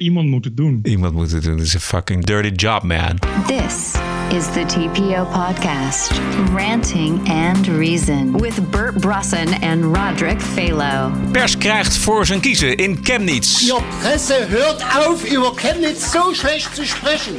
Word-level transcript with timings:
Iemand 0.00 0.28
moet 0.28 0.44
het 0.44 0.56
doen. 0.56 0.80
Iemand 0.82 1.14
moet 1.14 1.30
het 1.30 1.42
doen. 1.42 1.52
Het 1.56 1.66
is 1.66 1.74
een 1.74 1.80
fucking 1.80 2.24
dirty 2.24 2.48
job, 2.48 2.82
man. 2.82 3.18
This 3.46 3.92
is 4.32 4.44
the 4.52 4.64
TPO 4.66 5.24
podcast, 5.24 6.20
Ranting 6.54 7.28
and 7.28 7.66
Reason, 7.66 8.32
with 8.40 8.70
Bert 8.70 9.00
Brussen 9.00 9.48
and 9.62 9.96
Roderick 9.96 10.40
Phalo. 10.40 11.12
Pers 11.32 11.58
krijgt 11.58 11.96
voor 11.96 12.26
zijn 12.26 12.40
kiezen 12.40 12.76
in 12.76 12.98
Chemnitz. 13.02 13.62
Ihr 13.62 13.82
Presse 14.00 14.46
hört 14.48 14.84
auf, 15.06 15.32
über 15.32 15.52
Chemnitz 15.54 16.12
so 16.12 16.34
schlecht 16.34 16.74
zu 16.74 16.86
sprechen. 16.86 17.34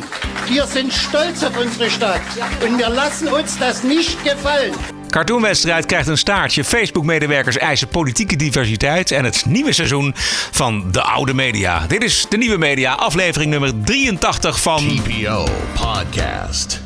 Wir 0.48 0.66
sind 0.68 0.94
stolz 0.94 1.44
auf 1.44 1.66
unsere 1.66 1.89
Stadt 1.89 2.21
und 2.68 2.78
wir 2.78 2.89
lassen 2.89 3.28
uns 3.28 3.57
das 3.57 3.84
nicht 3.84 4.23
gefallen. 4.23 4.98
Cartoonwedstrijd 5.10 5.86
krijgt 5.86 6.07
een 6.07 6.18
staartje. 6.18 6.64
Facebook-medewerkers 6.64 7.58
eisen 7.58 7.88
politieke 7.88 8.36
diversiteit. 8.36 9.12
En 9.12 9.23
het 9.23 9.46
nieuwe 9.46 9.73
seizoen 9.73 10.14
van 10.52 10.91
de 10.91 11.02
oude 11.02 11.34
media. 11.34 11.88
Dit 11.88 12.04
is 12.04 12.26
de 12.30 12.38
nieuwe 12.38 12.58
media, 12.58 12.94
aflevering 12.94 13.52
nummer 13.52 13.84
83 13.84 14.62
van. 14.62 14.77
TPO 14.77 15.48
Podcast. 15.73 16.82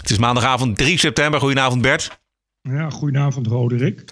Het 0.00 0.10
is 0.10 0.18
maandagavond 0.18 0.76
3 0.76 0.98
september. 0.98 1.40
Goedenavond, 1.40 1.82
Bert. 1.82 2.18
Ja, 2.62 2.90
goedenavond, 2.90 3.46
Roderick. 3.46 4.04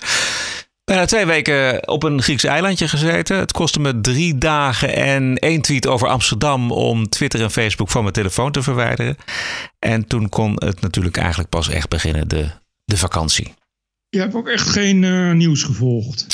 Bijna 0.84 1.04
twee 1.04 1.26
weken 1.26 1.88
op 1.88 2.02
een 2.02 2.22
Grieks 2.22 2.44
eilandje 2.44 2.88
gezeten. 2.88 3.38
Het 3.38 3.52
kostte 3.52 3.80
me 3.80 4.00
drie 4.00 4.38
dagen 4.38 4.94
en 4.94 5.36
één 5.36 5.60
tweet 5.60 5.86
over 5.86 6.08
Amsterdam 6.08 6.70
om 6.70 7.08
Twitter 7.08 7.42
en 7.42 7.50
Facebook 7.50 7.90
van 7.90 8.02
mijn 8.02 8.14
telefoon 8.14 8.52
te 8.52 8.62
verwijderen. 8.62 9.16
En 9.78 10.06
toen 10.06 10.28
kon 10.28 10.52
het 10.54 10.80
natuurlijk 10.80 11.16
eigenlijk 11.16 11.48
pas 11.48 11.68
echt 11.68 11.88
beginnen, 11.88 12.28
de, 12.28 12.50
de 12.84 12.96
vakantie. 12.96 13.54
Je 14.08 14.20
hebt 14.20 14.34
ook 14.34 14.48
echt 14.48 14.68
geen 14.68 15.04
eh, 15.04 15.32
nieuws 15.32 15.62
gevolgd. 15.62 16.26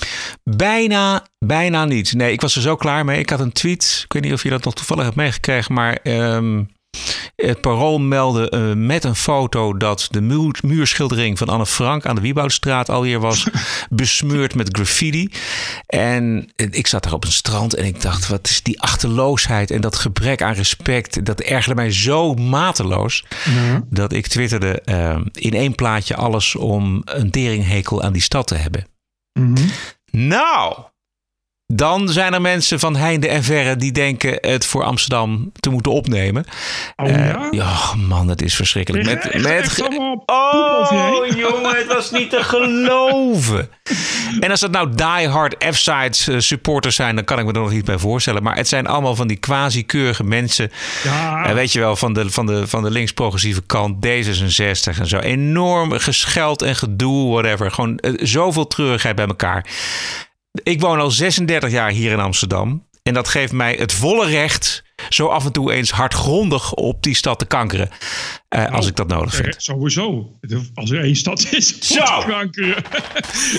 Bijna, 0.42 1.26
bijna 1.38 1.84
niet. 1.84 2.14
Nee, 2.14 2.32
ik 2.32 2.40
was 2.40 2.56
er 2.56 2.62
zo 2.62 2.76
klaar 2.76 3.04
mee. 3.04 3.18
Ik 3.18 3.30
had 3.30 3.40
een 3.40 3.52
tweet. 3.52 4.00
Ik 4.04 4.12
weet 4.12 4.22
niet 4.22 4.32
of 4.32 4.42
je 4.42 4.50
dat 4.50 4.64
nog 4.64 4.74
toevallig 4.74 5.04
hebt 5.04 5.16
meegekregen, 5.16 5.74
maar 5.74 5.94
ehm, 5.94 6.64
het 7.46 7.60
parool 7.60 7.98
meldde 7.98 8.50
eh, 8.50 8.72
met 8.72 9.04
een 9.04 9.16
foto 9.16 9.76
dat 9.76 10.08
de 10.10 10.20
muur, 10.20 10.58
muurschildering 10.64 11.38
van 11.38 11.48
Anne 11.48 11.66
Frank 11.66 12.06
aan 12.06 12.14
de 12.14 12.20
Wieboudstraat 12.20 12.88
alweer 12.88 13.20
was 13.20 13.46
besmeurd 13.90 14.54
met 14.54 14.68
graffiti. 14.72 15.30
En 15.86 16.48
ik 16.56 16.86
zat 16.86 17.02
daar 17.02 17.12
op 17.12 17.24
een 17.24 17.32
strand 17.32 17.74
en 17.74 17.84
ik 17.84 18.00
dacht, 18.00 18.28
wat 18.28 18.48
is 18.48 18.62
die 18.62 18.80
achterloosheid 18.80 19.70
en 19.70 19.80
dat 19.80 19.96
gebrek 19.96 20.42
aan 20.42 20.54
respect. 20.54 21.24
Dat 21.24 21.40
ergerde 21.40 21.74
mij 21.74 21.92
zo 21.92 22.34
mateloos 22.34 23.24
dat 23.88 24.12
ik 24.12 24.26
twitterde 24.26 24.80
eh, 24.80 25.20
in 25.32 25.54
één 25.54 25.74
plaatje 25.74 26.16
alles 26.16 26.56
om 26.56 27.02
een 27.04 27.30
teringhekel 27.30 28.02
aan 28.02 28.12
die 28.12 28.22
stad 28.22 28.46
te 28.46 28.54
hebben. 28.54 28.86
Nou, 30.10 30.76
dan 31.72 32.08
zijn 32.08 32.34
er 32.34 32.40
mensen 32.40 32.80
van 32.80 32.96
heinde 32.96 33.28
en 33.28 33.42
verre 33.42 33.76
die 33.76 33.92
denken 33.92 34.38
het 34.40 34.66
voor 34.66 34.84
Amsterdam 34.84 35.52
te 35.60 35.70
moeten 35.70 35.92
opnemen. 35.92 36.44
Oh 36.96 37.08
Eh, 37.08 37.28
ja? 37.28 37.48
ja, 37.50 37.94
man, 37.94 38.28
het 38.28 38.42
is 38.42 38.54
verschrikkelijk. 38.54 39.04
Met, 39.04 39.42
met, 39.42 39.82
oh, 40.26 41.26
jongen, 41.36 41.76
het 41.76 41.86
was 41.86 42.10
niet 42.10 42.30
te 42.30 42.42
geloven. 42.42 43.68
En 44.40 44.50
als 44.50 44.60
het 44.60 44.70
nou 44.70 44.94
diehard 44.94 45.64
F-sides 45.72 46.28
eh, 46.28 46.38
supporters 46.38 46.96
zijn, 46.96 47.14
dan 47.14 47.24
kan 47.24 47.38
ik 47.38 47.44
me 47.44 47.52
er 47.52 47.60
nog 47.60 47.70
niet 47.70 47.84
bij 47.84 47.98
voorstellen. 47.98 48.42
Maar 48.42 48.56
het 48.56 48.68
zijn 48.68 48.86
allemaal 48.86 49.14
van 49.14 49.28
die 49.28 49.36
quasi-keurige 49.36 50.24
mensen. 50.24 50.70
Ja. 51.04 51.44
Eh, 51.44 51.54
weet 51.54 51.72
je 51.72 51.78
wel, 51.78 51.96
van 51.96 52.12
de, 52.12 52.30
van 52.30 52.46
de, 52.46 52.68
van 52.68 52.82
de 52.82 52.90
links-progressieve 52.90 53.62
kant, 53.66 54.06
D66 54.06 54.98
en 54.98 55.06
zo. 55.06 55.18
Enorm 55.18 55.92
gescheld 55.92 56.62
en 56.62 56.76
gedoe, 56.76 57.32
whatever. 57.32 57.70
Gewoon 57.70 57.98
eh, 57.98 58.12
zoveel 58.16 58.66
treurigheid 58.66 59.16
bij 59.16 59.26
elkaar. 59.26 59.66
Ik 60.52 60.80
woon 60.80 61.00
al 61.00 61.10
36 61.10 61.70
jaar 61.70 61.90
hier 61.90 62.12
in 62.12 62.20
Amsterdam. 62.20 62.88
En 63.02 63.14
dat 63.14 63.28
geeft 63.28 63.52
mij 63.52 63.74
het 63.74 63.92
volle 63.92 64.26
recht 64.26 64.82
zo 65.08 65.26
af 65.26 65.44
en 65.44 65.52
toe 65.52 65.72
eens 65.72 65.90
hardgrondig 65.90 66.74
op 66.74 67.02
die 67.02 67.14
stad 67.14 67.38
te 67.38 67.44
kankeren. 67.46 67.90
Eh, 68.50 68.72
als 68.72 68.86
ik 68.86 68.96
dat 68.96 69.08
nodig 69.08 69.38
Eh, 69.38 69.44
vind. 69.44 69.62
sowieso. 69.62 70.38
Als 70.74 70.90
er 70.90 71.02
één 71.04 71.16
stad 71.16 71.48
is, 71.52 71.78
Zo. 71.94 72.04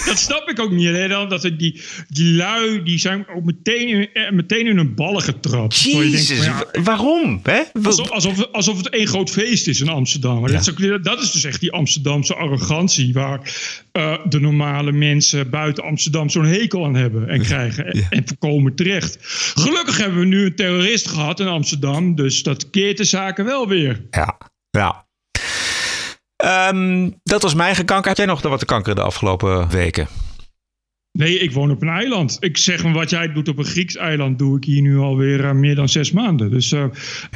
dat 0.06 0.18
snap 0.20 0.50
ik 0.50 0.60
ook 0.60 0.72
niet. 0.72 0.88
Hè? 0.88 1.08
Dan, 1.08 1.30
dat 1.30 1.44
er 1.44 1.58
die, 1.58 1.82
die 2.08 2.34
lui, 2.34 2.84
die 2.84 2.98
zijn 3.00 3.26
ook 3.36 3.44
meteen 3.44 3.88
in, 3.88 4.10
eh, 4.14 4.32
meteen 4.32 4.68
in 4.68 4.78
hun 4.78 4.96
ballen 4.96 5.22
getrapt. 5.22 5.80
Je 5.80 6.10
denkt 6.10 6.28
ja, 6.28 6.66
waarom? 6.84 7.40
Hè? 7.44 7.62
Alsof, 7.84 8.10
alsof, 8.10 8.48
alsof 8.52 8.78
het 8.78 8.90
één 8.90 9.08
groot 9.08 9.30
feest 9.30 9.68
is 9.68 9.82
in 9.82 9.90
Amsterdam. 9.90 10.40
Maar 10.42 10.52
dat, 10.52 10.62
is 10.62 10.70
ook, 10.70 11.04
dat 11.04 11.22
is 11.22 11.32
dus 11.32 11.44
echt 11.44 11.60
die 11.60 11.72
Amsterdamse 11.72 12.36
arrogantie... 12.36 13.14
waar 13.14 13.40
eh, 13.92 14.18
de 14.30 14.40
normale 14.40 14.92
mensen 14.92 15.50
buiten 15.50 15.84
Amsterdam 15.84 16.30
zo'n 16.30 16.46
hekel 16.46 16.86
aan 16.86 16.96
hebben 16.96 17.28
en 17.30 17.42
krijgen. 17.42 17.86
En, 17.86 18.06
en 18.10 18.24
voorkomen 18.28 18.76
terecht. 18.76 19.18
Gelukkig 19.56 19.98
hebben 19.98 20.20
we 20.20 20.26
nu 20.26 20.46
een 20.46 20.56
terrorist 20.56 21.08
gehad 21.08 21.40
in 21.40 21.48
Amsterdam... 21.48 22.16
dus 22.16 22.44
dat 22.44 22.70
keert 22.70 22.98
de 22.98 23.04
zaken 23.04 23.46
wel 23.46 23.68
weer. 23.68 24.02
Ja, 24.12 24.38
ja. 24.72 25.06
Ehm, 26.36 27.09
dat 27.24 27.42
was 27.42 27.54
mijn 27.54 27.76
gekanker. 27.76 28.08
Heb 28.08 28.18
jij 28.18 28.26
nog 28.26 28.42
wat 28.42 28.59
te 28.59 28.66
kankeren 28.66 28.96
de 28.96 29.02
afgelopen 29.02 29.70
weken? 29.70 30.08
Nee, 31.12 31.40
ik 31.40 31.52
woon 31.52 31.72
op 31.72 31.82
een 31.82 31.88
eiland. 31.88 32.38
Ik 32.40 32.58
zeg 32.58 32.84
maar, 32.84 32.94
wat 32.94 33.09
jij 33.09 33.32
doet 33.32 33.48
op 33.48 33.58
een 33.58 33.66
Grieks 33.66 33.96
eiland... 33.96 34.40
doe 34.40 34.58
ik 34.58 34.64
hier 34.64 34.82
nu 34.82 34.98
alweer 34.98 35.40
uh, 35.40 35.52
meer 35.52 35.76
dan 35.76 35.90
zes 35.90 36.12
maanden. 36.12 36.52
Dus, 36.52 36.72
uh, 36.72 36.84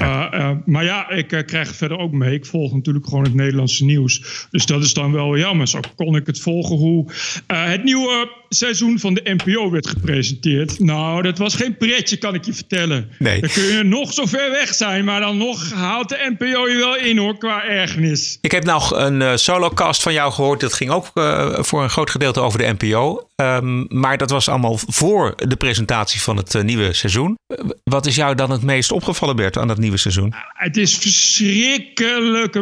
uh, 0.02 0.28
uh, 0.34 0.52
maar 0.66 0.84
ja, 0.84 1.10
ik 1.10 1.28
krijg 1.28 1.76
verder 1.76 1.98
ook 1.98 2.12
mee. 2.12 2.34
Ik 2.34 2.46
volg 2.46 2.74
natuurlijk 2.74 3.06
gewoon 3.06 3.24
het 3.24 3.34
Nederlandse 3.34 3.86
nieuws. 3.86 4.48
Dus 4.50 4.66
dat 4.66 4.84
is 4.84 4.94
dan 4.94 5.12
wel 5.12 5.38
jammer. 5.38 5.68
Zo 5.68 5.80
kon 5.96 6.16
ik 6.16 6.28
het 6.28 6.40
volgen 6.40 6.76
hoe 6.76 7.12
het 7.48 7.84
nieuwe 7.84 8.30
seizoen 8.50 9.00
van 9.00 9.14
de 9.14 9.36
NPO 9.44 9.72
werd 9.72 9.88
gepresenteerd. 9.88 10.80
Nou, 10.80 11.22
dat 11.22 11.38
was 11.38 11.56
geen 11.56 11.78
pretje, 11.78 12.18
kan 12.18 12.34
ik 12.34 12.46
je 12.46 12.54
vertellen. 12.54 13.10
Nee. 13.20 13.42
Dan 13.42 13.50
kun 13.50 13.64
je 13.64 13.84
nog 13.84 14.14
zo 14.14 14.26
ver 14.26 14.52
weg 14.52 14.74
zijn... 14.74 15.06
maar 15.06 15.20
dan 15.20 15.38
nog 15.38 15.72
haalt 15.74 16.10
de 16.10 16.36
NPO 16.38 16.68
je 16.68 16.78
wel 16.78 16.98
in, 16.98 17.18
hoor, 17.18 17.38
qua 17.38 17.64
ergernis. 17.64 18.38
Ik 18.42 18.52
heb 18.52 18.64
nog 18.64 18.96
een 18.96 19.22
uh, 19.22 19.36
solocast 19.36 20.02
van 20.02 20.14
jou 20.14 20.32
gehoord. 20.32 20.60
Dat 20.60 20.74
ging 20.74 20.90
ook 20.90 21.12
uh, 21.14 21.54
voor 21.60 21.84
een 21.84 21.90
groot 21.90 22.10
gedeelte 22.10 22.40
over 22.40 22.60
de 22.60 22.76
NPO. 22.78 23.28
Um, 23.36 23.86
maar 23.90 24.18
dat 24.18 24.30
was 24.30 24.50
allemaal 24.50 24.78
voor 24.88 25.34
de 25.36 25.56
presentatie 25.56 26.22
van 26.22 26.38
het 26.38 26.54
uh, 26.54 26.64
nieuwe 26.64 26.94
seizoen. 26.94 27.38
Wat 27.84 28.06
is 28.06 28.16
jou 28.16 28.36
dan 28.36 28.50
het 28.50 28.62
meest 28.62 28.92
opgevallen, 28.92 29.36
Bert, 29.36 29.58
aan 29.58 29.68
dat 29.68 29.78
nieuwe 29.78 29.98
seizoen? 29.98 30.34
Het 30.54 30.78
is 30.78 30.98
verschrikkelijke, 30.98 32.62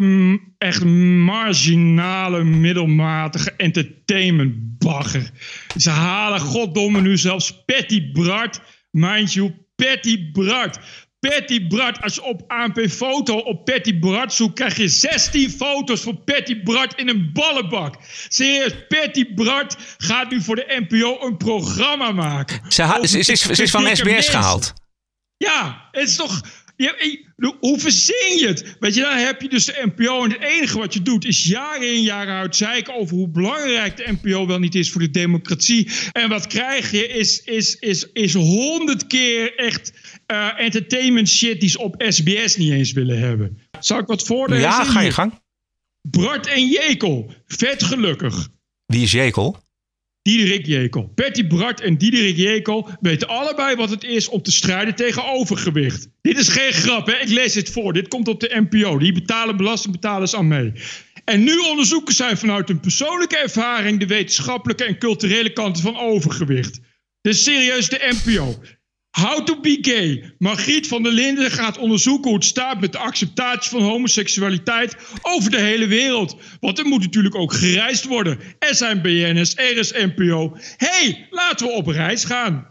echt 0.63 0.83
marginale, 0.83 2.43
middelmatige 2.43 3.51
entertainmentbagger. 3.57 5.29
Ze 5.77 5.89
halen 5.89 6.39
goddomme 6.39 7.01
nu 7.01 7.17
zelfs 7.17 7.63
Patty 7.65 8.11
Bart. 8.11 8.61
Mind 8.91 9.33
you, 9.33 9.53
Patty 9.75 10.31
Bart. 10.31 10.79
Patty 11.19 11.67
Bart, 11.67 12.01
als 12.01 12.15
je 12.15 12.23
op 12.23 12.43
ANP 12.47 12.79
Foto 12.89 13.37
op 13.37 13.65
Patty 13.65 13.99
Bart 13.99 14.33
zoekt, 14.33 14.55
krijg 14.55 14.77
je 14.77 14.87
16 14.87 15.49
foto's 15.49 16.01
van 16.01 16.23
Patty 16.23 16.63
Bart 16.63 16.99
in 16.99 17.09
een 17.09 17.29
ballenbak. 17.33 17.95
Serieus, 18.27 18.73
Patty 18.87 19.33
Bart 19.33 19.77
gaat 19.97 20.31
nu 20.31 20.41
voor 20.41 20.55
de 20.55 20.85
NPO 20.89 21.17
een 21.21 21.37
programma 21.37 22.11
maken. 22.11 22.61
Ze, 22.67 22.99
ze, 23.03 23.17
is, 23.19 23.41
ze 23.41 23.63
is 23.63 23.71
van 23.71 23.81
SBS 23.81 24.03
mensen. 24.03 24.33
gehaald. 24.33 24.73
Ja, 25.37 25.87
het 25.91 26.07
is 26.07 26.15
toch. 26.15 26.41
Hoe 27.59 27.79
verzin 27.79 28.37
je 28.39 28.47
het? 28.47 28.75
Weet 28.79 28.95
je, 28.95 29.01
dan 29.01 29.17
heb 29.17 29.41
je 29.41 29.49
dus 29.49 29.65
de 29.65 29.91
NPO. 29.95 30.23
En 30.23 30.31
het 30.31 30.41
enige 30.41 30.77
wat 30.77 30.93
je 30.93 31.01
doet 31.01 31.25
is 31.25 31.45
jaren 31.45 31.93
in 31.93 32.01
jaren 32.01 32.33
uit 32.33 32.55
zeiken 32.55 32.95
over 32.95 33.15
hoe 33.15 33.29
belangrijk 33.29 33.97
de 33.97 34.17
NPO 34.21 34.47
wel 34.47 34.59
niet 34.59 34.75
is 34.75 34.91
voor 34.91 35.01
de 35.01 35.09
democratie. 35.09 35.89
En 36.11 36.29
wat 36.29 36.47
krijg 36.47 36.91
je 36.91 37.07
is, 37.07 37.43
is, 37.43 37.75
is, 37.75 38.11
is 38.11 38.33
honderd 38.33 39.07
keer 39.07 39.55
echt 39.55 39.93
uh, 40.31 40.59
entertainment 40.59 41.29
shit 41.29 41.59
die 41.59 41.69
ze 41.69 41.79
op 41.79 42.03
SBS 42.07 42.55
niet 42.57 42.71
eens 42.71 42.91
willen 42.91 43.19
hebben. 43.19 43.59
Zou 43.79 44.01
ik 44.01 44.07
wat 44.07 44.23
voorlezen? 44.23 44.63
Ja, 44.63 44.83
ga 44.83 45.01
je 45.01 45.11
gang. 45.11 45.41
Bart 46.01 46.47
en 46.47 46.67
Jekel, 46.67 47.33
vet 47.47 47.83
gelukkig. 47.83 48.49
Wie 48.85 49.01
is 49.01 49.11
Jekel? 49.11 49.62
Diederik 50.23 50.65
Jekel. 50.65 51.11
Patty 51.15 51.47
Bart 51.47 51.81
en 51.81 51.97
Diederik 51.97 52.37
Jekel 52.37 52.89
weten 53.01 53.27
allebei 53.27 53.75
wat 53.75 53.89
het 53.89 54.03
is 54.03 54.29
om 54.29 54.41
te 54.41 54.51
strijden 54.51 54.95
tegen 54.95 55.25
overgewicht. 55.25 56.09
Dit 56.21 56.37
is 56.37 56.47
geen 56.47 56.71
grap, 56.71 57.07
hè? 57.07 57.13
ik 57.13 57.29
lees 57.29 57.55
het 57.55 57.69
voor. 57.69 57.93
Dit 57.93 58.07
komt 58.07 58.27
op 58.27 58.39
de 58.39 58.67
NPO. 58.69 58.97
Die 58.97 59.13
betalen 59.13 59.57
belastingbetalers 59.57 60.35
aan 60.35 60.47
mee. 60.47 60.71
En 61.25 61.43
nu 61.43 61.57
onderzoeken 61.57 62.13
zij 62.13 62.37
vanuit 62.37 62.67
hun 62.67 62.79
persoonlijke 62.79 63.37
ervaring 63.37 63.99
de 63.99 64.07
wetenschappelijke 64.07 64.83
en 64.83 64.97
culturele 64.97 65.53
kanten 65.53 65.83
van 65.83 65.99
overgewicht. 65.99 66.79
Dus 67.21 67.43
serieus 67.43 67.89
de 67.89 68.15
NPO. 68.23 68.61
How 69.13 69.45
to 69.45 69.59
be 69.59 69.77
gay. 69.81 70.33
Margriet 70.37 70.87
van 70.87 71.03
der 71.03 71.11
Linden 71.11 71.51
gaat 71.51 71.77
onderzoeken 71.77 72.29
hoe 72.29 72.37
het 72.37 72.47
staat 72.47 72.81
met 72.81 72.91
de 72.91 72.97
acceptatie 72.97 73.71
van 73.71 73.81
homoseksualiteit 73.81 74.95
over 75.21 75.51
de 75.51 75.59
hele 75.59 75.87
wereld. 75.87 76.35
Want 76.59 76.79
er 76.79 76.85
moet 76.85 77.01
natuurlijk 77.01 77.35
ook 77.35 77.53
gereisd 77.53 78.05
worden. 78.05 78.39
Er 78.59 78.69
is 78.69 78.79
NPO. 79.91 80.57
hey, 80.77 81.27
laten 81.29 81.67
we 81.67 81.73
op 81.73 81.87
reis 81.87 82.25
gaan. 82.25 82.67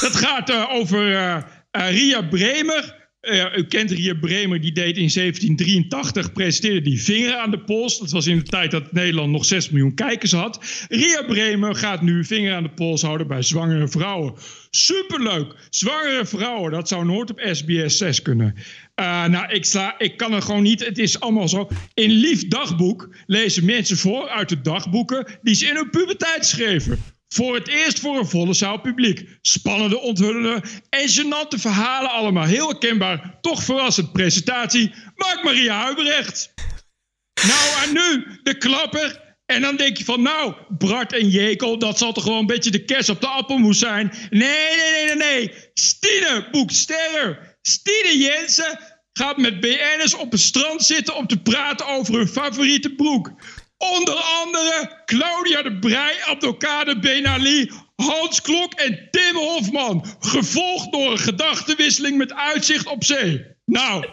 Dat 0.00 0.16
gaat 0.16 0.50
uh, 0.50 0.70
over 0.70 1.10
uh, 1.10 1.42
Ria 1.70 2.22
Bremer, 2.22 3.01
Uh, 3.22 3.56
u 3.56 3.64
kent 3.64 3.90
Ria 3.90 4.14
Bremer, 4.14 4.60
die 4.60 4.72
deed 4.72 4.96
in 4.96 5.10
1783, 5.14 6.32
presenteerde 6.32 6.80
die 6.80 7.02
vinger 7.02 7.36
aan 7.36 7.50
de 7.50 7.60
pols. 7.60 7.98
Dat 7.98 8.10
was 8.10 8.26
in 8.26 8.36
de 8.36 8.42
tijd 8.42 8.70
dat 8.70 8.92
Nederland 8.92 9.30
nog 9.30 9.44
6 9.44 9.70
miljoen 9.70 9.94
kijkers 9.94 10.32
had. 10.32 10.86
Ria 10.88 11.22
Bremer 11.22 11.74
gaat 11.74 12.02
nu 12.02 12.24
vinger 12.24 12.54
aan 12.54 12.62
de 12.62 12.70
pols 12.70 13.02
houden 13.02 13.26
bij 13.26 13.42
zwangere 13.42 13.88
vrouwen. 13.88 14.34
Superleuk! 14.70 15.54
Zwangere 15.70 16.26
vrouwen, 16.26 16.70
dat 16.70 16.88
zou 16.88 17.04
nooit 17.04 17.30
op 17.30 17.48
SBS 17.52 17.96
6 17.96 18.22
kunnen. 18.22 18.54
Uh, 19.00 19.26
nou, 19.26 19.52
ik, 19.52 19.64
sla, 19.64 19.98
ik 19.98 20.16
kan 20.16 20.32
er 20.32 20.42
gewoon 20.42 20.62
niet. 20.62 20.84
Het 20.84 20.98
is 20.98 21.20
allemaal 21.20 21.48
zo. 21.48 21.68
In 21.94 22.10
Lief 22.10 22.48
Dagboek 22.48 23.08
lezen 23.26 23.64
mensen 23.64 23.96
voor 23.96 24.28
uit 24.28 24.48
de 24.48 24.60
dagboeken 24.60 25.26
die 25.42 25.54
ze 25.54 25.66
in 25.66 25.74
hun 25.74 25.90
puberteit 25.90 26.46
schreven. 26.46 27.11
Voor 27.32 27.54
het 27.54 27.68
eerst 27.68 28.00
voor 28.00 28.18
een 28.18 28.28
volle 28.28 28.54
zaal 28.54 28.80
publiek. 28.80 29.38
Spannende 29.42 29.98
onthullingen 29.98 30.62
en 30.90 31.08
genante 31.08 31.58
verhalen 31.58 32.10
allemaal. 32.10 32.44
Heel 32.44 32.68
herkenbaar, 32.68 33.38
toch 33.40 33.62
verrassend 33.62 34.12
presentatie. 34.12 34.94
Mark 35.14 35.42
Maria 35.42 35.82
Huibrecht. 35.82 36.54
Nou, 37.46 37.86
en 37.86 37.92
nu 37.92 38.26
de 38.42 38.58
klapper. 38.58 39.34
En 39.46 39.60
dan 39.60 39.76
denk 39.76 39.96
je 39.96 40.04
van, 40.04 40.22
nou, 40.22 40.54
Bart 40.68 41.12
en 41.12 41.28
Jekel, 41.28 41.78
dat 41.78 41.98
zal 41.98 42.12
toch 42.12 42.24
gewoon 42.24 42.38
een 42.38 42.46
beetje 42.46 42.70
de 42.70 42.84
kers 42.84 43.08
op 43.08 43.20
de 43.20 43.26
appelmoes 43.26 43.78
zijn. 43.78 44.12
Nee, 44.30 44.40
nee, 44.40 44.90
nee, 44.92 45.04
nee, 45.04 45.16
nee. 45.16 45.54
Stine 45.74 46.48
boekt. 46.50 46.74
Stine 47.62 48.18
Jensen 48.18 48.78
gaat 49.12 49.36
met 49.36 49.60
BN'ers 49.60 50.14
op 50.14 50.32
het 50.32 50.40
strand 50.40 50.82
zitten 50.82 51.16
om 51.16 51.26
te 51.26 51.42
praten 51.42 51.86
over 51.86 52.14
hun 52.14 52.28
favoriete 52.28 52.94
broek. 52.94 53.32
Onder 53.90 54.14
andere 54.14 55.02
Claudia 55.04 55.62
de 55.62 55.78
Brij, 55.78 56.16
Abdelkader 56.26 56.98
Ben 56.98 57.26
Ali, 57.26 57.70
Hans 57.96 58.40
Klok 58.40 58.72
en 58.72 59.08
Tim 59.10 59.36
Hofman. 59.36 60.06
Gevolgd 60.20 60.92
door 60.92 61.10
een 61.10 61.18
gedachtenwisseling 61.18 62.18
met 62.18 62.34
uitzicht 62.34 62.86
op 62.86 63.04
zee. 63.04 63.46
Nou, 63.64 64.06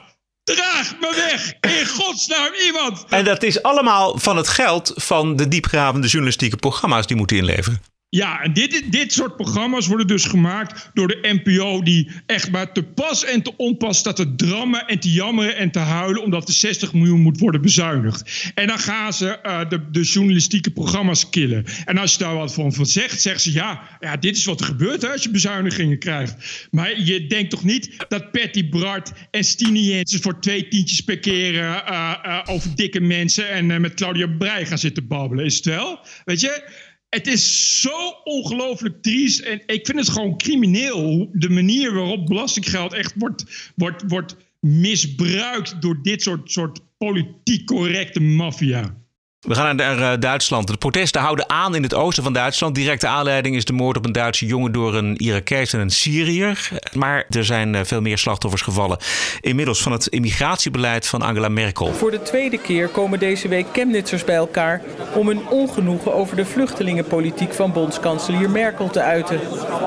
draag 0.43 0.99
me 0.99 1.13
weg. 1.15 1.53
In 1.79 1.87
godsnaam 1.87 2.53
iemand. 2.65 3.05
En 3.09 3.23
dat 3.23 3.43
is 3.43 3.63
allemaal 3.63 4.17
van 4.17 4.37
het 4.37 4.47
geld 4.47 4.91
van 4.95 5.35
de 5.35 5.47
diepgravende 5.47 6.07
journalistieke 6.07 6.57
programma's 6.57 7.07
die 7.07 7.17
moeten 7.17 7.37
inleveren. 7.37 7.81
Ja, 8.11 8.41
en 8.41 8.53
dit, 8.53 8.83
dit 8.91 9.13
soort 9.13 9.35
programma's 9.35 9.87
worden 9.87 10.07
dus 10.07 10.25
gemaakt 10.25 10.89
door 10.93 11.07
de 11.07 11.39
NPO... 11.43 11.83
die 11.83 12.09
echt 12.25 12.51
maar 12.51 12.71
te 12.71 12.83
pas 12.83 13.25
en 13.25 13.41
te 13.41 13.53
onpas 13.57 13.97
staat 13.97 14.15
te 14.15 14.35
drammen 14.35 14.87
en 14.87 14.99
te 14.99 15.11
jammeren 15.11 15.55
en 15.55 15.71
te 15.71 15.79
huilen... 15.79 16.23
omdat 16.23 16.47
de 16.47 16.53
60 16.53 16.93
miljoen 16.93 17.21
moet 17.21 17.39
worden 17.39 17.61
bezuinigd. 17.61 18.51
En 18.55 18.67
dan 18.67 18.79
gaan 18.79 19.13
ze 19.13 19.39
uh, 19.43 19.69
de, 19.69 19.89
de, 19.91 20.01
journalistieke 20.01 20.71
programma's 20.71 21.29
killen. 21.29 21.65
En 21.85 21.97
als 21.97 22.13
je 22.13 22.19
daar 22.19 22.35
wat 22.35 22.53
van, 22.53 22.73
van 22.73 22.85
zegt, 22.85 23.21
zeggen 23.21 23.41
ze... 23.41 23.51
Ja, 23.51 23.97
ja, 23.99 24.17
dit 24.17 24.37
is 24.37 24.45
wat 24.45 24.59
er 24.59 24.65
gebeurt 24.65 25.01
hè, 25.01 25.11
als 25.11 25.23
je 25.23 25.31
bezuinigingen 25.31 25.99
krijgt. 25.99 26.67
Maar 26.71 26.99
je 27.01 27.27
denkt 27.27 27.49
toch 27.49 27.63
niet 27.63 28.05
dat 28.07 28.31
Patty 28.31 28.69
Bart 28.69 29.11
en 29.31 29.43
Stine 29.43 29.83
Jensen... 29.83 30.21
voor 30.21 30.39
twee 30.39 30.67
tientjes 30.67 31.01
per 31.01 31.19
keer 31.19 31.53
uh, 31.53 31.77
uh, 31.89 32.39
over 32.45 32.75
dikke 32.75 32.99
mensen... 32.99 33.49
en 33.49 33.81
met 33.81 33.93
Claudia 33.93 34.27
Breij 34.27 34.65
gaan 34.65 34.77
zitten 34.77 35.07
babbelen, 35.07 35.45
is 35.45 35.55
het 35.55 35.65
wel? 35.65 35.99
Weet 36.25 36.39
je... 36.39 36.87
Het 37.09 37.27
is 37.27 37.81
zo 37.81 38.21
ongelooflijk 38.23 39.01
triest. 39.01 39.39
En 39.39 39.61
ik 39.65 39.85
vind 39.85 39.99
het 39.99 40.09
gewoon 40.09 40.37
crimineel. 40.37 41.29
De 41.33 41.49
manier 41.49 41.93
waarop 41.93 42.25
belastinggeld 42.25 42.93
echt 42.93 43.13
wordt, 43.17 43.71
wordt, 43.75 44.03
wordt 44.07 44.35
misbruikt 44.59 45.81
door 45.81 46.01
dit 46.01 46.21
soort, 46.21 46.51
soort 46.51 46.79
politiek 46.97 47.65
correcte 47.65 48.19
maffia. 48.19 48.98
We 49.47 49.55
gaan 49.55 49.75
naar 49.75 49.97
uh, 49.97 50.11
Duitsland. 50.19 50.67
De 50.67 50.77
protesten 50.77 51.21
houden 51.21 51.49
aan 51.49 51.75
in 51.75 51.83
het 51.83 51.93
oosten 51.93 52.23
van 52.23 52.33
Duitsland. 52.33 52.75
Directe 52.75 53.07
aanleiding 53.07 53.55
is 53.55 53.65
de 53.65 53.73
moord 53.73 53.97
op 53.97 54.05
een 54.05 54.11
Duitse 54.11 54.45
jongen 54.45 54.71
door 54.71 54.95
een 54.95 55.15
Irakees 55.15 55.73
en 55.73 55.79
een 55.79 55.89
Syriër. 55.89 56.69
Maar 56.93 57.25
er 57.29 57.45
zijn 57.45 57.73
uh, 57.73 57.79
veel 57.83 58.01
meer 58.01 58.17
slachtoffers 58.17 58.61
gevallen. 58.61 58.97
Inmiddels 59.41 59.81
van 59.81 59.91
het 59.91 60.07
immigratiebeleid 60.07 61.07
van 61.07 61.21
Angela 61.21 61.49
Merkel. 61.49 61.93
Voor 61.93 62.11
de 62.11 62.21
tweede 62.21 62.57
keer 62.57 62.87
komen 62.87 63.19
deze 63.19 63.47
week 63.47 63.65
Chemnitzers 63.73 64.23
bij 64.23 64.35
elkaar 64.35 64.81
om 65.13 65.27
hun 65.27 65.47
ongenoegen 65.47 66.13
over 66.13 66.35
de 66.35 66.45
vluchtelingenpolitiek 66.45 67.53
van 67.53 67.71
bondskanselier 67.71 68.49
Merkel 68.49 68.89
te 68.89 69.01
uiten. 69.01 69.39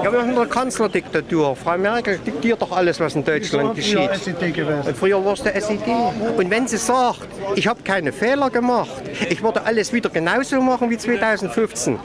Ja, 0.03 0.11
we 0.11 0.17
hebben 0.17 0.37
een 0.37 0.49
kanslerdictatuur. 0.49 1.55
Frau 1.55 1.79
Merkel 1.79 2.17
dictiert 2.23 2.59
toch 2.59 2.71
alles 2.71 2.99
wat 2.99 3.15
in 3.15 3.23
Duitsland 3.23 3.77
geschieht. 3.77 4.27
En 4.87 4.97
vroeger 4.97 5.23
was 5.23 5.43
de 5.43 5.53
SED. 5.55 5.87
En 6.39 6.49
wenn 6.49 6.69
ze 6.69 6.77
zegt, 6.79 7.27
ik 7.55 7.63
heb 7.63 7.77
geen 7.83 8.13
Fehler 8.13 8.51
gemacht. 8.53 9.01
Ik 9.29 9.41
würde 9.43 9.65
alles 9.65 9.91
wieder 9.91 10.11
genauso 10.11 10.61
machen 10.61 10.89
wie 10.89 10.99
2015. 10.99 11.99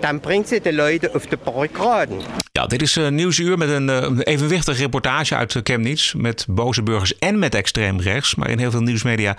Dan 0.00 0.20
brengt 0.20 0.48
ze 0.48 0.60
de 0.62 0.72
Leute 0.72 1.10
op 1.14 1.30
de 1.30 1.38
barricaden. 1.44 2.20
Ja, 2.52 2.66
dit 2.66 2.82
is 2.82 2.96
een 2.96 3.14
nieuwsuur 3.14 3.58
met 3.58 3.68
een 3.68 3.88
uh, 3.88 4.18
evenwichtige 4.18 4.82
reportage 4.82 5.34
uit 5.34 5.60
Chemnitz. 5.62 6.12
Met 6.12 6.46
boze 6.48 6.82
burgers 6.82 7.18
en 7.18 7.38
met 7.38 7.54
extreem 7.54 8.00
rechts. 8.00 8.34
Maar 8.34 8.50
in 8.50 8.58
heel 8.58 8.70
veel 8.70 8.82
nieuwsmedia 8.82 9.36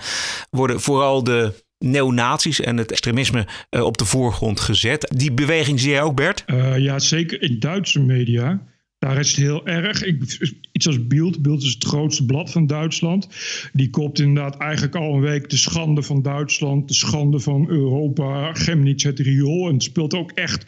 worden 0.50 0.80
vooral 0.80 1.24
de 1.24 1.52
neonazies 1.78 2.60
en 2.60 2.76
het 2.76 2.90
extremisme 2.90 3.46
uh, 3.70 3.84
op 3.84 3.98
de 3.98 4.04
voorgrond 4.04 4.60
gezet. 4.60 5.12
Die 5.16 5.32
beweging 5.32 5.80
zie 5.80 5.90
jij 5.90 6.02
ook, 6.02 6.14
Bert? 6.14 6.44
Uh, 6.46 6.78
ja, 6.78 6.98
zeker 6.98 7.42
in 7.42 7.58
Duitse 7.58 8.00
media. 8.00 8.60
Daar 9.00 9.18
is 9.18 9.30
het 9.30 9.40
heel 9.40 9.66
erg. 9.66 10.04
Ik, 10.04 10.38
iets 10.72 10.86
als 10.86 11.06
Bild. 11.06 11.42
Bild 11.42 11.62
is 11.62 11.72
het 11.72 11.84
grootste 11.84 12.24
blad 12.24 12.50
van 12.50 12.66
Duitsland. 12.66 13.28
Die 13.72 13.90
koopt 13.90 14.18
inderdaad 14.18 14.56
eigenlijk 14.56 14.94
al 14.96 15.14
een 15.14 15.20
week 15.20 15.50
de 15.50 15.56
schande 15.56 16.02
van 16.02 16.22
Duitsland, 16.22 16.88
de 16.88 16.94
schande 16.94 17.40
van 17.40 17.68
Europa, 17.68 18.54
Chemnitz, 18.54 19.04
het 19.04 19.18
riool. 19.18 19.68
En 19.68 19.74
het 19.74 19.82
speelt 19.82 20.14
ook 20.14 20.30
echt, 20.30 20.64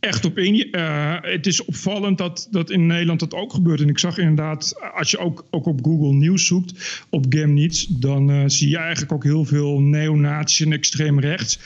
echt 0.00 0.24
op 0.24 0.38
in. 0.38 0.68
Uh, 0.70 1.16
het 1.20 1.46
is 1.46 1.64
opvallend 1.64 2.18
dat, 2.18 2.48
dat 2.50 2.70
in 2.70 2.86
Nederland 2.86 3.20
dat 3.20 3.34
ook 3.34 3.52
gebeurt. 3.52 3.80
En 3.80 3.88
ik 3.88 3.98
zag 3.98 4.18
inderdaad, 4.18 4.74
als 4.94 5.10
je 5.10 5.18
ook, 5.18 5.46
ook 5.50 5.66
op 5.66 5.84
Google 5.84 6.12
Nieuws 6.12 6.46
zoekt, 6.46 7.04
op 7.10 7.26
Chemnitz, 7.28 7.86
dan 7.88 8.30
uh, 8.30 8.42
zie 8.46 8.68
je 8.68 8.78
eigenlijk 8.78 9.12
ook 9.12 9.24
heel 9.24 9.44
veel 9.44 9.80
neonazies 9.80 10.66
en 10.66 10.72
extreem 10.72 11.20
rechts. 11.20 11.58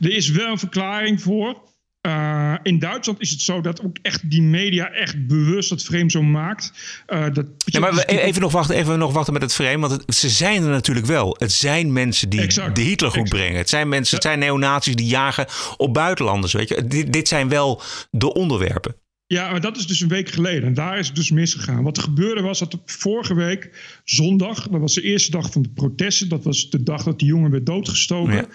Er 0.00 0.12
is 0.16 0.30
wel 0.30 0.50
een 0.50 0.58
verklaring 0.58 1.22
voor. 1.22 1.72
Uh, 2.06 2.54
in 2.62 2.78
Duitsland 2.78 3.20
is 3.20 3.30
het 3.30 3.40
zo 3.40 3.60
dat 3.60 3.82
ook 3.82 3.96
echt 4.02 4.30
die 4.30 4.42
media 4.42 4.90
echt 4.90 5.26
bewust 5.26 5.68
dat 5.68 5.82
frame 5.82 6.10
zo 6.10 6.22
maakt. 6.22 6.72
Uh, 7.08 7.26
dat, 7.32 7.46
ja, 7.56 7.80
maar 7.80 7.94
we, 7.94 8.04
even, 8.04 8.40
nog 8.40 8.52
wachten, 8.52 8.76
even 8.76 8.98
nog 8.98 9.12
wachten 9.12 9.32
met 9.32 9.42
het 9.42 9.54
frame, 9.54 9.78
want 9.78 9.92
het, 9.92 10.14
ze 10.14 10.28
zijn 10.28 10.62
er 10.62 10.68
natuurlijk 10.68 11.06
wel. 11.06 11.36
Het 11.38 11.52
zijn 11.52 11.92
mensen 11.92 12.28
die 12.28 12.40
exact, 12.40 12.76
de 12.76 12.82
Hitlergroep 12.82 13.24
exact. 13.24 13.40
brengen. 13.40 13.58
Het 13.58 13.68
zijn 13.68 13.88
mensen, 13.88 14.14
het 14.14 14.24
zijn 14.24 14.38
neonazies 14.38 14.94
die 14.94 15.06
jagen 15.06 15.46
op 15.76 15.94
buitenlanders. 15.94 16.52
Weet 16.52 16.68
je? 16.68 16.86
Dit, 16.86 17.12
dit 17.12 17.28
zijn 17.28 17.48
wel 17.48 17.82
de 18.10 18.32
onderwerpen. 18.32 18.94
Ja, 19.26 19.50
maar 19.50 19.60
dat 19.60 19.76
is 19.76 19.86
dus 19.86 20.00
een 20.00 20.08
week 20.08 20.28
geleden. 20.28 20.64
En 20.64 20.74
daar 20.74 20.98
is 20.98 21.06
het 21.06 21.16
dus 21.16 21.30
misgegaan. 21.30 21.82
Wat 21.82 21.96
er 21.96 22.02
gebeurde 22.02 22.40
was 22.40 22.58
dat 22.58 22.78
vorige 22.86 23.34
week, 23.34 23.70
zondag, 24.04 24.68
dat 24.68 24.80
was 24.80 24.94
de 24.94 25.02
eerste 25.02 25.30
dag 25.30 25.52
van 25.52 25.62
de 25.62 25.68
protesten. 25.68 26.28
Dat 26.28 26.44
was 26.44 26.70
de 26.70 26.82
dag 26.82 27.02
dat 27.02 27.18
die 27.18 27.28
jongen 27.28 27.50
werd 27.50 27.66
doodgestoken. 27.66 28.34
Ja. 28.34 28.46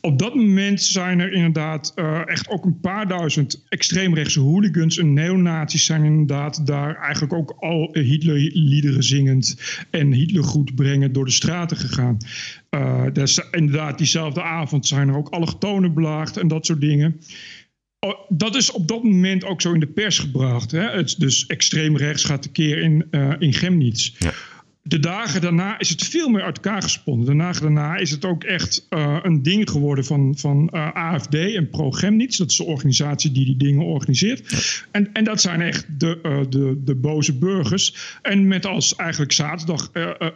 Op 0.00 0.18
dat 0.18 0.34
moment 0.34 0.82
zijn 0.82 1.20
er 1.20 1.32
inderdaad 1.32 1.92
uh, 1.96 2.28
echt 2.28 2.48
ook 2.48 2.64
een 2.64 2.80
paar 2.80 3.08
duizend 3.08 3.64
extreemrechtse 3.68 4.40
hooligans 4.40 4.98
en 4.98 5.12
neonazies 5.12 5.84
zijn 5.84 6.04
inderdaad 6.04 6.66
daar 6.66 6.96
eigenlijk 6.96 7.32
ook 7.32 7.56
al 7.58 7.88
Hitlerliederen 7.92 9.02
zingend 9.02 9.60
en 9.90 10.12
Hitlergoed 10.12 10.74
brengend 10.74 11.14
door 11.14 11.24
de 11.24 11.30
straten 11.30 11.76
gegaan. 11.76 12.16
Uh, 12.70 13.04
dus 13.12 13.40
inderdaad, 13.50 13.98
diezelfde 13.98 14.42
avond 14.42 14.86
zijn 14.86 15.08
er 15.08 15.16
ook 15.16 15.28
allochtonen 15.28 15.94
belaagd 15.94 16.36
en 16.36 16.48
dat 16.48 16.66
soort 16.66 16.80
dingen. 16.80 17.20
Oh, 18.00 18.14
dat 18.28 18.56
is 18.56 18.70
op 18.70 18.88
dat 18.88 19.02
moment 19.02 19.44
ook 19.44 19.60
zo 19.60 19.72
in 19.72 19.80
de 19.80 19.86
pers 19.86 20.18
gebracht. 20.18 20.70
Hè? 20.70 20.90
Het, 20.90 21.14
dus 21.18 21.46
extreem 21.46 21.96
rechts 21.96 22.24
gaat 22.24 22.42
de 22.42 22.50
keer 22.50 22.78
in, 22.78 23.06
uh, 23.10 23.32
in 23.38 23.52
Chemnitz. 23.52 24.14
Ja 24.18 24.32
de 24.88 24.98
dagen 24.98 25.40
daarna 25.40 25.78
is 25.78 25.88
het 25.88 26.04
veel 26.04 26.28
meer 26.28 26.42
uit 26.42 26.56
elkaar 26.56 26.82
gesponnen. 26.82 27.26
De 27.26 27.36
dagen 27.36 27.62
daarna 27.62 27.96
is 27.96 28.10
het 28.10 28.24
ook 28.24 28.44
echt 28.44 28.86
uh, 28.90 29.18
een 29.22 29.42
ding 29.42 29.70
geworden 29.70 30.04
van, 30.04 30.36
van 30.36 30.70
uh, 30.72 30.92
AFD 30.92 31.34
en 31.34 31.68
ProGemnitz. 31.68 32.38
Dat 32.38 32.50
is 32.50 32.56
de 32.56 32.64
organisatie 32.64 33.32
die 33.32 33.44
die 33.44 33.56
dingen 33.56 33.84
organiseert. 33.84 34.84
En, 34.90 35.12
en 35.12 35.24
dat 35.24 35.40
zijn 35.40 35.60
echt 35.60 36.00
de, 36.00 36.18
uh, 36.22 36.40
de, 36.48 36.80
de 36.84 36.94
boze 36.94 37.38
burgers. 37.38 38.16
En 38.22 38.46
met 38.46 38.66
als 38.66 38.96
eigenlijk 38.96 39.32
zaterdag 39.32 39.90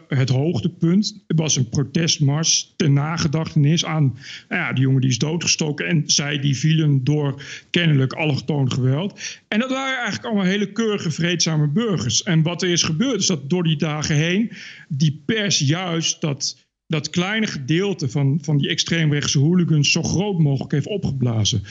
het 0.07 0.29
hoogtepunt 0.29 1.23
was 1.27 1.55
een 1.55 1.69
protestmars 1.69 2.73
ten 2.75 2.93
nagedachtenis 2.93 3.85
aan 3.85 4.17
nou 4.49 4.61
ja, 4.61 4.73
die 4.73 4.83
jongen 4.83 5.01
die 5.01 5.09
is 5.09 5.17
doodgestoken. 5.17 5.87
En 5.87 6.03
zij 6.05 6.39
die 6.39 6.57
vielen 6.57 7.03
door 7.03 7.41
kennelijk 7.69 8.13
allochtoon 8.13 8.71
geweld. 8.71 9.19
En 9.47 9.59
dat 9.59 9.69
waren 9.69 9.95
eigenlijk 9.95 10.25
allemaal 10.25 10.45
hele 10.45 10.71
keurige, 10.71 11.11
vreedzame 11.11 11.67
burgers. 11.67 12.23
En 12.23 12.41
wat 12.41 12.61
er 12.61 12.69
is 12.69 12.83
gebeurd 12.83 13.19
is 13.19 13.27
dat 13.27 13.49
door 13.49 13.63
die 13.63 13.77
dagen 13.77 14.15
heen 14.15 14.42
die 14.87 15.23
pers 15.25 15.59
juist 15.59 16.21
dat, 16.21 16.67
dat 16.87 17.09
kleine 17.09 17.47
gedeelte 17.47 18.09
van, 18.09 18.39
van 18.41 18.57
die 18.57 18.69
extreemrechtse 18.69 19.39
hooligans 19.39 19.91
zo 19.91 20.03
groot 20.03 20.39
mogelijk 20.39 20.71
heeft 20.71 20.87
opgeblazen. 20.87 21.63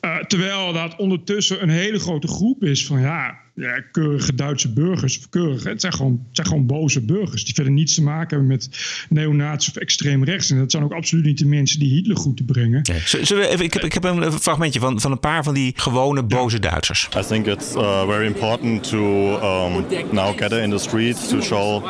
Uh, 0.00 0.18
terwijl 0.18 0.72
dat 0.72 0.96
ondertussen 0.96 1.62
een 1.62 1.68
hele 1.68 1.98
grote 1.98 2.28
groep 2.28 2.64
is 2.64 2.86
van 2.86 3.00
ja, 3.00 3.41
ja, 3.54 3.80
keurige 3.92 4.34
Duitse 4.34 4.72
burgers. 4.72 5.28
Keurig, 5.28 5.64
het, 5.64 5.80
zijn 5.80 5.92
gewoon, 5.92 6.12
het 6.12 6.36
zijn 6.36 6.46
gewoon 6.46 6.66
boze 6.66 7.00
burgers 7.00 7.44
die 7.44 7.54
verder 7.54 7.72
niets 7.72 7.94
te 7.94 8.02
maken 8.02 8.28
hebben 8.28 8.46
met 8.46 8.68
neonazi 9.08 9.70
of 9.70 9.76
extreem 9.76 10.24
rechts. 10.24 10.50
En 10.50 10.58
dat 10.58 10.70
zijn 10.70 10.82
ook 10.82 10.92
absoluut 10.92 11.24
niet 11.24 11.38
de 11.38 11.46
mensen 11.46 11.78
die 11.78 11.92
Hitler 11.92 12.16
goed 12.16 12.36
te 12.36 12.44
brengen. 12.44 12.80
Nee. 12.82 13.24
Zullen 13.24 13.42
we 13.42 13.48
even, 13.48 13.64
ik, 13.64 13.72
heb, 13.72 13.82
ik 13.82 13.92
heb 13.92 14.04
een 14.04 14.32
fragmentje 14.32 14.80
van, 14.80 15.00
van 15.00 15.10
een 15.10 15.20
paar 15.20 15.44
van 15.44 15.54
die 15.54 15.72
gewone 15.76 16.22
boze 16.22 16.58
Duitsers. 16.58 17.08
I 17.16 17.22
think 17.26 17.46
it's 17.46 17.74
uh, 17.74 18.06
very 18.06 18.26
important 18.26 18.88
to 18.88 18.98
um, 19.34 19.84
now 20.10 20.38
gather 20.38 20.62
in 20.62 20.70
the 20.70 20.78
streets 20.78 21.28
to 21.28 21.40
show 21.40 21.82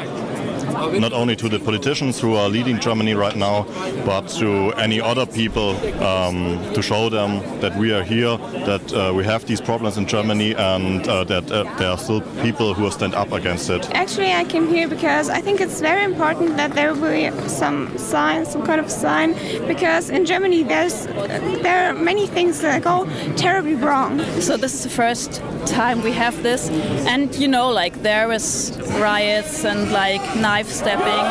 not 0.99 1.12
only 1.12 1.37
to 1.37 1.49
the 1.49 1.59
politicians 1.59 2.21
who 2.21 2.35
are 2.35 2.49
leading 2.49 2.78
Germany 2.81 3.14
right 3.14 3.37
now, 3.37 3.66
but 4.04 4.28
to 4.28 4.73
any 4.76 5.00
other 5.00 5.26
people 5.26 5.71
um, 6.02 6.59
to 6.73 6.83
show 6.83 7.09
them 7.09 7.40
that 7.61 7.76
we 7.76 7.92
are 7.92 8.02
here, 8.02 8.37
that 8.64 8.92
uh, 8.92 9.12
we 9.14 9.25
have 9.25 9.45
these 9.47 9.61
problems 9.61 9.97
in 9.97 10.07
Germany, 10.07 10.54
and 10.54 11.07
uh, 11.09 11.25
that 11.25 11.50
there 11.78 11.88
are 11.88 11.99
still 11.99 12.21
people 12.42 12.75
who 12.75 12.90
stand 12.90 13.14
up 13.14 13.33
against 13.33 13.71
it. 13.71 13.88
Actually, 13.95 14.33
I 14.33 14.45
came 14.45 14.69
here 14.69 14.88
because 14.88 15.28
I 15.28 15.40
think 15.40 15.61
it's 15.61 15.81
very 15.81 16.04
important 16.04 16.57
that 16.57 16.73
there 16.73 16.92
will 16.92 17.11
be 17.11 17.31
some 17.49 17.97
sign, 17.99 18.45
some 18.47 18.62
kind 18.62 18.81
of 18.81 18.90
sign, 18.90 19.35
because 19.66 20.11
in 20.11 20.25
Germany 20.25 20.64
there's 20.64 21.07
there 21.62 21.88
are 21.88 21.95
many 21.95 22.26
things 22.26 22.61
that 22.61 22.83
go 22.83 23.07
terribly 23.37 23.75
wrong. 23.75 24.21
So 24.40 24.57
this 24.57 24.75
is 24.75 24.83
the 24.83 24.90
first 24.90 25.42
time 25.66 26.02
we 26.02 26.12
have 26.12 26.42
this, 26.42 26.71
and 27.07 27.35
you 27.35 27.49
know, 27.49 27.71
like 27.83 28.02
there 28.02 28.35
is 28.35 28.73
riots 29.00 29.64
and 29.64 29.90
like 29.92 30.23
knife 30.35 30.71
stepping 30.71 31.26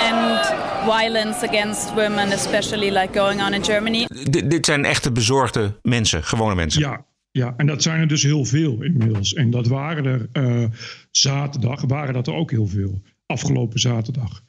and 0.00 0.40
violence 0.86 1.42
against 1.42 1.94
women, 1.94 2.32
especially 2.32 2.90
like 2.90 3.12
going 3.12 3.40
on 3.40 3.54
in 3.54 3.62
Germany. 3.62 4.06
D 4.06 4.50
dit 4.50 4.66
zijn 4.66 4.84
echte 4.84 5.12
bezorgde 5.12 5.72
mensen, 5.82 6.22
gewone 6.22 6.54
mensen. 6.54 6.80
Ja, 6.80 7.04
ja, 7.36 7.54
en 7.56 7.66
dat 7.66 7.82
zijn 7.82 8.00
er 8.00 8.08
dus 8.08 8.22
heel 8.22 8.44
veel 8.44 8.82
inmiddels. 8.82 9.34
En 9.34 9.50
dat 9.50 9.66
waren 9.66 10.04
er 10.04 10.28
uh, 10.32 10.70
zaterdag, 11.10 11.80
waren 11.80 12.14
dat 12.14 12.26
er 12.26 12.34
ook 12.34 12.50
heel 12.50 12.66
veel. 12.66 13.02
Afgelopen 13.26 13.80
zaterdag. 13.80 14.44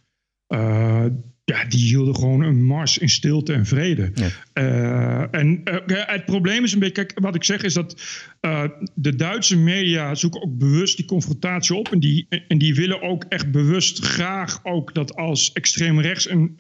Uh, 0.48 1.06
ja, 1.52 1.66
die 1.66 1.86
hielden 1.86 2.16
gewoon 2.16 2.42
een 2.42 2.64
mars 2.64 2.98
in 2.98 3.10
stilte 3.10 3.54
en 3.54 3.66
vrede. 3.66 4.12
Ja. 4.14 4.30
Uh, 4.54 5.40
en 5.40 5.62
uh, 5.64 5.76
het 6.06 6.26
probleem 6.26 6.64
is 6.64 6.74
een 6.74 6.80
beetje, 6.80 7.06
kijk, 7.06 7.20
wat 7.20 7.36
ik 7.36 7.44
zeg 7.44 7.64
is 7.64 7.74
dat 7.74 8.02
uh, 8.42 8.64
de 8.94 9.16
Duitse 9.16 9.58
media 9.58 10.16
zoeken 10.16 10.42
ook 10.42 10.58
bewust 10.58 10.98
die 10.98 11.06
confrontatie 11.06 11.76
op. 11.76 11.92
En 11.92 12.00
die, 12.00 12.28
en 12.48 12.58
die 12.58 12.76
willen 12.76 13.02
ook 13.02 13.26
echt 13.30 13.52
bewust 13.52 14.00
graag 14.00 14.60
ook 14.64 14.94
dat 14.94 15.16
als 15.16 15.52
extreem 15.54 16.00
rechts 16.00 16.28
en 16.28 16.56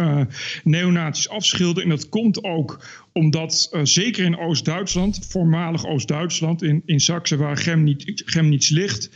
neonazies 0.63 1.29
afschilderen. 1.29 1.84
En 1.84 1.89
dat 1.89 2.10
komt 2.10 2.44
ook 2.44 2.86
omdat, 3.13 3.77
zeker 3.84 4.25
in 4.25 4.38
Oost-Duitsland, 4.38 5.25
voormalig 5.29 5.86
Oost-Duitsland, 5.86 6.63
in, 6.63 6.82
in 6.86 7.00
Saxe 7.00 7.38
waar 7.38 7.58
Chemnitz, 7.58 8.06
Chemnitz 8.25 8.70
ligt 8.70 9.10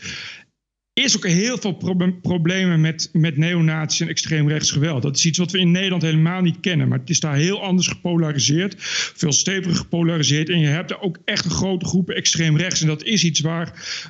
is 0.93 1.17
ook 1.17 1.27
heel 1.27 1.57
veel 1.57 1.71
pro 1.71 1.95
problemen 2.21 2.81
met, 2.81 3.09
met 3.13 3.37
neonaties 3.37 3.99
en 3.99 4.07
extreemrechts 4.07 4.71
geweld. 4.71 5.01
Dat 5.01 5.15
is 5.15 5.25
iets 5.25 5.37
wat 5.37 5.51
we 5.51 5.59
in 5.59 5.71
Nederland 5.71 6.01
helemaal 6.01 6.41
niet 6.41 6.59
kennen. 6.59 6.87
Maar 6.87 6.99
het 6.99 7.09
is 7.09 7.19
daar 7.19 7.35
heel 7.35 7.61
anders 7.61 7.87
gepolariseerd. 7.87 8.75
Veel 9.15 9.31
steviger 9.31 9.75
gepolariseerd. 9.75 10.49
En 10.49 10.59
je 10.59 10.67
hebt 10.67 10.91
er 10.91 11.01
ook 11.01 11.17
echt 11.25 11.45
een 11.45 11.51
grote 11.51 11.85
groepen 11.85 12.15
extreemrechts. 12.15 12.81
En 12.81 12.87
dat 12.87 13.03
is 13.03 13.23
iets 13.23 13.39
waar 13.39 13.67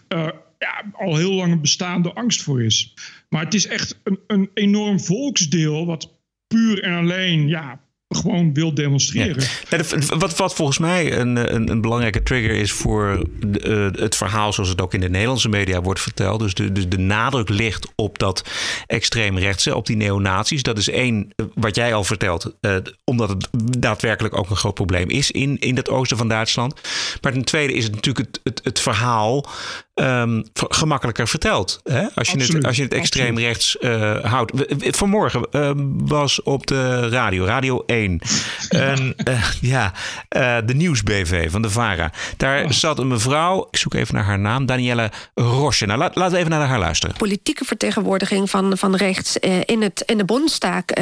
uh, 0.10 0.30
ja, 0.60 0.92
al 0.92 1.18
heel 1.18 1.34
lang 1.34 1.52
een 1.52 1.62
bestaande 1.62 2.14
angst 2.14 2.42
voor 2.42 2.64
is. 2.64 2.94
Maar 3.30 3.44
het 3.44 3.54
is 3.54 3.68
echt 3.68 4.00
een, 4.04 4.20
een 4.28 4.50
enorm 4.54 5.00
volksdeel 5.00 5.86
wat 5.86 6.20
puur 6.48 6.84
en 6.84 6.94
alleen 6.94 7.48
ja, 7.48 7.82
gewoon 8.12 8.54
wil 8.54 8.74
demonstreren. 8.74 9.44
Ja. 9.70 10.18
Wat, 10.18 10.38
wat 10.38 10.54
volgens 10.54 10.78
mij 10.78 11.18
een, 11.18 11.56
een, 11.56 11.70
een 11.70 11.82
belangrijke 11.82 12.24
trigger 12.24 12.52
is 12.52 12.72
voor 12.72 13.26
de, 13.46 13.92
uh, 13.96 14.02
het 14.02 14.16
verhaal 14.16 14.54
zoals 14.54 14.70
het 14.70 14.82
ook 14.82 14.94
in 14.94 15.00
de 15.00 15.10
Nederlandse 15.10 15.50
media 15.50 15.82
wordt 15.82 16.00
verteld. 16.00 16.40
Dus 16.40 16.54
de, 16.54 16.88
de 16.88 16.98
nadruk 16.98 17.50
ligt 17.50 17.88
op 17.96 18.20
dat 18.20 18.44
extreemrechtse, 18.88 19.76
op 19.76 19.86
die 19.86 19.96
neonazies. 19.96 20.64
Dat 20.64 20.78
is 20.78 20.90
één, 20.90 21.30
wat 21.56 21.76
jij 21.76 21.94
al 21.94 22.04
vertelt, 22.04 22.56
uh, 22.62 22.76
omdat 23.04 23.30
het 23.30 23.48
daadwerkelijk 23.80 24.38
ook 24.38 24.50
een 24.50 24.56
groot 24.56 24.74
probleem 24.74 25.10
is 25.10 25.32
in, 25.32 25.60
in 25.60 25.76
het 25.76 25.90
oosten 25.90 26.18
van 26.18 26.28
Duitsland. 26.28 26.82
Maar 27.22 27.32
ten 27.32 27.46
tweede 27.46 27.74
is 27.74 27.84
het 27.84 27.96
natuurlijk 27.96 28.28
het, 28.28 28.40
het, 28.44 28.62
het 28.64 28.80
verhaal 28.80 29.46
um, 29.94 30.44
gemakkelijker 30.54 31.28
verteld. 31.28 31.80
Hè? 31.84 32.06
Als, 32.16 32.30
je 32.30 32.38
het, 32.38 32.66
als 32.66 32.76
je 32.76 32.84
het 32.84 32.94
extreem 32.94 33.38
rechts 33.38 33.78
uh, 33.80 34.24
houdt. 34.24 34.52
Vanmorgen 34.78 35.48
uh, 35.52 35.72
was 35.98 36.44
op 36.44 36.68
de 36.68 37.10
radio, 37.10 37.46
Radio 37.46 37.84
1, 37.86 38.22
een, 38.70 39.16
uh, 39.28 39.44
ja, 39.62 39.94
uh, 40.38 40.58
de 40.66 40.74
Nieuwsbv 40.74 41.52
van 41.52 41.62
de 41.62 41.70
VARA. 41.70 42.12
Daar 42.38 42.64
oh. 42.64 42.72
zat 42.72 43.00
een 43.00 43.08
mevrouw, 43.08 43.68
ik 43.72 43.78
zoek 43.78 43.94
even 43.94 44.16
naar 44.16 44.24
haar 44.24 44.40
naam, 44.40 44.66
Danielle 44.66 45.12
Roche. 45.34 45.86
Nou, 45.86 46.00
laat, 46.00 46.16
laten 46.16 46.34
we 46.34 46.38
even 46.38 46.52
naar 46.52 46.68
haar 46.68 46.80
luisteren. 46.80 47.16
Politieke 47.16 47.66
vertegenwoordiging 47.66 48.50
van, 48.50 48.78
van 48.78 48.96
rechts 48.96 49.38
in, 49.66 49.82
het, 49.82 50.04
in 50.06 50.18
de 50.18 50.26
Bondstaak, 50.26 50.98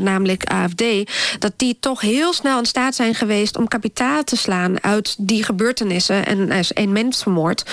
namelijk 0.00 0.44
AFD, 0.44 0.84
dat 1.38 1.52
die 1.56 1.76
toch 1.80 2.00
heel 2.00 2.32
snel 2.32 2.58
in 2.58 2.66
staat 2.66 2.94
zijn 2.94 3.14
geweest 3.14 3.56
om 3.56 3.68
kapitaal 3.68 4.24
te 4.24 4.36
slaan 4.36 4.82
uit 4.82 5.16
die 5.18 5.44
gebeurtenissen. 5.44 6.26
En 6.26 6.50
er 6.50 6.58
is 6.58 6.72
één 6.72 6.92
mens 6.92 7.22
vermoord. 7.22 7.64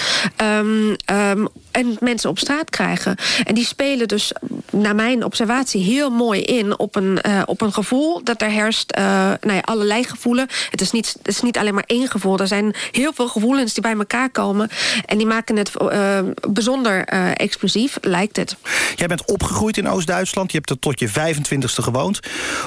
Um, 0.51 0.97
um, 1.07 1.49
en 1.71 1.97
mensen 1.99 2.29
op 2.29 2.39
straat 2.39 2.69
krijgen. 2.69 3.15
En 3.43 3.53
die 3.53 3.65
spelen 3.65 4.07
dus, 4.07 4.33
naar 4.71 4.95
mijn 4.95 5.23
observatie, 5.23 5.83
heel 5.83 6.09
mooi 6.09 6.41
in 6.41 6.79
op 6.79 6.95
een, 6.95 7.19
uh, 7.27 7.41
op 7.45 7.61
een 7.61 7.73
gevoel 7.73 8.23
dat 8.23 8.41
er 8.41 8.51
herst. 8.51 8.93
Uh, 8.97 9.03
nou 9.41 9.53
ja, 9.53 9.59
allerlei 9.59 10.03
gevoelen. 10.03 10.47
Het 10.69 10.81
is, 10.81 10.91
niet, 10.91 11.15
het 11.17 11.27
is 11.27 11.41
niet 11.41 11.57
alleen 11.57 11.73
maar 11.73 11.83
één 11.87 12.07
gevoel. 12.07 12.37
Er 12.37 12.47
zijn 12.47 12.75
heel 12.91 13.13
veel 13.13 13.27
gevoelens 13.27 13.73
die 13.73 13.83
bij 13.83 13.95
elkaar 13.95 14.29
komen. 14.29 14.69
En 15.05 15.17
die 15.17 15.27
maken 15.27 15.55
het 15.55 15.71
uh, 15.81 16.19
bijzonder 16.49 17.03
explosief, 17.33 17.97
lijkt 18.01 18.35
het. 18.35 18.55
Jij 18.95 19.07
bent 19.07 19.25
opgegroeid 19.25 19.77
in 19.77 19.89
Oost-Duitsland. 19.89 20.51
Je 20.51 20.57
hebt 20.57 20.69
er 20.69 20.79
tot 20.79 20.99
je 20.99 21.09
25ste 21.09 21.83
gewoond. 21.83 22.19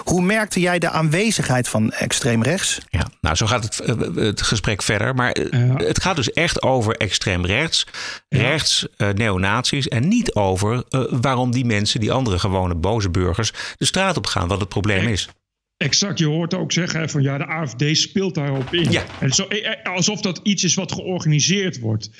Hoe 0.04 0.23
merkte 0.23 0.61
jij 0.61 0.78
de 0.78 0.90
aanwezigheid 0.90 1.68
van 1.68 1.90
extreem 1.90 2.42
rechts? 2.42 2.78
Ja, 2.88 3.06
nou, 3.20 3.37
zo 3.37 3.46
gaat 3.46 3.62
het, 3.64 3.80
het 4.14 4.42
gesprek 4.42 4.82
verder. 4.82 5.14
Maar 5.14 5.37
het 5.76 6.02
gaat 6.02 6.16
dus 6.16 6.32
echt 6.32 6.62
over 6.62 6.96
extreem 6.96 7.46
rechts. 7.46 7.87
Rechts 8.28 8.87
uh, 8.99 9.09
neonazies 9.09 9.89
en 9.89 10.09
niet 10.09 10.35
over 10.35 10.85
uh, 10.91 11.05
waarom 11.11 11.51
die 11.51 11.65
mensen, 11.65 12.01
die 12.01 12.13
andere 12.13 12.39
gewone 12.39 12.75
boze 12.75 13.11
burgers, 13.11 13.53
de 13.77 13.85
straat 13.85 14.17
op 14.17 14.27
gaan, 14.27 14.49
wat 14.49 14.61
het 14.61 14.69
probleem 14.69 15.09
is. 15.09 15.29
Exact, 15.76 16.19
je 16.19 16.26
hoort 16.26 16.54
ook 16.54 16.73
zeggen 16.73 17.09
van 17.11 17.23
ja, 17.23 17.38
de 17.38 17.47
AFD 17.47 17.85
speelt 17.97 18.35
daarop 18.35 18.75
in. 18.75 18.90
Ja. 18.90 19.04
En 19.21 19.33
zo, 19.33 19.47
eh, 19.47 19.66
eh, 19.66 19.95
alsof 19.95 20.21
dat 20.21 20.40
iets 20.43 20.64
is 20.64 20.75
wat 20.75 20.93
georganiseerd 20.93 21.81
wordt. 21.81 22.11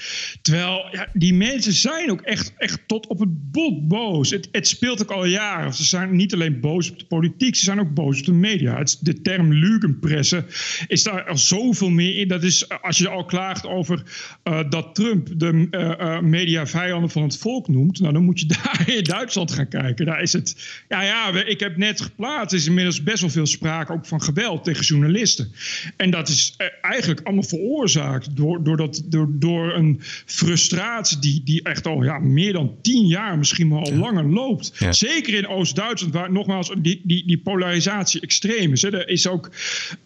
Terwijl 0.43 0.89
ja, 0.93 1.09
die 1.13 1.35
mensen 1.35 1.73
zijn 1.73 2.11
ook 2.11 2.21
echt, 2.21 2.53
echt 2.57 2.81
tot 2.87 3.07
op 3.07 3.19
het 3.19 3.51
bot 3.51 3.89
boos. 3.89 4.31
Het, 4.31 4.49
het 4.53 4.69
speelt 4.69 5.03
ook 5.03 5.11
al 5.11 5.25
jaren. 5.25 5.75
Ze 5.75 5.85
zijn 5.85 6.17
niet 6.17 6.35
alleen 6.35 6.61
boos 6.61 6.91
op 6.91 6.99
de 6.99 7.05
politiek, 7.05 7.57
ze 7.57 7.65
zijn 7.65 7.81
ook 7.81 7.95
boos 7.95 8.19
op 8.19 8.25
de 8.25 8.33
media. 8.33 8.79
Het, 8.79 8.99
de 9.01 9.21
term 9.21 9.53
Lugenpresse 9.53 10.45
is 10.89 11.03
daar 11.03 11.25
al 11.25 11.39
zoveel 11.39 11.91
meer 11.91 12.19
in. 12.19 12.29
Dat 12.29 12.43
is 12.43 12.69
als 12.69 12.99
je 12.99 13.09
al 13.09 13.25
klaagt 13.25 13.67
over 13.67 14.03
uh, 14.45 14.61
dat 14.69 14.95
Trump 14.95 15.29
de 15.37 15.67
uh, 15.71 16.21
media 16.21 16.67
vijanden 16.67 17.11
van 17.11 17.23
het 17.23 17.39
volk 17.39 17.69
noemt. 17.69 18.01
Nou, 18.01 18.13
dan 18.13 18.25
moet 18.25 18.41
je 18.41 18.47
daar 18.63 18.85
in 18.87 19.05
Duitsland 19.05 19.53
gaan 19.53 19.69
kijken. 19.69 20.07
Daar 20.07 20.23
is 20.23 20.33
het. 20.33 20.83
Ja, 20.89 21.03
ja, 21.03 21.45
ik 21.45 21.61
heb 21.61 21.77
net 21.77 22.01
geplaatst. 22.01 22.55
Is 22.55 22.67
inmiddels 22.67 23.03
best 23.03 23.21
wel 23.21 23.31
veel 23.31 23.47
sprake 23.55 23.93
ook 23.93 24.07
van 24.07 24.23
geweld 24.23 24.65
tegen 24.65 24.85
journalisten. 24.85 25.53
En 25.97 26.11
dat 26.11 26.29
is 26.29 26.55
eh, 26.57 26.67
eigenlijk 26.81 27.21
allemaal 27.25 27.43
veroorzaakt 27.43 28.37
door, 28.37 28.65
door, 28.65 28.77
dat, 28.77 29.03
door, 29.05 29.29
door 29.31 29.75
een 29.75 30.01
frustratie 30.27 31.19
die, 31.19 31.43
die 31.45 31.63
echt 31.63 31.87
al 31.87 32.03
ja, 32.03 32.19
meer 32.19 32.53
dan 32.53 32.77
tien 32.83 33.07
jaar, 33.07 33.39
misschien 33.39 33.69
wel 33.69 33.79
al 33.79 33.93
ja. 33.93 33.99
langer 33.99 34.25
loopt. 34.25 34.73
Ja. 34.79 34.93
Zeker 34.93 35.35
in 35.35 35.49
Oost-Duitsland, 35.49 36.15
waar 36.15 36.33
nogmaals 36.33 36.73
die, 36.79 37.01
die, 37.05 37.27
die 37.27 37.39
polarisatie 37.39 38.21
extreem 38.21 38.73
is. 38.73 38.83
Hè. 38.83 38.93
Er 38.93 39.09
is 39.09 39.27
ook, 39.27 39.51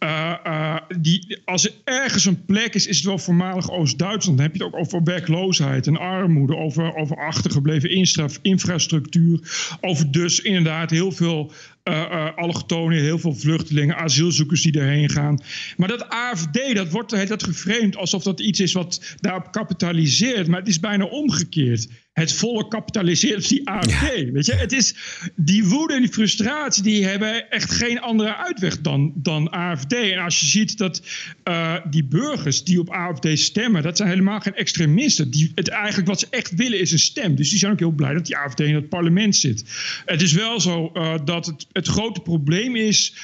uh, 0.01 0.35
uh, 0.47 0.77
die, 0.99 1.39
als 1.45 1.65
er 1.65 1.73
ergens 1.85 2.25
een 2.25 2.45
plek 2.45 2.75
is, 2.75 2.87
is 2.87 2.97
het 2.97 3.07
wel 3.07 3.19
voormalig 3.19 3.71
Oost-Duitsland. 3.71 4.39
Dan 4.39 4.47
heb 4.47 4.57
je 4.57 4.65
het 4.65 4.75
ook 4.75 4.81
over 4.81 5.03
werkloosheid 5.03 5.87
en 5.87 5.97
armoede, 5.97 6.57
over, 6.57 6.95
over 6.95 7.17
achtergebleven 7.17 8.07
infrastructuur, 8.43 9.41
over 9.81 10.11
dus 10.11 10.41
inderdaad 10.41 10.91
heel 10.91 11.13
veel 11.13 11.53
uh, 11.85 12.37
allochtonen, 12.37 12.99
heel 12.99 13.19
veel 13.19 13.28
vluchtelingen, 13.35 13.97
asielzoekers 13.97 14.63
die 14.63 14.81
erheen 14.81 15.11
gaan. 15.11 15.41
Maar 15.77 15.89
dat 15.89 16.09
AFD, 16.09 16.75
dat 16.75 16.91
wordt 16.91 17.29
dat 17.29 17.43
geframed 17.43 17.97
alsof 17.97 18.23
dat 18.23 18.41
iets 18.41 18.61
is 18.61 18.73
wat 18.73 19.17
daarop 19.21 19.53
kapitaliseert. 19.53 20.47
Maar 20.47 20.59
het 20.59 20.69
is 20.69 20.81
bijna 20.81 21.05
omgekeerd. 21.05 21.89
Het 22.19 22.33
volk 22.33 22.71
kapitaliseert 22.71 23.43
op 23.43 23.49
die 23.49 23.69
AFD. 23.69 24.31
Weet 24.33 24.47
je, 24.47 24.55
het 24.55 24.73
is 24.73 24.95
die 25.37 25.65
woede 25.65 25.95
en 25.95 26.01
die 26.01 26.13
frustratie, 26.13 26.83
die 26.83 27.05
hebben 27.05 27.51
echt 27.51 27.71
geen 27.71 28.01
andere 28.01 28.37
uitweg 28.37 28.81
dan, 28.81 29.13
dan 29.15 29.51
AFD. 29.51 29.93
En 29.93 30.19
als 30.19 30.41
je 30.41 30.47
ziet 30.47 30.79
dat 30.79 31.03
uh, 31.45 31.75
die 31.91 32.05
burgers 32.05 32.65
die 32.65 32.81
op 32.81 32.91
AFD 32.91 33.39
stemmen, 33.39 33.83
dat 33.83 33.97
zijn 33.97 34.09
helemaal 34.09 34.41
geen 34.41 34.55
extremisten. 34.55 35.31
Die, 35.31 35.53
het, 35.55 35.69
eigenlijk 35.69 36.09
wat 36.09 36.21
ze 36.21 36.27
echt 36.31 36.55
willen 36.55 36.81
is 36.81 36.93
een 36.93 36.99
stem. 36.99 37.35
Dus 37.35 37.51
die 37.51 37.59
zijn 37.59 37.73
ook 37.73 37.79
heel 37.79 37.91
blij 37.91 38.15
dat 38.15 38.27
die 38.27 38.37
AFD 38.37 38.61
in 38.61 38.75
het 38.75 38.89
parlement 38.89 39.37
zit. 39.37 39.65
Het 40.05 40.23
is 40.23 40.33
wel 40.33 40.61
zo 40.61 40.91
uh, 40.95 41.15
dat 41.25 41.47
het, 41.47 41.67
het 41.73 41.89
grote 41.89 42.21
probleem 42.21 42.77
is 42.77 43.17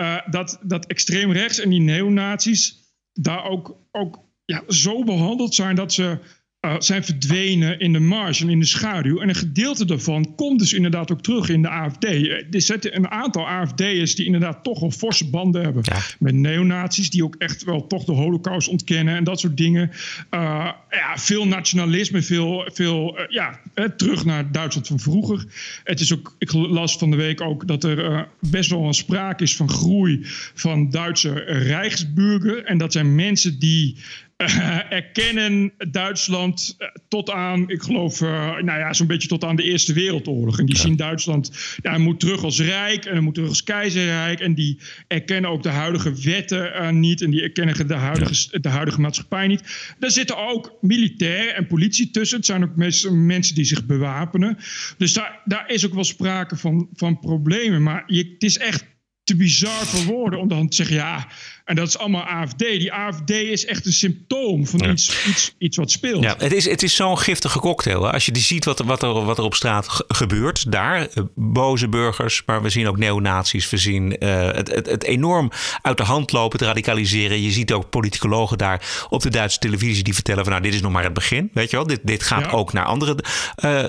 uh, 0.00 0.16
dat, 0.30 0.58
dat 0.62 0.86
extreem 0.86 1.32
rechts 1.32 1.60
en 1.60 1.70
die 1.70 1.80
neonazies 1.80 2.76
daar 3.12 3.44
ook, 3.44 3.76
ook 3.92 4.18
ja, 4.44 4.62
zo 4.68 5.04
behandeld 5.04 5.54
zijn 5.54 5.76
dat 5.76 5.92
ze 5.92 6.18
uh, 6.68 6.74
zijn 6.78 7.04
verdwenen 7.04 7.80
in 7.80 7.92
de 7.92 7.98
marge 7.98 8.42
en 8.42 8.50
in 8.50 8.60
de 8.60 8.66
schaduw. 8.66 9.20
En 9.20 9.28
een 9.28 9.34
gedeelte 9.34 9.84
daarvan 9.84 10.34
komt 10.34 10.58
dus 10.58 10.72
inderdaad 10.72 11.12
ook 11.12 11.22
terug 11.22 11.48
in 11.48 11.62
de 11.62 11.68
AFD. 11.68 12.04
Er 12.04 12.62
zitten 12.62 12.96
een 12.96 13.08
aantal 13.08 13.48
AFD'ers 13.48 14.14
die 14.14 14.26
inderdaad 14.26 14.64
toch 14.64 14.80
wel 14.80 14.90
forse 14.90 15.30
banden 15.30 15.62
hebben 15.62 15.82
ja. 15.84 16.00
met 16.18 16.34
neonazies, 16.34 17.10
die 17.10 17.24
ook 17.24 17.34
echt 17.38 17.64
wel 17.64 17.86
toch 17.86 18.04
de 18.04 18.12
holocaust 18.12 18.68
ontkennen 18.68 19.16
en 19.16 19.24
dat 19.24 19.40
soort 19.40 19.56
dingen. 19.56 19.90
Uh, 20.30 20.70
ja, 20.90 21.16
veel 21.16 21.46
nationalisme, 21.46 22.22
veel, 22.22 22.68
veel 22.72 23.18
uh, 23.18 23.24
ja, 23.28 23.60
terug 23.96 24.24
naar 24.24 24.52
Duitsland 24.52 24.86
van 24.86 25.00
vroeger. 25.00 25.44
Het 25.84 26.00
is 26.00 26.12
ook, 26.12 26.34
ik 26.38 26.52
las 26.52 26.96
van 26.96 27.10
de 27.10 27.16
week 27.16 27.40
ook 27.40 27.66
dat 27.66 27.84
er 27.84 28.28
best 28.40 28.70
wel 28.70 28.84
een 28.84 28.94
sprake 28.94 29.42
is 29.42 29.56
van 29.56 29.70
groei 29.70 30.20
van 30.54 30.90
Duitse 30.90 31.32
Rijksburger. 31.46 32.64
En 32.64 32.78
dat 32.78 32.92
zijn 32.92 33.14
mensen 33.14 33.58
die 33.58 33.96
uh, 34.42 34.92
erkennen 34.92 35.72
Duitsland 35.90 36.76
uh, 36.78 36.88
tot 37.08 37.30
aan, 37.30 37.70
ik 37.70 37.82
geloof, 37.82 38.20
uh, 38.20 38.28
nou 38.58 38.78
ja, 38.78 38.92
zo'n 38.92 39.06
beetje 39.06 39.28
tot 39.28 39.44
aan 39.44 39.56
de 39.56 39.62
Eerste 39.62 39.92
Wereldoorlog. 39.92 40.58
En 40.58 40.66
die 40.66 40.74
ja. 40.74 40.80
zien 40.80 40.96
Duitsland, 40.96 41.76
ja, 41.82 41.98
moet 41.98 42.20
terug 42.20 42.44
als 42.44 42.60
rijk 42.60 43.04
en 43.04 43.22
moet 43.22 43.34
terug 43.34 43.48
als 43.48 43.62
keizerrijk. 43.62 44.40
En 44.40 44.54
die 44.54 44.80
erkennen 45.08 45.50
ook 45.50 45.62
de 45.62 45.68
huidige 45.68 46.12
wetten 46.22 47.00
niet 47.00 47.22
en 47.22 47.30
die 47.30 47.42
erkennen 47.42 47.86
de 47.86 47.94
huidige, 47.94 48.48
ja. 48.50 48.58
de 48.58 48.68
huidige 48.68 49.00
maatschappij 49.00 49.46
niet. 49.46 49.94
Daar 49.98 50.10
zitten 50.10 50.36
ook 50.36 50.78
militairen 50.80 51.54
en 51.54 51.66
politie 51.66 52.10
tussen. 52.10 52.36
Het 52.36 52.46
zijn 52.46 52.62
ook 52.62 52.76
mensen 53.10 53.54
die 53.54 53.64
zich 53.64 53.86
bewapenen. 53.86 54.58
Dus 54.98 55.12
daar, 55.12 55.40
daar 55.44 55.70
is 55.70 55.86
ook 55.86 55.94
wel 55.94 56.04
sprake 56.04 56.56
van, 56.56 56.88
van 56.92 57.18
problemen. 57.18 57.82
Maar 57.82 58.02
je, 58.06 58.30
het 58.32 58.42
is 58.42 58.58
echt 58.58 58.84
te 59.28 59.36
bizar 59.36 59.86
voor 59.86 60.04
woorden 60.04 60.40
om 60.40 60.48
dan 60.48 60.68
te 60.68 60.76
zeggen, 60.76 60.96
ja, 60.96 61.28
en 61.68 61.74
dat 61.74 61.88
is 61.88 61.98
allemaal 61.98 62.22
AFD. 62.22 62.58
Die 62.58 62.92
AFD 62.92 63.30
is 63.30 63.64
echt 63.64 63.86
een 63.86 63.92
symptoom 63.92 64.66
van 64.66 64.80
ja. 64.80 64.90
iets, 64.90 65.26
iets, 65.26 65.54
iets 65.58 65.76
wat 65.76 65.90
speelt. 65.90 66.22
Ja, 66.22 66.34
het 66.38 66.52
is, 66.52 66.64
het 66.64 66.82
is 66.82 66.94
zo'n 66.94 67.18
giftige 67.18 67.58
cocktail. 67.58 68.02
Hè? 68.02 68.12
Als 68.12 68.26
je 68.26 68.38
ziet 68.38 68.64
wat, 68.64 68.78
wat, 68.78 69.02
er, 69.02 69.24
wat 69.24 69.38
er 69.38 69.44
op 69.44 69.54
straat 69.54 70.04
gebeurt, 70.08 70.72
daar, 70.72 71.00
eh, 71.00 71.22
boze 71.34 71.88
burgers, 71.88 72.42
maar 72.46 72.62
we 72.62 72.70
zien 72.70 72.88
ook 72.88 72.98
neonazies, 72.98 73.70
we 73.70 73.76
zien 73.76 74.16
uh, 74.18 74.50
het, 74.52 74.74
het, 74.74 74.86
het 74.86 75.04
enorm 75.04 75.50
uit 75.82 75.96
de 75.96 76.02
hand 76.02 76.32
lopen, 76.32 76.58
het 76.58 76.68
radicaliseren. 76.68 77.42
Je 77.42 77.50
ziet 77.50 77.72
ook 77.72 77.90
politicologen 77.90 78.58
daar 78.58 79.06
op 79.08 79.22
de 79.22 79.30
Duitse 79.30 79.58
televisie 79.58 80.04
die 80.04 80.14
vertellen 80.14 80.42
van 80.42 80.52
nou, 80.52 80.64
dit 80.64 80.74
is 80.74 80.80
nog 80.80 80.92
maar 80.92 81.04
het 81.04 81.14
begin, 81.14 81.50
weet 81.52 81.70
je 81.70 81.76
wel. 81.76 81.86
Dit, 81.86 82.00
dit 82.02 82.22
gaat 82.22 82.44
ja. 82.44 82.50
ook 82.50 82.72
naar 82.72 82.84
andere 82.84 83.16
uh, 83.64 83.84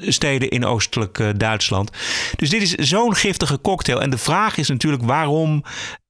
steden 0.00 0.48
in 0.48 0.64
oostelijk 0.64 1.32
Duitsland. 1.36 1.90
Dus 2.36 2.50
dit 2.50 2.62
is 2.62 2.74
zo'n 2.74 3.14
giftige 3.14 3.60
cocktail. 3.60 4.02
En 4.02 4.10
de 4.10 4.18
vraag 4.18 4.56
is 4.56 4.68
natuurlijk 4.68 5.02
waarom 5.02 5.64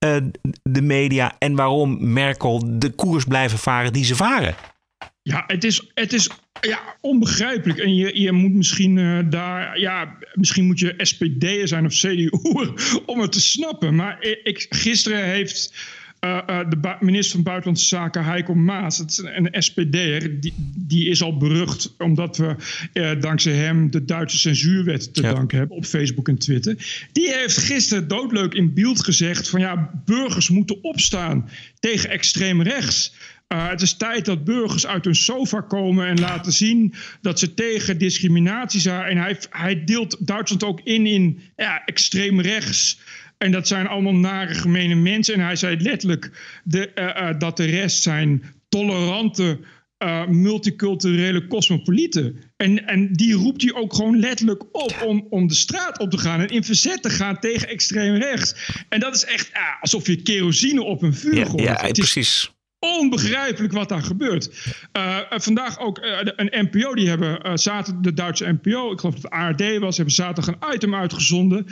uh, 0.04 0.16
de 0.62 0.82
media 0.82 1.36
en 1.38 1.54
waarom 1.54 2.12
Merkel 2.12 2.78
de 2.78 2.90
koers 2.90 3.24
blijven 3.24 3.58
varen 3.58 3.92
die 3.92 4.04
ze 4.04 4.16
varen. 4.16 4.54
Ja, 5.22 5.44
het 5.46 5.64
is, 5.64 5.90
het 5.94 6.12
is 6.12 6.30
ja, 6.60 6.80
onbegrijpelijk. 7.00 7.78
En 7.78 7.94
je, 7.94 8.20
je 8.20 8.32
moet 8.32 8.52
misschien 8.52 8.96
uh, 8.96 9.18
daar, 9.30 9.78
ja, 9.78 10.18
misschien 10.34 10.66
moet 10.66 10.78
je 10.78 10.94
SPD'er 10.96 11.68
zijn 11.68 11.84
of 11.84 11.92
CDU 11.92 12.30
om 13.06 13.20
het 13.20 13.32
te 13.32 13.40
snappen. 13.40 13.94
Maar 13.94 14.16
ik, 14.42 14.66
gisteren 14.68 15.24
heeft 15.24 15.74
uh, 16.20 16.38
uh, 16.50 16.60
de 16.68 16.96
minister 17.00 17.34
van 17.34 17.42
Buitenlandse 17.42 17.86
Zaken, 17.86 18.24
Heiko 18.24 18.54
Maas, 18.54 19.04
is 19.04 19.18
een, 19.18 19.54
een 19.54 19.62
SPD'er, 19.62 20.40
die, 20.40 20.54
die 20.76 21.08
is 21.08 21.22
al 21.22 21.36
berucht 21.36 21.94
omdat 21.98 22.36
we 22.36 22.56
uh, 22.92 23.20
dankzij 23.20 23.52
hem 23.52 23.90
de 23.90 24.04
Duitse 24.04 24.38
censuurwet 24.38 25.14
te 25.14 25.22
ja. 25.22 25.32
danken 25.32 25.58
hebben 25.58 25.76
op 25.76 25.84
Facebook 25.84 26.28
en 26.28 26.38
Twitter. 26.38 27.06
Die 27.12 27.32
heeft 27.32 27.56
gisteren 27.56 28.08
doodleuk 28.08 28.54
in 28.54 28.74
beeld 28.74 29.04
gezegd 29.04 29.48
van 29.48 29.60
ja, 29.60 29.90
burgers 30.04 30.48
moeten 30.48 30.82
opstaan 30.82 31.48
tegen 31.80 32.10
extreem 32.10 32.62
rechts. 32.62 33.14
Uh, 33.48 33.68
het 33.68 33.82
is 33.82 33.96
tijd 33.96 34.24
dat 34.24 34.44
burgers 34.44 34.86
uit 34.86 35.04
hun 35.04 35.14
sofa 35.14 35.60
komen 35.60 36.06
en 36.06 36.20
laten 36.20 36.52
zien 36.52 36.94
dat 37.20 37.38
ze 37.38 37.54
tegen 37.54 37.98
discriminatie 37.98 38.80
zijn. 38.80 39.04
En 39.04 39.16
hij, 39.16 39.36
hij 39.50 39.84
deelt 39.84 40.26
Duitsland 40.26 40.64
ook 40.64 40.80
in 40.84 41.06
in 41.06 41.40
ja, 41.56 41.84
extreem 41.84 42.40
rechts. 42.40 43.00
En 43.38 43.52
dat 43.52 43.68
zijn 43.68 43.86
allemaal 43.86 44.14
nare, 44.14 44.54
gemene 44.54 44.94
mensen. 44.94 45.34
En 45.34 45.40
hij 45.40 45.56
zei 45.56 45.76
letterlijk 45.80 46.30
de, 46.64 46.90
uh, 46.94 47.04
uh, 47.04 47.38
dat 47.38 47.56
de 47.56 47.64
rest 47.64 48.02
zijn 48.02 48.42
tolerante, 48.68 49.58
uh, 49.98 50.26
multiculturele 50.26 51.46
cosmopolieten. 51.46 52.40
En, 52.56 52.86
en 52.86 53.12
die 53.12 53.34
roept 53.34 53.62
hij 53.62 53.74
ook 53.74 53.94
gewoon 53.94 54.18
letterlijk 54.18 54.62
op 54.72 55.02
om, 55.06 55.26
om 55.30 55.46
de 55.46 55.54
straat 55.54 55.98
op 55.98 56.10
te 56.10 56.18
gaan 56.18 56.40
en 56.40 56.48
in 56.48 56.64
verzet 56.64 57.02
te 57.02 57.10
gaan 57.10 57.38
tegen 57.38 57.68
extreem 57.68 58.14
rechts. 58.14 58.54
En 58.88 59.00
dat 59.00 59.14
is 59.14 59.24
echt 59.24 59.50
alsof 59.80 60.06
je 60.06 60.22
kerosine 60.22 60.82
op 60.82 61.02
een 61.02 61.14
vuur 61.14 61.46
gooit. 61.46 61.64
Ja, 61.64 61.86
ja 61.86 61.92
precies 61.92 62.56
onbegrijpelijk 62.78 63.72
wat 63.72 63.88
daar 63.88 64.02
gebeurt. 64.02 64.76
Uh, 64.92 65.18
vandaag 65.30 65.78
ook 65.78 65.98
uh, 65.98 66.18
een 66.22 66.68
NPO, 66.70 66.94
die 66.94 67.08
hebben 67.08 67.46
uh, 67.46 67.52
zaterdag, 67.54 68.02
de 68.02 68.14
Duitse 68.14 68.58
NPO, 68.62 68.92
ik 68.92 69.00
geloof 69.00 69.14
dat 69.14 69.22
het 69.22 69.32
ARD 69.32 69.78
was, 69.78 69.96
hebben 69.96 70.14
zaterdag 70.14 70.54
een 70.54 70.74
item 70.74 70.94
uitgezonden. 70.94 71.66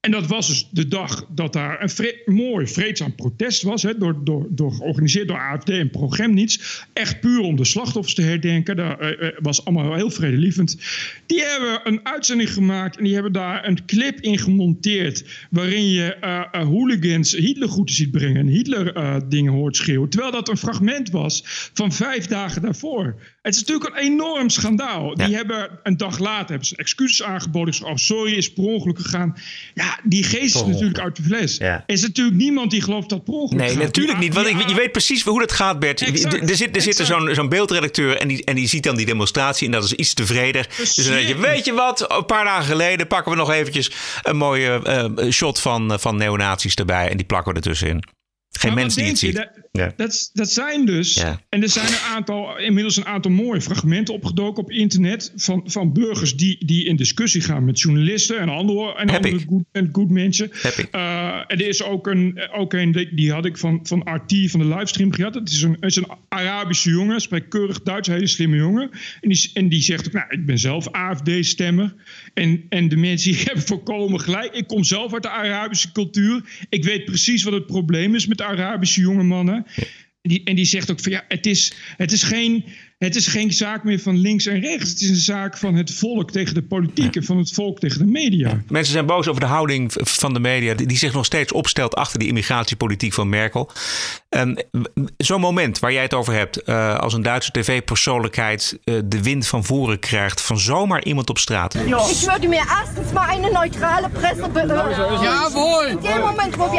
En 0.00 0.10
dat 0.10 0.26
was 0.26 0.46
dus 0.46 0.68
de 0.70 0.88
dag 0.88 1.26
dat 1.28 1.52
daar 1.52 1.82
een 1.82 1.90
vre 1.90 2.22
mooi 2.24 2.66
vreedzaam 2.66 3.14
protest 3.14 3.62
was. 3.62 3.82
Hè, 3.82 3.98
door, 3.98 4.24
door, 4.24 4.46
door, 4.50 4.72
georganiseerd 4.72 5.28
door 5.28 5.38
AFD 5.38 5.68
en 5.68 5.90
Progremnits. 5.90 6.84
Echt 6.92 7.20
puur 7.20 7.40
om 7.40 7.56
de 7.56 7.64
slachtoffers 7.64 8.14
te 8.14 8.22
herdenken. 8.22 8.76
Dat 8.76 9.00
uh, 9.00 9.28
was 9.38 9.64
allemaal 9.64 9.94
heel 9.94 10.10
vredelievend. 10.10 10.76
Die 11.26 11.42
hebben 11.42 11.80
een 11.84 12.06
uitzending 12.06 12.52
gemaakt. 12.52 12.96
En 12.96 13.04
die 13.04 13.14
hebben 13.14 13.32
daar 13.32 13.66
een 13.66 13.84
clip 13.86 14.20
in 14.20 14.38
gemonteerd. 14.38 15.46
Waarin 15.50 15.88
je 15.90 16.16
uh, 16.20 16.44
uh, 16.52 16.66
hooligans 16.66 17.32
Hitlergroeten 17.32 17.94
ziet 17.94 18.10
brengen. 18.10 18.40
En 18.40 18.46
Hitler 18.46 19.22
dingen 19.28 19.52
hoort 19.52 19.76
schreeuwen. 19.76 20.08
Terwijl 20.08 20.32
dat 20.32 20.48
een 20.48 20.56
fragment 20.56 21.10
was 21.10 21.42
van 21.74 21.92
vijf 21.92 22.26
dagen 22.26 22.62
daarvoor. 22.62 23.20
Het 23.42 23.54
is 23.54 23.60
natuurlijk 23.60 23.90
een 23.90 24.02
enorm 24.02 24.48
schandaal. 24.48 25.18
Ja. 25.18 25.26
Die 25.26 25.36
hebben 25.36 25.70
een 25.82 25.96
dag 25.96 26.18
later 26.18 26.48
hebben 26.48 26.66
ze 26.66 26.76
excuses 26.76 27.22
aangeboden. 27.22 27.74
Ze 27.74 27.86
oh, 27.86 27.96
sorry, 27.96 28.32
is 28.32 28.52
per 28.52 28.64
ongeluk 28.64 28.98
gegaan. 28.98 29.36
Ja, 29.74 29.87
die 30.02 30.22
geest 30.24 30.54
is 30.54 30.64
natuurlijk 30.64 30.98
uit 30.98 31.16
de 31.16 31.22
fles. 31.22 31.56
Ja. 31.56 31.84
Er 31.86 31.94
is 31.94 32.02
natuurlijk 32.02 32.36
niemand 32.36 32.70
die 32.70 32.82
gelooft 32.82 33.08
dat 33.08 33.24
per 33.24 33.34
Nee, 33.56 33.68
gaat. 33.68 33.78
natuurlijk 33.78 34.18
niet. 34.18 34.34
Want 34.34 34.46
ik, 34.46 34.68
je 34.68 34.74
weet 34.74 34.92
precies 34.92 35.22
hoe 35.22 35.40
dat 35.40 35.52
gaat, 35.52 35.78
Bert. 35.78 36.00
Exact, 36.00 36.50
er 36.50 36.56
zit, 36.56 36.76
er 36.76 36.82
zit 36.82 36.96
zo'n 36.96 37.34
zo'n 37.34 37.48
beeldredacteur 37.48 38.16
en 38.16 38.28
die, 38.28 38.44
en 38.44 38.54
die 38.54 38.68
ziet 38.68 38.82
dan 38.82 38.96
die 38.96 39.06
demonstratie. 39.06 39.66
En 39.66 39.72
dat 39.72 39.84
is 39.84 39.92
iets 39.92 40.14
tevreden. 40.14 40.66
Dus 40.76 40.94
dan 40.94 41.12
denk 41.12 41.28
je, 41.28 41.36
weet 41.36 41.64
je 41.64 41.72
wat? 41.72 42.12
Een 42.12 42.26
paar 42.26 42.44
dagen 42.44 42.64
geleden 42.64 43.06
pakken 43.06 43.32
we 43.32 43.38
nog 43.38 43.50
eventjes 43.50 43.90
een 44.22 44.36
mooie 44.36 44.80
uh, 45.20 45.30
shot 45.30 45.60
van, 45.60 46.00
van 46.00 46.16
neonazies 46.16 46.74
erbij. 46.74 47.10
En 47.10 47.16
die 47.16 47.26
plakken 47.26 47.52
we 47.52 47.58
ertussenin. 47.58 48.17
Geen 48.58 48.74
mens 48.74 48.94
die 48.94 49.04
het 49.04 49.18
ziet. 49.18 49.34
Dat, 49.34 49.50
ja. 49.72 49.92
dat, 49.96 50.30
dat 50.32 50.50
zijn 50.50 50.84
dus. 50.84 51.14
Ja. 51.14 51.40
En 51.48 51.62
er 51.62 51.68
zijn 51.68 51.86
een 51.86 52.14
aantal, 52.14 52.58
inmiddels 52.58 52.96
een 52.96 53.06
aantal 53.06 53.30
mooie 53.30 53.60
fragmenten 53.60 54.14
opgedoken 54.14 54.62
op 54.62 54.70
internet. 54.70 55.32
Van, 55.36 55.62
van 55.64 55.92
burgers 55.92 56.36
die, 56.36 56.66
die 56.66 56.84
in 56.84 56.96
discussie 56.96 57.40
gaan 57.40 57.64
met 57.64 57.80
journalisten 57.80 58.38
en 58.38 58.48
andere, 58.48 58.94
en 58.94 59.10
andere 59.10 59.38
good, 59.48 59.64
en 59.72 59.88
good 59.92 60.10
mensen. 60.10 60.50
Uh, 60.94 61.34
en 61.46 61.58
er 61.58 61.68
is 61.68 61.82
ook 61.82 62.06
een, 62.06 62.48
ook 62.52 62.72
een, 62.72 63.08
die 63.12 63.32
had 63.32 63.44
ik 63.44 63.56
van, 63.56 63.80
van 63.82 64.08
RT 64.14 64.50
van 64.50 64.60
de 64.60 64.66
livestream 64.66 65.12
gehad. 65.12 65.34
Het 65.34 65.50
is 65.50 65.62
een, 65.62 65.76
is 65.80 65.96
een 65.96 66.08
Arabische 66.28 66.90
jongen, 66.90 67.20
spreekt 67.20 67.48
keurig 67.48 67.82
Duits, 67.82 68.08
hele 68.08 68.26
slimme 68.26 68.56
jongen. 68.56 68.90
En 69.20 69.28
die, 69.28 69.50
en 69.54 69.68
die 69.68 69.82
zegt 69.82 70.06
ook, 70.06 70.12
nou, 70.12 70.26
ik 70.28 70.46
ben 70.46 70.58
zelf 70.58 70.88
AFD-stemmer. 70.90 71.94
En, 72.38 72.66
en 72.68 72.88
de 72.88 72.96
mensen 72.96 73.32
die 73.32 73.42
hebben 73.46 73.64
volkomen 73.64 74.20
gelijk. 74.20 74.54
Ik 74.54 74.66
kom 74.66 74.84
zelf 74.84 75.12
uit 75.12 75.22
de 75.22 75.28
Arabische 75.28 75.92
cultuur. 75.92 76.66
Ik 76.68 76.84
weet 76.84 77.04
precies 77.04 77.42
wat 77.42 77.52
het 77.52 77.66
probleem 77.66 78.14
is 78.14 78.26
met 78.26 78.40
Arabische 78.40 79.00
jonge 79.00 79.22
mannen. 79.22 79.66
Die, 80.22 80.44
en 80.44 80.56
die 80.56 80.64
zegt 80.64 80.90
ook 80.90 81.00
van 81.00 81.12
ja, 81.12 81.24
het 81.28 81.46
is, 81.46 81.72
het 81.96 82.12
is 82.12 82.22
geen 82.22 82.64
het 82.98 83.16
is 83.16 83.26
geen 83.26 83.52
zaak 83.52 83.84
meer 83.84 83.98
van 83.98 84.16
links 84.16 84.46
en 84.46 84.60
rechts. 84.60 84.90
Het 84.90 85.00
is 85.00 85.08
een 85.08 85.16
zaak 85.16 85.56
van 85.56 85.74
het 85.74 85.94
volk 85.94 86.30
tegen 86.30 86.54
de 86.54 86.62
politiek 86.62 87.16
en 87.16 87.24
van 87.24 87.38
het 87.38 87.52
volk 87.52 87.78
tegen 87.78 87.98
de 87.98 88.04
media. 88.04 88.48
Ja. 88.48 88.62
Mensen 88.68 88.92
zijn 88.92 89.06
boos 89.06 89.28
over 89.28 89.40
de 89.40 89.46
houding 89.46 89.92
van 89.94 90.32
de 90.32 90.40
media, 90.40 90.74
die 90.74 90.98
zich 90.98 91.12
nog 91.12 91.24
steeds 91.24 91.52
opstelt 91.52 91.94
achter 91.94 92.18
die 92.18 92.28
immigratiepolitiek 92.28 93.12
van 93.12 93.28
Merkel. 93.28 93.70
Zo'n 95.16 95.40
moment 95.40 95.78
waar 95.78 95.92
jij 95.92 96.02
het 96.02 96.14
over 96.14 96.34
hebt, 96.34 96.68
uh, 96.68 96.98
als 96.98 97.14
een 97.14 97.22
Duitse 97.22 97.50
tv-persoonlijkheid 97.50 98.78
uh, 98.84 99.00
de 99.04 99.22
wind 99.22 99.46
van 99.46 99.64
voren 99.64 99.98
krijgt 99.98 100.40
van 100.40 100.58
zomaar 100.58 101.04
iemand 101.04 101.30
op 101.30 101.38
straat. 101.38 101.72
Ja. 101.72 101.80
Ik 101.80 102.16
würde 102.16 102.48
mir 102.48 102.66
erstens 102.80 103.12
mal 103.12 103.24
eine 103.24 103.50
neutrale 103.50 104.08
Presse. 104.08 104.50
Jawohl! 105.22 105.98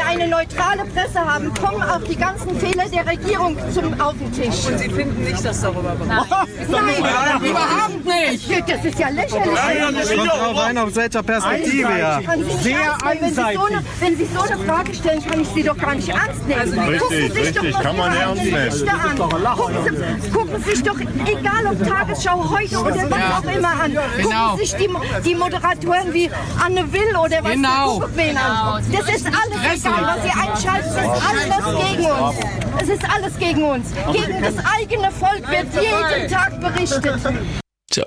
Eine 0.09 0.27
neutrale 0.27 0.85
Presse 0.85 1.19
haben, 1.19 1.53
kommen 1.53 1.81
auch 1.83 2.01
die 2.01 2.15
ganzen 2.15 2.59
Fehler 2.59 2.85
der 2.89 3.05
Regierung 3.05 3.55
zum, 3.73 3.99
auf 4.01 4.13
den 4.17 4.31
Tisch. 4.33 4.65
Und 4.67 4.79
Sie 4.79 4.89
finden 4.89 5.23
nicht, 5.23 5.43
dass 5.45 5.61
darüber 5.61 5.91
berichtet 5.91 6.69
Nein, 6.69 7.43
überhaupt 7.43 8.05
nicht. 8.05 8.69
Das 8.69 8.85
ist 8.85 8.99
ja 8.99 9.09
lächerlich. 9.09 10.17
Kommt 10.17 10.29
drauf 10.31 10.57
an, 10.57 10.77
aus 10.79 10.95
welcher 10.95 11.23
Perspektive, 11.23 11.97
ja. 11.99 12.21
Kann 12.21 12.39
Sie 12.39 12.45
nicht 12.45 12.63
Sehr 12.63 12.79
ernst 12.79 13.05
nehmen. 13.05 13.19
Wenn 13.21 13.29
Sie, 13.29 13.35
so 13.35 13.41
eine, 13.41 13.77
einseitig. 13.77 13.99
wenn 13.99 14.17
Sie 14.17 14.25
so 14.33 14.41
eine 14.41 14.57
Frage 14.65 14.93
stellen, 14.95 15.25
kann 15.27 15.41
ich 15.41 15.47
Sie 15.49 15.63
doch 15.63 15.77
gar 15.77 15.95
nicht 15.95 16.09
ernst 16.09 16.47
nehmen. 16.47 16.79
Richtig, 16.79 16.99
Gucken 16.99 17.17
Sie 17.19 17.27
sich 17.27 17.47
richtig, 17.55 17.71
doch 17.73 17.83
kann 17.83 17.97
man 17.97 18.15
ernst 18.15 18.43
nehmen. 18.43 18.69
Gucken 19.17 20.21
Sie, 20.21 20.29
gucken 20.31 20.63
Sie 20.63 20.69
sich 20.71 20.83
doch, 20.83 20.99
egal 20.99 21.65
ob 21.71 21.87
Tagesschau 21.87 22.49
heute 22.49 22.79
oder 22.79 23.09
was 23.11 23.45
auch 23.45 23.51
immer 23.55 23.69
an, 23.83 23.91
Genau. 24.17 24.49
gucken 24.51 24.57
Sie 24.59 24.65
sich 24.65 24.75
die, 24.75 24.89
die 25.29 25.35
Moderatoren 25.35 26.13
wie 26.13 26.29
Anne 26.65 26.91
Will 26.91 27.15
oder 27.23 27.43
was 27.43 27.51
Genau. 27.51 27.97
an. 27.97 28.83
Das 28.91 29.15
ist 29.15 29.25
alles 29.27 29.85
egal, 29.85 29.98
was 30.03 30.23
Sie 30.23 30.29
einschalten, 30.29 30.89
ist 30.89 31.29
alles 31.29 31.87
gegen 31.87 32.05
uns. 32.05 32.35
Es 32.81 32.89
ist 32.89 33.03
alles 33.13 33.37
gegen 33.37 33.63
uns. 33.63 33.93
Gegen 34.11 34.41
das 34.41 34.65
eigene 34.65 35.11
Volk 35.11 35.49
wird 35.49 35.67
jeden 35.73 36.31
Tag 36.31 36.59
berichtet. 36.59 37.21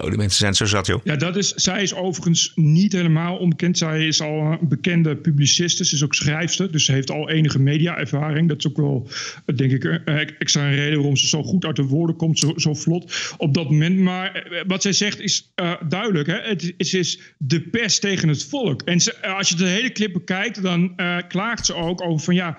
Zo, 0.00 0.08
die 0.08 0.18
mensen 0.18 0.38
zijn 0.38 0.54
zo 0.54 0.64
zat, 0.64 0.86
joh. 0.86 1.00
Ja, 1.04 1.16
dat 1.16 1.36
is, 1.36 1.48
zij 1.54 1.82
is 1.82 1.94
overigens 1.94 2.52
niet 2.54 2.92
helemaal 2.92 3.36
onbekend. 3.36 3.78
Zij 3.78 4.06
is 4.06 4.20
al 4.20 4.40
een 4.40 4.68
bekende 4.68 5.16
publiciste. 5.16 5.84
Ze 5.84 5.94
is 5.94 6.04
ook 6.04 6.14
schrijfster. 6.14 6.72
Dus 6.72 6.84
ze 6.84 6.92
heeft 6.92 7.10
al 7.10 7.30
enige 7.30 7.58
media-ervaring. 7.58 8.48
Dat 8.48 8.58
is 8.58 8.66
ook 8.66 8.76
wel, 8.76 9.08
denk 9.54 9.72
ik, 9.72 9.84
een 9.84 10.00
een 10.04 10.38
extra 10.38 10.68
reden 10.68 10.96
waarom 10.96 11.16
ze 11.16 11.26
zo 11.28 11.42
goed 11.42 11.64
uit 11.64 11.76
de 11.76 11.82
woorden 11.82 12.16
komt. 12.16 12.38
Zo, 12.38 12.52
zo 12.56 12.74
vlot 12.74 13.34
op 13.36 13.54
dat 13.54 13.70
moment. 13.70 13.98
Maar 13.98 14.34
eh, 14.34 14.62
wat 14.66 14.82
zij 14.82 14.92
zegt 14.92 15.20
is 15.20 15.52
eh, 15.54 15.72
duidelijk. 15.88 16.26
Hè? 16.26 16.36
Het, 16.40 16.74
is- 16.76 16.94
is 16.94 17.20
de 17.38 17.60
pest 17.60 18.00
tegen 18.00 18.28
het 18.28 18.44
volk. 18.44 18.82
En 18.82 19.00
ze, 19.00 19.14
eh, 19.14 19.36
als 19.36 19.48
je 19.48 19.54
de 19.54 19.66
hele 19.66 19.92
clip 19.92 20.12
bekijkt, 20.12 20.62
dan 20.62 20.94
klaagt 21.28 21.66
ze 21.66 21.74
ook 21.74 22.02
over 22.02 22.24
van 22.24 22.34
ja, 22.34 22.56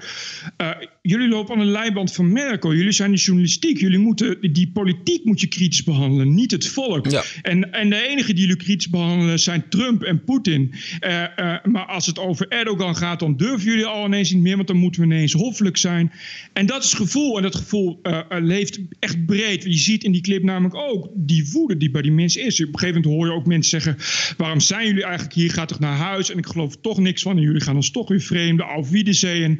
jullie 1.01 1.27
lopen 1.27 1.53
aan 1.55 1.59
de 1.65 1.71
leiband 1.71 2.13
van 2.13 2.31
Merkel. 2.31 2.73
Jullie 2.73 2.91
zijn 2.91 3.11
de 3.11 3.17
journalistiek. 3.17 3.79
Jullie 3.79 3.97
moeten 3.99 4.37
die 4.53 4.71
politiek 4.73 5.25
moet 5.25 5.41
je 5.41 5.47
kritisch 5.47 5.83
behandelen, 5.83 6.33
niet 6.33 6.51
het 6.51 6.67
volk. 6.67 7.09
En, 7.41 7.71
en 7.71 7.89
de 7.89 8.07
enige 8.07 8.33
die 8.33 8.41
jullie 8.41 8.63
kritisch 8.63 8.89
behandelen 8.89 9.39
zijn 9.39 9.69
Trump 9.69 10.03
en 10.03 10.23
Poetin. 10.23 10.73
Eh, 10.99 11.23
eh, 11.23 11.63
maar 11.63 11.85
als 11.85 12.05
het 12.05 12.19
over 12.19 12.47
Erdogan 12.47 12.95
gaat, 12.95 13.19
dan 13.19 13.37
durven 13.37 13.69
jullie 13.69 13.85
al 13.85 14.05
ineens 14.05 14.31
niet 14.31 14.41
meer, 14.41 14.55
want 14.55 14.67
dan 14.67 14.77
moeten 14.77 15.01
we 15.01 15.07
ineens 15.07 15.33
hoffelijk 15.33 15.77
zijn. 15.77 16.11
En 16.53 16.65
dat 16.65 16.83
is 16.83 16.89
het 16.89 16.99
gevoel. 16.99 17.37
En 17.37 17.43
dat 17.43 17.55
gevoel 17.55 17.99
eh, 18.01 18.19
leeft 18.29 18.79
echt 18.99 19.25
breed. 19.25 19.63
Je 19.63 19.77
ziet 19.77 20.03
in 20.03 20.11
die 20.11 20.21
clip 20.21 20.43
namelijk 20.43 20.75
ook 20.75 21.09
die 21.13 21.49
woede 21.51 21.77
die 21.77 21.91
bij 21.91 22.01
die 22.01 22.11
mensen 22.11 22.45
is. 22.45 22.61
Op 22.61 22.67
een 22.67 22.79
gegeven 22.79 23.01
moment 23.01 23.15
hoor 23.15 23.25
je 23.25 23.39
ook 23.39 23.45
mensen 23.45 23.81
zeggen: 23.81 24.35
waarom 24.37 24.59
zijn 24.59 24.87
jullie 24.87 25.03
eigenlijk 25.03 25.33
hier? 25.33 25.51
Gaat 25.51 25.67
toch 25.67 25.79
naar 25.79 25.97
huis? 25.97 26.31
En 26.31 26.37
ik 26.37 26.45
geloof 26.45 26.75
toch 26.81 26.99
niks 26.99 27.21
van. 27.21 27.37
En 27.37 27.43
jullie 27.43 27.61
gaan 27.61 27.75
ons 27.75 27.91
toch 27.91 28.07
weer 28.07 28.21
vreemden. 28.21 28.65
Auf 28.65 28.89
Wiedersehen. 28.89 29.59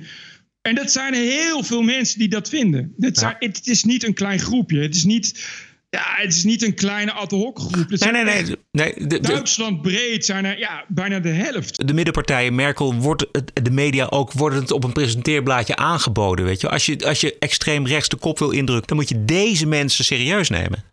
En 0.62 0.76
dat 0.76 0.92
zijn 0.92 1.14
heel 1.14 1.64
veel 1.64 1.82
mensen 1.82 2.20
die 2.20 2.28
dat 2.28 2.50
vinden. 2.50 2.94
Dat 2.98 3.18
zijn, 3.18 3.36
het, 3.40 3.58
het 3.58 3.68
is 3.68 3.84
niet 3.84 4.04
een 4.04 4.14
klein 4.14 4.40
groepje. 4.40 4.80
Het 4.80 4.96
is 4.96 5.04
niet, 5.04 5.48
ja, 5.94 6.04
het 6.22 6.34
is 6.34 6.44
niet 6.44 6.64
een 6.64 6.74
kleine 6.74 7.12
ad 7.12 7.32
hoc 7.32 7.60
groep. 7.60 7.90
Het 7.90 8.00
Nee, 8.12 8.24
nee, 8.24 8.24
nee. 8.44 8.56
nee 8.72 8.94
de, 8.98 9.08
de, 9.08 9.20
Duitsland 9.20 9.82
breed 9.82 10.26
zijn 10.26 10.46
er 10.46 10.60
ja, 10.60 10.86
bijna 10.88 11.20
de 11.20 11.30
helft. 11.30 11.88
de 11.88 11.94
middenpartijen, 11.94 12.56
Merkel, 12.56 12.96
wordt 12.96 13.26
het- 13.32 13.52
de 13.64 13.72
media 13.72 14.06
ook 14.10 14.32
worden 14.32 14.60
het 14.62 14.72
op 14.72 14.84
een 14.84 14.94
presenteerblaadje 14.94 15.76
aangeboden. 15.76 16.46
Weet 16.46 16.62
je? 16.62 16.70
Als, 16.70 16.86
je, 16.86 17.06
als 17.06 17.22
je 17.22 17.36
extreem 17.40 17.88
rechts 17.88 18.10
de 18.10 18.16
kop 18.16 18.40
wil 18.40 18.52
indrukken, 18.52 18.88
dan 18.88 18.98
moet 18.98 19.10
je 19.10 19.26
deze 19.26 19.66
mensen 19.68 20.06
serieus 20.06 20.50
nemen. 20.50 20.84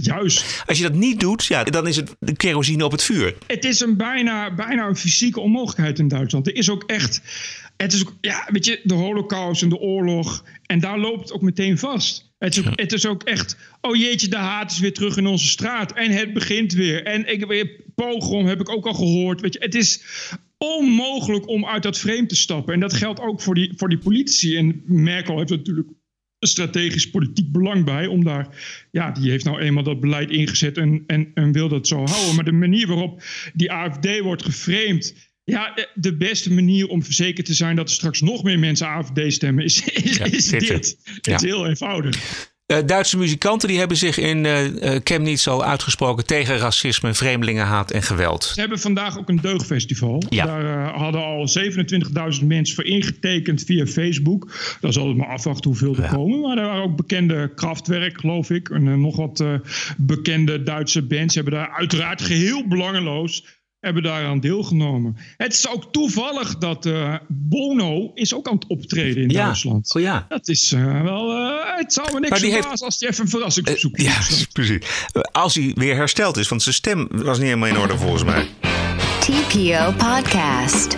Juist. 0.00 0.62
Als 0.66 0.78
je 0.78 0.82
dat 0.84 0.94
niet 0.94 1.20
doet, 1.20 1.44
ja, 1.44 1.64
dan 1.64 1.86
is 1.86 1.96
het 1.96 2.14
de 2.20 2.36
kerosine 2.36 2.84
op 2.84 2.92
het 2.92 3.02
vuur. 3.02 3.34
Het 3.46 3.64
is 3.64 3.80
een 3.80 3.96
bijna, 3.96 4.54
bijna 4.54 4.86
een 4.86 4.96
fysieke 4.96 5.40
onmogelijkheid 5.40 5.98
in 5.98 6.08
Duitsland. 6.08 6.46
Er 6.46 6.54
is 6.54 6.70
ook 6.70 6.82
echt. 6.86 7.20
Het 7.76 7.92
is 7.92 8.00
ook, 8.00 8.12
ja, 8.20 8.48
weet 8.50 8.64
je, 8.64 8.80
de 8.82 8.94
holocaust 8.94 9.62
en 9.62 9.68
de 9.68 9.78
oorlog. 9.78 10.44
En 10.66 10.80
daar 10.80 10.98
loopt 10.98 11.20
het 11.20 11.32
ook 11.32 11.42
meteen 11.42 11.78
vast. 11.78 12.27
Het 12.38 12.56
is 12.56 12.66
ook, 12.66 12.80
het 12.80 12.92
is 12.92 13.06
ook 13.06 13.22
echt. 13.22 13.56
Oh 13.80 13.96
jeetje, 13.96 14.28
de 14.28 14.36
haat 14.36 14.70
is 14.70 14.78
weer 14.78 14.92
terug 14.92 15.16
in 15.16 15.26
onze 15.26 15.46
straat. 15.46 15.92
En 15.92 16.10
het 16.10 16.32
begint 16.32 16.72
weer. 16.72 17.04
En 17.04 17.32
ik 17.32 17.46
weer 17.46 17.84
pogrom 17.94 18.46
heb 18.46 18.60
ik 18.60 18.68
ook 18.68 18.86
al 18.86 18.94
gehoord. 18.94 19.40
Weet 19.40 19.52
je, 19.52 19.58
het 19.58 19.74
is 19.74 20.02
onmogelijk 20.58 21.48
om 21.48 21.66
uit 21.66 21.82
dat 21.82 21.98
frame 21.98 22.26
te 22.26 22.36
stappen. 22.36 22.74
En 22.74 22.80
dat 22.80 22.92
geldt 22.92 23.20
ook 23.20 23.40
voor 23.40 23.54
die, 23.54 23.72
voor 23.76 23.88
die 23.88 23.98
politici. 23.98 24.56
En 24.56 24.82
Merkel 24.86 25.38
heeft 25.38 25.50
er 25.50 25.56
natuurlijk 25.56 25.88
een 26.38 26.48
strategisch 26.48 27.10
politiek 27.10 27.52
belang 27.52 27.84
bij. 27.84 28.06
Om 28.06 28.24
daar, 28.24 28.48
ja, 28.90 29.10
die 29.10 29.30
heeft 29.30 29.44
nou 29.44 29.60
eenmaal 29.60 29.82
dat 29.82 30.00
beleid 30.00 30.30
ingezet 30.30 30.76
en, 30.76 31.04
en, 31.06 31.30
en 31.34 31.52
wil 31.52 31.68
dat 31.68 31.86
zo 31.86 32.04
houden. 32.04 32.34
Maar 32.34 32.44
de 32.44 32.52
manier 32.52 32.86
waarop 32.86 33.22
die 33.54 33.72
AFD 33.72 34.20
wordt 34.20 34.44
geframed. 34.44 35.27
Ja, 35.50 35.74
eh, 35.74 35.84
de 35.94 36.16
beste 36.16 36.52
manier 36.52 36.86
om 36.88 37.02
verzekerd 37.04 37.46
te 37.46 37.54
zijn 37.54 37.76
dat 37.76 37.88
er 37.88 37.94
straks 37.94 38.20
nog 38.20 38.42
meer 38.42 38.58
mensen 38.58 38.86
AFD 38.86 39.20
stemmen, 39.32 39.64
is, 39.64 39.84
is, 40.04 40.16
Ja, 40.16 40.24
is 40.24 40.46
dit. 40.46 40.68
Het 40.68 41.18
Ja. 41.26 41.34
is 41.34 41.42
heel 41.42 41.66
eenvoudig. 41.66 42.16
Eh, 42.66 42.78
Duitse 42.86 43.16
muzikanten 43.18 43.68
die 43.68 43.78
hebben 43.78 43.96
zich 43.96 44.18
in 44.18 44.46
eh 44.46 44.94
eh, 44.94 45.00
Chemnitz 45.04 45.46
al 45.46 45.64
uitgesproken 45.64 46.26
tegen 46.26 46.58
racisme, 46.58 47.14
vreemdelingenhaat 47.14 47.90
en 47.90 48.02
geweld. 48.02 48.44
Ze 48.44 48.60
hebben 48.60 48.78
vandaag 48.78 49.18
ook 49.18 49.28
een 49.28 49.40
deugdfestival. 49.40 50.22
Ja. 50.28 50.44
Daar 50.46 50.94
hadden 50.94 51.22
al 51.24 51.48
27.000 52.40 52.46
mensen 52.46 52.74
voor 52.74 52.84
ingetekend 52.84 53.62
via 53.62 53.86
Facebook. 53.86 54.52
Dan 54.80 54.92
zal 54.92 55.08
het 55.08 55.16
maar 55.16 55.28
afwachten 55.28 55.70
hoeveel 55.70 55.96
er 55.96 56.08
komen. 56.08 56.40
Maar 56.40 56.58
er 56.58 56.64
waren 56.66 56.82
ook 56.82 56.96
bekende 56.96 57.52
Kraftwerk, 57.54 58.20
geloof 58.20 58.50
ik. 58.50 58.68
En 58.68 59.00
nog 59.00 59.16
wat 59.16 59.44
bekende 59.96 60.62
Duitse 60.62 61.02
bands 61.02 61.34
hebben 61.34 61.52
daar 61.52 61.70
uiteraard 61.70 62.22
geheel 62.22 62.68
belangeloos 62.68 63.44
hebben 63.80 64.02
daaraan 64.02 64.40
deelgenomen. 64.40 65.16
Het 65.36 65.52
is 65.52 65.68
ook 65.68 65.92
toevallig 65.92 66.58
dat 66.58 66.86
eh, 66.86 67.14
Bono 67.28 68.10
is 68.14 68.34
ook 68.34 68.48
aan 68.48 68.54
het 68.54 68.66
optreden 68.66 69.22
in 69.22 69.28
Ja. 69.30 69.44
Duitsland. 69.44 69.94
Oh 69.94 70.02
ja. 70.02 70.26
Dat 70.28 70.48
is 70.48 70.72
eh, 70.72 71.02
wel... 71.02 71.32
eh, 71.32 71.76
het 71.76 71.92
zou 71.92 72.12
me 72.12 72.18
niks 72.18 72.30
Maar 72.30 72.40
die 72.40 72.50
verbazen 72.52 72.70
heeft- 72.70 72.82
als 72.82 73.00
hij 73.00 73.08
even 73.08 73.24
een 73.24 73.30
verrassingsbezoek 73.30 73.96
doet. 73.96 74.06
Ja, 74.06 74.18
precies. 74.52 75.06
Als 75.32 75.54
hij 75.54 75.72
weer 75.74 75.94
hersteld 75.96 76.36
is, 76.36 76.48
want 76.48 76.62
zijn 76.62 76.74
stem 76.74 77.08
was 77.10 77.38
niet 77.38 77.46
helemaal 77.46 77.68
in 77.68 77.78
orde 77.78 77.96
volgens 77.98 78.24
mij. 78.24 78.46
TPO 79.20 79.92
Podcast. 79.96 80.96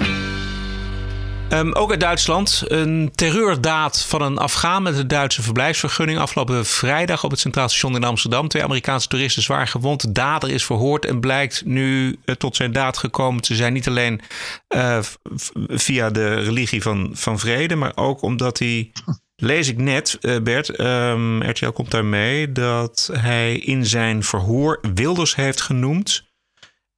Ehm, 1.50 1.72
ook 1.72 1.90
uit 1.90 2.00
Duitsland. 2.00 2.62
Een 2.66 3.10
terreurdaad 3.14 4.04
van 4.04 4.22
een 4.22 4.38
Afghaan 4.38 4.82
met 4.82 4.98
een 4.98 5.08
Duitse 5.08 5.42
verblijfsvergunning. 5.42 6.18
Afgelopen 6.18 6.66
vrijdag 6.66 7.24
op 7.24 7.30
het 7.30 7.40
Centraal 7.40 7.68
Station 7.68 7.94
in 7.94 8.04
Amsterdam. 8.04 8.48
Twee 8.48 8.62
Amerikaanse 8.62 9.08
toeristen 9.08 9.42
zwaar 9.42 9.68
gewond. 9.68 10.00
De 10.00 10.12
dader 10.12 10.50
is 10.50 10.64
verhoord 10.64 11.04
en 11.04 11.20
blijkt 11.20 11.64
nu 11.64 12.18
eh, 12.24 12.34
tot 12.34 12.56
zijn 12.56 12.72
daad 12.72 12.98
gekomen 12.98 13.42
te 13.42 13.54
zijn. 13.54 13.72
Niet 13.72 13.88
alleen 13.88 14.20
eh, 14.68 14.98
via 15.68 16.10
de 16.10 16.34
religie 16.34 16.82
van, 16.82 17.10
van 17.12 17.38
vrede, 17.38 17.76
maar 17.76 17.92
ook 17.94 18.22
omdat 18.22 18.58
hij. 18.58 18.90
Lees 19.36 19.68
ik 19.68 19.78
net, 19.78 20.18
eh, 20.20 20.40
Bert, 20.42 20.68
ehm 20.68 21.42
RTL 21.42 21.70
komt 21.70 21.90
daarmee, 21.90 22.52
dat 22.52 23.10
hij 23.12 23.56
in 23.56 23.86
zijn 23.86 24.22
verhoor 24.22 24.80
Wilders 24.94 25.34
heeft 25.34 25.60
genoemd. 25.60 26.29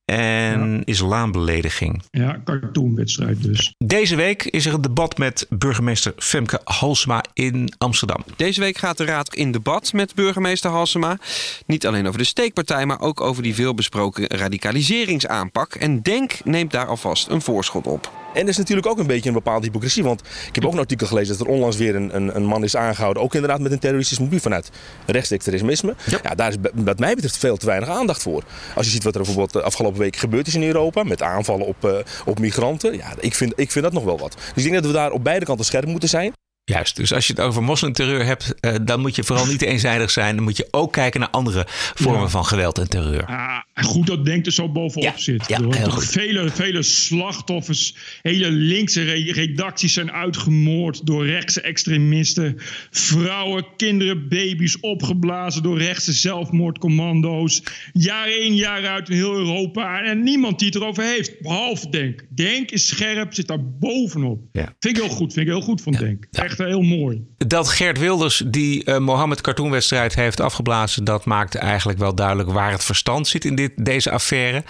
En 0.05 0.85
islambelediging. 0.85 2.03
Ja, 2.11 2.41
cartoonwedstrijd 2.45 3.43
dus. 3.43 3.75
Deze 3.79 4.17
week 4.17 4.45
is 4.45 4.67
er 4.67 4.75
een 4.75 4.81
debat 4.81 5.19
met 5.19 5.47
burgemeester 5.49 6.13
Femke 6.17 6.61
Halsema 6.65 7.25
in 7.33 7.73
Amsterdam. 7.79 8.25
Deze 8.37 8.61
week 8.61 8.79
gaat 8.79 8.97
de 8.97 9.05
raad 9.05 9.35
in 9.35 9.53
debat 9.53 9.93
met 9.93 10.15
burgemeester 10.15 10.71
Halsema. 10.71 11.19
Niet 11.67 11.87
alleen 11.87 12.07
over 12.07 12.19
de 12.19 12.25
steekpartij, 12.25 12.87
maar 12.87 13.01
ook 13.01 13.21
over 13.21 13.43
die 13.43 13.55
veelbesproken 13.55 14.27
radicaliseringsaanpak. 14.27 15.75
En 15.75 16.01
Denk 16.03 16.45
neemt 16.45 16.71
daar 16.71 16.87
alvast 16.87 17.29
een 17.29 17.43
voorschot 17.43 17.87
op. 17.87 18.22
En 18.35 18.43
er 18.43 18.49
is 18.49 18.57
natuurlijk 18.57 18.87
ook 18.87 18.99
een 18.99 19.07
beetje 19.07 19.29
een 19.29 19.35
bepaalde 19.35 19.67
hypocrisie. 19.67 20.03
Want 20.03 20.21
ik 20.49 20.55
heb 20.55 20.65
ook 20.65 20.73
een 20.73 20.79
artikel 20.79 21.07
gelezen 21.07 21.39
dat 21.39 21.47
er 21.47 21.53
onlangs 21.53 21.77
weer 21.77 21.95
een, 21.95 22.17
een, 22.17 22.37
een 22.37 22.45
man 22.45 22.65
is 22.65 22.77
aangehouden. 22.77 23.23
Ook 23.23 23.35
inderdaad 23.35 23.61
met 23.61 23.73
een 23.73 23.79
terroristisch 23.79 24.19
motief 24.19 24.43
vanuit 24.43 24.71
rechtsextremisme. 25.07 25.95
Ja. 26.23 26.35
daar 26.35 26.49
is 26.49 26.57
wat 26.75 26.99
mij 26.99 27.15
betreft 27.15 27.37
veel 27.37 27.57
te 27.57 27.67
weinig 27.67 27.89
aandacht 27.89 28.23
voor. 28.23 28.43
Als 28.75 28.87
je 28.87 28.93
ziet 28.93 29.05
wat 29.05 29.15
er 29.15 29.21
bijvoorbeeld 29.21 29.53
de 29.53 29.63
afgelopen 29.63 30.01
week 30.01 30.17
gebeurd 30.17 30.47
is 30.47 30.55
in 30.55 30.63
Europa. 30.63 31.03
Met 31.03 31.23
aanvallen 31.23 31.67
op, 31.67 31.85
eh, 31.85 31.97
op 32.25 32.39
migranten. 32.39 32.97
Ja, 32.97 33.13
ik 33.21 33.35
vind, 33.35 33.53
ik 33.57 33.71
vind 33.71 33.85
dat 33.85 33.95
nog 33.95 34.05
wel 34.05 34.19
wat. 34.19 34.35
Dus 34.55 34.65
ik 34.65 34.71
denk 34.71 34.75
dat 34.75 34.87
we 34.93 34.99
daar 34.99 35.11
op 35.11 35.25
beide 35.25 35.45
kanten 35.45 35.65
scherp 35.65 35.87
moeten 35.87 36.09
zijn. 36.09 36.33
Juist, 36.73 36.97
dus 36.97 37.13
als 37.13 37.27
je 37.27 37.33
het 37.33 37.43
over 37.43 37.63
moslimterreur 37.63 38.25
hebt, 38.25 38.55
eh, 38.61 38.75
dan 38.83 39.01
moet 39.01 39.17
je 39.17 39.25
vooral 39.25 39.47
niet 39.47 39.63
eenzijdig 39.63 40.11
zijn. 40.11 40.35
Dan 40.35 40.45
moet 40.45 40.57
je 40.57 40.69
ook 40.71 40.93
kijken 40.93 41.21
naar 41.21 41.29
andere 41.31 41.65
vormen 41.95 42.21
Ja. 42.21 42.29
van 42.29 42.45
geweld 42.47 42.79
en 42.79 42.89
terreur. 42.89 43.25
Ah, 43.27 43.59
goed 43.75 44.07
dat 44.07 44.25
Denk 44.25 44.47
er 44.47 44.53
zo 44.53 44.69
bovenop 44.73 45.19
zit. 45.19 45.49
ja, 45.49 45.59
heel 45.71 45.91
goed. 45.91 46.05
Vele, 46.07 46.51
vele 46.51 46.83
slachtoffers, 46.83 47.95
hele 48.23 48.51
linkse 48.51 49.03
re- 49.03 49.33
redacties 49.33 49.93
zijn 49.93 50.13
uitgemoord 50.13 51.07
door 51.07 51.27
rechtse 51.27 51.61
extremisten. 51.61 52.55
Vrouwen, 52.91 53.65
kinderen, 53.77 54.29
baby's 54.29 54.77
opgeblazen 54.81 55.63
door 55.63 55.79
rechtse 55.79 56.13
zelfmoordcommando's. 56.13 57.63
Jaar 57.93 58.31
in, 58.39 58.55
jaar 58.55 58.87
uit 58.87 59.09
in 59.09 59.15
heel 59.17 59.35
Europa. 59.35 60.03
En 60.03 60.23
niemand 60.23 60.59
die 60.59 60.69
het 60.69 60.77
erover 60.77 61.05
heeft, 61.05 61.41
behalve 61.41 61.89
Denk. 61.91 62.25
Denk 62.29 62.71
is 62.71 62.87
scherp, 62.87 63.35
zit 63.35 63.47
daar 63.47 63.69
bovenop. 63.79 64.41
Ja. 64.53 64.75
Vind 64.79 64.97
ik 64.97 65.03
heel 65.03 65.13
goed, 65.13 65.33
vind 65.33 65.47
ik 65.47 65.53
heel 65.53 65.63
goed 65.63 65.81
van 65.83 65.93
Denk. 65.93 66.27
Echt 66.31 66.61
heel 66.67 66.83
mooi. 66.83 67.27
Dat 67.37 67.69
Gert 67.69 67.99
Wilders 67.99 68.43
die 68.47 68.85
uh, 68.85 68.99
Mohammed 68.99 69.41
cartoonwedstrijd 69.41 70.15
heeft 70.15 70.41
afgeblazen, 70.41 71.05
dat 71.05 71.25
maakt 71.25 71.55
eigenlijk 71.55 71.99
wel 71.99 72.15
duidelijk 72.15 72.51
waar 72.51 72.71
het 72.71 72.85
verstand 72.85 73.29
zit 73.29 73.45
in 73.45 73.55
dit, 73.55 73.73
deze 73.77 74.11
affaire. 74.11 74.65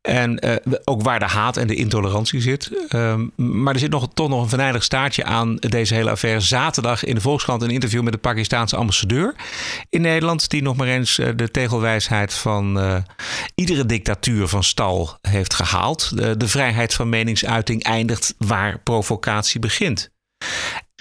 En 0.00 0.46
uh, 0.46 0.54
ook 0.84 1.02
waar 1.02 1.18
de 1.18 1.24
haat 1.24 1.56
en 1.56 1.66
de 1.66 1.74
intolerantie 1.74 2.40
zit. 2.40 2.70
Um, 2.94 3.32
maar 3.36 3.74
er 3.74 3.80
zit 3.80 3.90
nog, 3.90 4.08
toch 4.14 4.28
nog 4.28 4.42
een 4.42 4.48
venijnig 4.48 4.82
staartje 4.82 5.24
aan 5.24 5.56
deze 5.56 5.94
hele 5.94 6.10
affaire. 6.10 6.40
Zaterdag 6.40 7.04
in 7.04 7.14
de 7.14 7.20
Volkskrant 7.20 7.62
een 7.62 7.70
interview 7.70 8.02
met 8.02 8.12
de 8.12 8.18
Pakistaanse 8.18 8.76
ambassadeur 8.76 9.34
in 9.88 10.00
Nederland. 10.00 10.50
Die 10.50 10.62
nog 10.62 10.76
maar 10.76 10.88
eens 10.88 11.18
uh, 11.18 11.28
de 11.36 11.50
tegelwijsheid 11.50 12.34
van 12.34 13.04
iedere 13.54 13.86
dictatuur 13.86 14.48
van 14.48 14.64
stal 14.64 15.18
heeft 15.20 15.54
gehaald. 15.54 16.16
De 16.38 16.48
vrijheid 16.48 16.94
van 16.94 17.08
meningsuiting 17.08 17.82
eindigt 17.82 18.34
waar 18.38 18.78
provocatie 18.78 19.60
begint. 19.60 20.10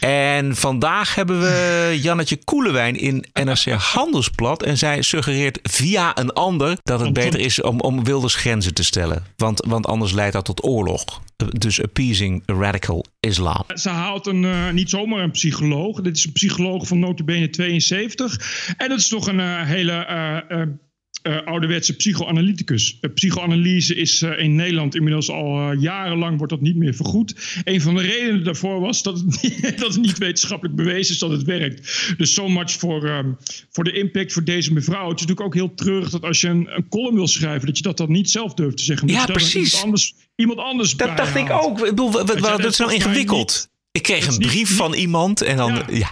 En 0.01 0.55
vandaag 0.55 1.15
hebben 1.15 1.39
we 1.39 1.89
Jannetje 2.01 2.43
Koelewijn 2.43 2.95
in 2.95 3.25
NRC 3.33 3.69
Handelsblad. 3.69 4.63
En 4.63 4.77
zij 4.77 5.01
suggereert 5.01 5.59
via 5.63 6.17
een 6.17 6.33
ander 6.33 6.77
dat 6.83 6.99
het 6.99 7.13
beter 7.13 7.39
is 7.39 7.61
om, 7.61 7.79
om 7.79 8.03
Wilders 8.03 8.35
grenzen 8.35 8.73
te 8.73 8.83
stellen. 8.83 9.23
Want, 9.37 9.65
want 9.67 9.87
anders 9.87 10.11
leidt 10.11 10.33
dat 10.33 10.45
tot 10.45 10.63
oorlog. 10.63 11.21
Dus 11.49 11.81
appeasing 11.81 12.43
radical 12.45 13.05
islam. 13.19 13.63
Ze 13.73 13.89
haalt 13.89 14.27
een, 14.27 14.43
uh, 14.43 14.69
niet 14.69 14.89
zomaar 14.89 15.23
een 15.23 15.31
psycholoog. 15.31 16.01
Dit 16.01 16.17
is 16.17 16.25
een 16.25 16.31
psycholoog 16.31 16.87
van 16.87 16.99
notabene 16.99 17.49
72. 17.49 18.73
En 18.77 18.89
dat 18.89 18.99
is 18.99 19.07
toch 19.07 19.27
een 19.27 19.39
uh, 19.39 19.61
hele... 19.61 20.07
Uh, 20.49 20.61
uh, 21.27 21.41
ouderwetse 21.45 21.95
psychoanalyticus. 21.95 22.97
Uh, 23.01 23.13
psychoanalyse 23.13 23.95
is 23.95 24.21
uh, 24.21 24.39
in 24.39 24.55
Nederland 24.55 24.95
inmiddels 24.95 25.29
al 25.29 25.73
jarenlang 25.73 26.37
wordt 26.37 26.53
dat 26.53 26.61
niet 26.61 26.75
meer 26.75 26.93
vergoed. 26.93 27.35
Een 27.63 27.81
van 27.81 27.95
de 27.95 28.01
redenen 28.01 28.43
daarvoor 28.43 28.79
was 28.79 29.03
dat 29.03 29.17
het, 29.19 29.41
niet, 29.41 29.79
dat 29.79 29.93
het 29.93 30.01
niet 30.01 30.17
wetenschappelijk 30.17 30.75
bewezen 30.75 31.13
is 31.13 31.19
dat 31.19 31.31
het 31.31 31.43
werkt. 31.43 32.13
Dus 32.17 32.33
so 32.33 32.47
much 32.47 32.71
voor, 32.71 33.09
um, 33.09 33.37
voor 33.69 33.83
de 33.83 33.91
impact 33.91 34.33
voor 34.33 34.43
deze 34.43 34.73
mevrouw. 34.73 35.09
Het 35.09 35.19
is 35.19 35.25
natuurlijk 35.25 35.47
ook 35.47 35.53
heel 35.53 35.73
treurig 35.73 36.09
dat 36.09 36.23
als 36.23 36.41
je 36.41 36.47
een, 36.47 36.67
een 36.75 36.87
column 36.89 37.15
wil 37.15 37.27
schrijven, 37.27 37.67
dat 37.67 37.77
je 37.77 37.83
dat 37.83 37.97
dan 37.97 38.11
niet 38.11 38.29
zelf 38.29 38.53
durft 38.53 38.77
te 38.77 38.83
zeggen. 38.83 39.07
Ja, 39.07 39.25
precies. 39.25 39.65
Iemand 39.65 39.83
anders, 39.83 40.13
iemand 40.35 40.59
anders 40.59 40.95
dat 40.95 41.17
dacht 41.17 41.35
ik 41.35 41.49
ook. 41.49 41.79
Ik 41.79 41.89
bedoel, 41.89 42.11
wat, 42.11 42.39
wat, 42.39 42.61
dat 42.61 42.71
is 42.71 42.77
nou 42.77 42.93
ingewikkeld. 42.93 43.69
ik 43.91 44.03
kreeg 44.03 44.27
een 44.27 44.37
brief 44.37 44.53
niet, 44.53 44.67
van 44.67 44.93
iemand 44.93 45.41
en 45.41 45.57
dan. 45.57 45.73
ja. 45.73 45.85
ja 45.87 46.11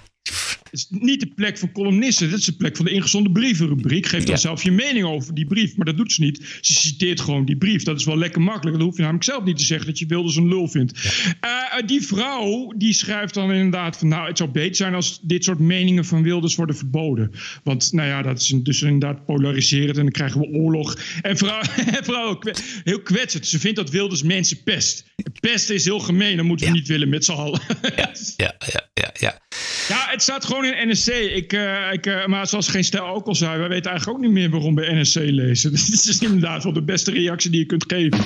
is 0.73 0.87
niet 0.89 1.19
de 1.19 1.31
plek 1.35 1.57
van 1.57 1.71
columnisten. 1.71 2.29
Dat 2.29 2.39
is 2.39 2.45
de 2.45 2.55
plek 2.55 2.75
van 2.75 2.85
de 2.85 2.91
ingezonde 2.91 3.31
brievenrubriek. 3.31 4.05
Geef 4.05 4.23
dan 4.23 4.35
ja. 4.35 4.41
zelf 4.41 4.63
je 4.63 4.71
mening 4.71 5.05
over 5.05 5.33
die 5.33 5.45
brief. 5.45 5.75
Maar 5.75 5.85
dat 5.85 5.97
doet 5.97 6.11
ze 6.11 6.21
niet. 6.21 6.57
Ze 6.61 6.73
citeert 6.73 7.21
gewoon 7.21 7.45
die 7.45 7.57
brief. 7.57 7.83
Dat 7.83 7.99
is 7.99 8.05
wel 8.05 8.17
lekker 8.17 8.41
makkelijk. 8.41 8.77
Dan 8.77 8.85
hoef 8.85 8.95
je 8.95 9.01
namelijk 9.01 9.25
zelf 9.25 9.43
niet 9.43 9.57
te 9.57 9.63
zeggen 9.63 9.87
dat 9.87 9.99
je 9.99 10.05
Wilders 10.05 10.35
een 10.35 10.47
lul 10.47 10.67
vindt. 10.67 10.99
Ja. 11.41 11.79
Uh, 11.81 11.87
die 11.87 12.01
vrouw 12.01 12.73
die 12.77 12.93
schrijft 12.93 13.33
dan 13.33 13.51
inderdaad 13.51 13.97
van... 13.97 14.07
nou, 14.07 14.27
het 14.27 14.37
zou 14.37 14.49
beter 14.49 14.75
zijn 14.75 14.93
als 14.93 15.19
dit 15.21 15.43
soort 15.43 15.59
meningen 15.59 16.05
van 16.05 16.23
Wilders 16.23 16.55
worden 16.55 16.75
verboden. 16.75 17.31
Want 17.63 17.91
nou 17.91 18.07
ja, 18.07 18.21
dat 18.21 18.39
is 18.39 18.47
dus 18.47 18.81
inderdaad 18.81 19.25
polariserend. 19.25 19.97
En 19.97 20.03
dan 20.03 20.11
krijgen 20.11 20.39
we 20.41 20.47
oorlog. 20.47 20.97
En 21.21 21.37
vrouw, 21.37 21.61
vrouw 22.11 22.39
heel 22.83 23.01
kwetsend. 23.01 23.47
Ze 23.47 23.59
vindt 23.59 23.77
dat 23.77 23.89
Wilders 23.89 24.23
mensen 24.23 24.63
pest. 24.63 25.05
Pest 25.39 25.69
is 25.69 25.85
heel 25.85 25.99
gemeen. 25.99 26.37
Dat 26.37 26.45
moeten 26.45 26.67
we 26.67 26.73
niet 26.73 26.87
willen 26.87 27.09
met 27.09 27.25
z'n 27.25 27.31
allen. 27.31 27.61
ja, 27.95 28.11
ja, 28.37 28.89
ja, 28.93 29.11
ja, 29.19 29.39
ja. 29.87 30.07
Het 30.09 30.21
staat 30.21 30.45
gewoon 30.45 30.65
in 30.65 30.89
NSC. 30.89 31.07
Ik, 31.07 31.53
uh, 31.53 31.91
ik, 31.91 32.05
uh, 32.05 32.25
maar 32.25 32.47
zoals 32.47 32.67
geen 32.67 32.83
stel 32.83 33.07
ook 33.07 33.27
al 33.27 33.35
zei, 33.35 33.59
wij 33.59 33.69
weten 33.69 33.91
eigenlijk 33.91 34.19
ook 34.19 34.25
niet 34.25 34.33
meer 34.33 34.49
waarom 34.49 34.75
we 34.75 34.93
NSC 34.93 35.15
lezen. 35.15 35.71
Dit 35.91 36.05
is 36.07 36.19
inderdaad 36.19 36.63
wel 36.63 36.73
de 36.73 36.83
beste 36.83 37.11
reactie 37.11 37.51
die 37.51 37.59
je 37.59 37.65
kunt 37.65 37.85
geven. 37.87 38.19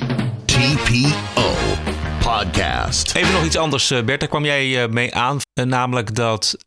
TPO 0.46 1.56
Podcast. 2.20 3.16
Even 3.16 3.34
nog 3.34 3.46
iets 3.46 3.58
anders, 3.58 3.92
uh, 3.92 4.04
Bert. 4.04 4.20
Daar 4.20 4.30
kwam 4.30 4.46
jij 4.46 4.88
mee 4.88 5.16
aan. 5.16 5.40
namelijk 5.54 6.16
dat 6.16 6.58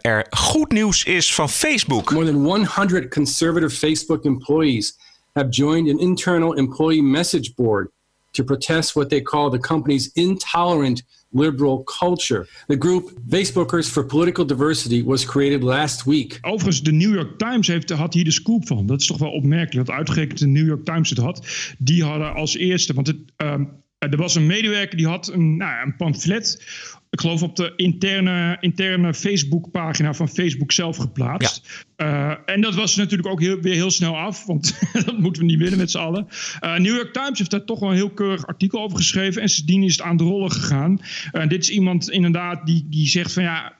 er 0.00 0.26
goed 0.30 0.72
nieuws 0.72 1.04
is 1.04 1.34
van 1.34 1.48
Facebook. 1.48 2.10
More 2.10 2.26
than 2.26 2.64
100 2.66 3.10
conservative 3.10 3.76
Facebook 3.76 4.24
employees 4.24 4.98
have 5.32 5.48
joined 5.48 5.90
an 5.90 5.98
internal 5.98 6.54
employee 6.54 7.02
message 7.02 7.52
board 7.54 7.90
to 8.32 8.44
protest 8.44 8.92
what 8.92 9.08
they 9.08 9.22
call 9.22 9.50
the 9.50 9.58
company's 9.58 10.10
intolerant 10.12 11.02
liberal 11.30 11.82
culture. 11.82 12.46
The 12.66 12.76
group 12.78 13.10
Facebookers 13.28 13.88
for 13.88 14.04
Political 14.04 14.46
Diversity 14.46 15.04
was 15.04 15.24
created 15.24 15.62
last 15.62 16.04
week. 16.04 16.38
Overigens, 16.40 16.82
de 16.82 16.92
New 16.92 17.14
York 17.14 17.38
Times 17.38 17.66
heeft, 17.66 17.90
had 17.90 18.14
hier 18.14 18.24
de 18.24 18.30
scoop 18.30 18.66
van. 18.66 18.86
Dat 18.86 19.00
is 19.00 19.06
toch 19.06 19.18
wel 19.18 19.30
opmerkelijk 19.30 19.86
dat 19.86 19.96
uitgerekend 19.96 20.38
de 20.38 20.46
New 20.46 20.66
York 20.66 20.84
Times 20.84 21.10
het 21.10 21.18
had. 21.18 21.46
Die 21.78 22.04
hadden 22.04 22.34
als 22.34 22.56
eerste, 22.56 22.94
want 22.94 23.06
het, 23.06 23.18
um, 23.36 23.82
er 23.98 24.16
was 24.16 24.34
een 24.34 24.46
medewerker 24.46 24.96
die 24.96 25.06
had 25.06 25.28
een, 25.28 25.56
nou, 25.56 25.86
een 25.86 25.96
pamflet 25.96 26.62
ik 27.10 27.20
geloof 27.20 27.42
op 27.42 27.56
de 27.56 27.72
interne, 27.76 28.56
interne 28.60 29.14
Facebook-pagina 29.14 30.14
van 30.14 30.28
Facebook 30.28 30.72
zelf 30.72 30.96
geplaatst. 30.96 31.84
Ja. 31.96 32.06
Uh, 32.06 32.36
en 32.54 32.60
dat 32.60 32.74
was 32.74 32.96
natuurlijk 32.96 33.28
ook 33.28 33.40
heel, 33.40 33.60
weer 33.60 33.74
heel 33.74 33.90
snel 33.90 34.16
af, 34.16 34.46
want 34.46 34.78
dat 35.06 35.18
moeten 35.18 35.42
we 35.42 35.48
niet 35.48 35.58
willen 35.58 35.78
met 35.78 35.90
z'n 35.90 35.98
allen. 35.98 36.26
Uh, 36.64 36.76
New 36.76 36.94
York 36.94 37.12
Times 37.12 37.38
heeft 37.38 37.50
daar 37.50 37.64
toch 37.64 37.80
wel 37.80 37.90
een 37.90 37.96
heel 37.96 38.10
keurig 38.10 38.46
artikel 38.46 38.82
over 38.82 38.96
geschreven 38.96 39.42
en 39.42 39.48
sindsdien 39.48 39.82
is 39.82 39.92
het 39.92 40.02
aan 40.02 40.16
de 40.16 40.24
rollen 40.24 40.50
gegaan. 40.50 41.00
Uh, 41.32 41.48
dit 41.48 41.62
is 41.62 41.70
iemand 41.70 42.10
inderdaad 42.10 42.66
die, 42.66 42.86
die 42.88 43.08
zegt 43.08 43.32
van 43.32 43.42
ja, 43.42 43.72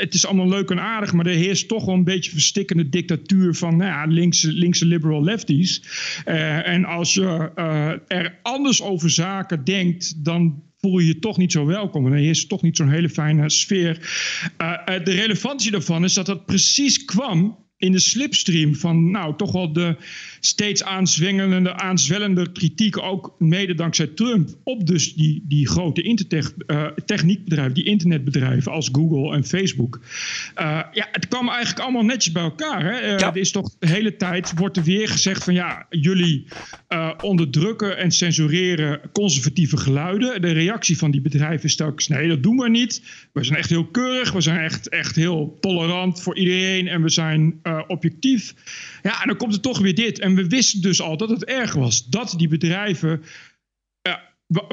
het 0.00 0.14
is 0.14 0.26
allemaal 0.26 0.48
leuk 0.48 0.70
en 0.70 0.80
aardig, 0.80 1.12
maar 1.12 1.26
er 1.26 1.34
heerst 1.34 1.68
toch 1.68 1.84
wel 1.84 1.94
een 1.94 2.04
beetje 2.04 2.30
verstikkende 2.30 2.88
dictatuur 2.88 3.54
van 3.54 3.76
nou 3.76 3.90
ja, 3.90 4.04
linkse, 4.04 4.52
linkse 4.52 4.86
liberal 4.86 5.24
lefties. 5.24 5.82
en 6.64 6.84
als 6.84 7.14
je 7.14 7.50
er 8.08 8.38
anders 8.42 8.82
over 8.82 9.10
zaken 9.10 9.64
denkt, 9.64 10.24
dan 10.24 10.62
voel 10.86 10.98
je 10.98 11.06
je 11.06 11.18
toch 11.18 11.36
niet 11.36 11.52
zo 11.52 11.66
welkom. 11.66 12.06
En 12.06 12.12
er 12.12 12.28
is 12.28 12.46
toch 12.46 12.62
niet 12.62 12.76
zo'n 12.76 12.90
hele 12.90 13.08
fijne 13.08 13.50
sfeer. 13.50 13.98
Uh, 14.58 15.04
de 15.04 15.12
relevantie 15.12 15.70
daarvan 15.70 16.04
is 16.04 16.14
dat 16.14 16.26
dat 16.26 16.46
precies 16.46 17.04
kwam 17.04 17.58
in 17.76 17.92
de 17.92 17.98
slipstream 17.98 18.74
van 18.74 19.10
nou 19.10 19.36
toch 19.36 19.52
wel 19.52 19.72
de 19.72 19.96
steeds 20.44 20.84
aanzwengelende, 20.84 21.74
aanzwellende 21.74 22.52
kritiek, 22.52 22.98
ook 22.98 23.34
mede 23.38 23.74
dankzij 23.74 24.06
Trump, 24.06 24.48
op 24.64 24.86
dus 24.86 25.14
die, 25.14 25.44
die 25.48 25.68
grote 25.68 26.02
intertechniekbedrijven, 26.02 27.68
uh, 27.68 27.74
die 27.74 27.84
internetbedrijven 27.84 28.72
als 28.72 28.88
Google 28.92 29.34
en 29.34 29.44
Facebook. 29.44 30.00
Uh, 30.60 30.80
ja, 30.92 31.08
het 31.12 31.28
kwam 31.28 31.48
eigenlijk 31.48 31.80
allemaal 31.80 32.02
netjes 32.02 32.32
bij 32.32 32.42
elkaar. 32.42 32.84
Hè? 32.84 33.12
Uh, 33.12 33.18
ja. 33.18 33.30
Er 33.30 33.36
is 33.36 33.50
toch 33.50 33.70
de 33.78 33.88
hele 33.88 34.16
tijd, 34.16 34.52
wordt 34.58 34.76
er 34.76 34.82
weer 34.82 35.08
gezegd 35.08 35.44
van 35.44 35.54
ja, 35.54 35.86
jullie 35.90 36.46
onderdrukken 37.20 37.98
en 37.98 38.10
censureren 38.10 39.00
conservatieve 39.12 39.76
geluiden. 39.76 40.42
De 40.42 40.52
reactie 40.52 40.98
van 40.98 41.10
die 41.10 41.20
bedrijven 41.20 41.64
is 41.64 41.76
telkens 41.76 42.08
nee, 42.08 42.28
dat 42.28 42.42
doen 42.42 42.56
we 42.56 42.68
niet. 42.68 43.02
We 43.32 43.44
zijn 43.44 43.58
echt 43.58 43.70
heel 43.70 43.86
keurig, 43.86 44.32
we 44.32 44.40
zijn 44.40 44.60
echt, 44.60 44.88
echt 44.88 45.16
heel 45.16 45.56
tolerant 45.60 46.22
voor 46.22 46.36
iedereen 46.36 46.88
en 46.88 47.02
we 47.02 47.10
zijn 47.10 47.60
objectief. 47.86 48.54
Ja, 49.02 49.20
en 49.20 49.28
dan 49.28 49.36
komt 49.36 49.54
er 49.54 49.60
toch 49.60 49.78
weer 49.78 49.94
dit. 49.94 50.18
En 50.18 50.34
we 50.34 50.46
wisten 50.46 50.80
dus 50.80 51.00
al 51.00 51.16
dat 51.16 51.28
het 51.28 51.44
erg 51.44 51.74
was. 51.74 52.06
Dat 52.06 52.34
die 52.36 52.48
bedrijven 52.48 53.22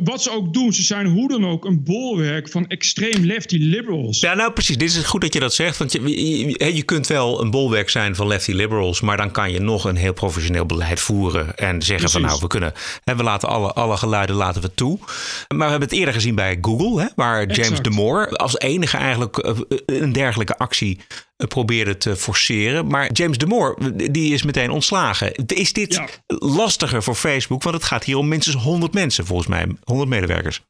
wat 0.04 0.24
ze 0.24 0.32
ook 0.32 0.54
doen, 0.54 0.74
ze 0.74 0.84
zijn 0.84 1.08
hoe 1.08 1.28
dan 1.28 1.46
ook 1.46 1.66
een 1.66 1.84
bolwerk 1.84 2.50
van 2.50 2.68
extreem 2.68 3.26
lefty 3.26 3.58
liberals. 3.58 4.20
Ja, 4.20 4.34
nou 4.34 4.52
precies. 4.52 4.78
Dit 4.78 4.90
is 4.90 4.98
goed 4.98 5.22
dat 5.22 5.34
je 5.34 5.40
dat 5.40 5.54
zegt. 5.54 5.78
Want 5.78 5.92
je, 5.92 6.02
je, 6.02 6.76
je, 6.76 6.84
kunt 6.84 7.08
wel 7.08 7.42
een 7.42 7.52
bolwerk 7.52 7.90
zijn 7.90 8.16
van 8.16 8.28
lefty 8.28 8.52
liberals, 8.52 9.02
maar 9.02 9.18
dan 9.18 9.32
kan 9.32 9.52
je 9.52 9.60
nog 9.60 9.84
een 9.84 9.96
heel 9.96 10.14
professioneel 10.14 10.66
beleid 10.66 11.00
voeren 11.00 11.58
en 11.58 11.82
zeggen 11.82 11.96
precies. 11.96 12.12
van 12.12 12.22
nou, 12.22 12.40
we 12.42 12.48
kunnen, 12.48 12.74
hè, 13.04 13.16
we 13.16 13.24
laten 13.24 13.50
alle, 13.50 13.74
alle 13.74 13.98
geluiden 13.98 14.36
laten 14.36 14.62
we 14.62 14.74
toe. 14.74 15.00
Maar 15.48 15.58
we 15.58 15.64
hebben 15.64 15.90
het 15.90 15.98
eerder 15.98 16.14
gezien 16.14 16.36
bij 16.36 16.58
Google, 16.62 17.02
hè, 17.02 17.08
waar 17.16 17.40
James 17.40 17.58
exact. 17.58 17.84
Damore 17.84 18.30
als 18.30 18.60
enige 18.60 18.98
eigenlijk 18.98 19.58
een 19.86 20.12
dergelijke 20.12 20.58
actie 20.58 21.00
probeerde 21.48 21.98
te 21.98 22.16
forceren. 22.16 22.88
Maar 22.88 23.12
James 23.12 23.38
Damore, 23.38 23.96
die 24.12 24.34
is 24.34 24.44
meteen 24.44 24.70
ontslagen. 24.70 25.34
Is 25.46 25.74
dit 25.74 25.94
ja. 25.94 26.08
lastiger 26.28 27.04
voor 27.04 27.16
Facebook? 27.16 27.64
Want 27.64 27.76
het 27.76 27.86
gaat 27.86 28.04
hier 28.04 28.18
om 28.18 28.28
minstens 28.28 28.56
100 28.56 28.94
mensen, 28.94 29.26
volgens 29.26 29.48
mij. 29.48 29.68
100 29.84 30.10
medewerkers. 30.10 30.62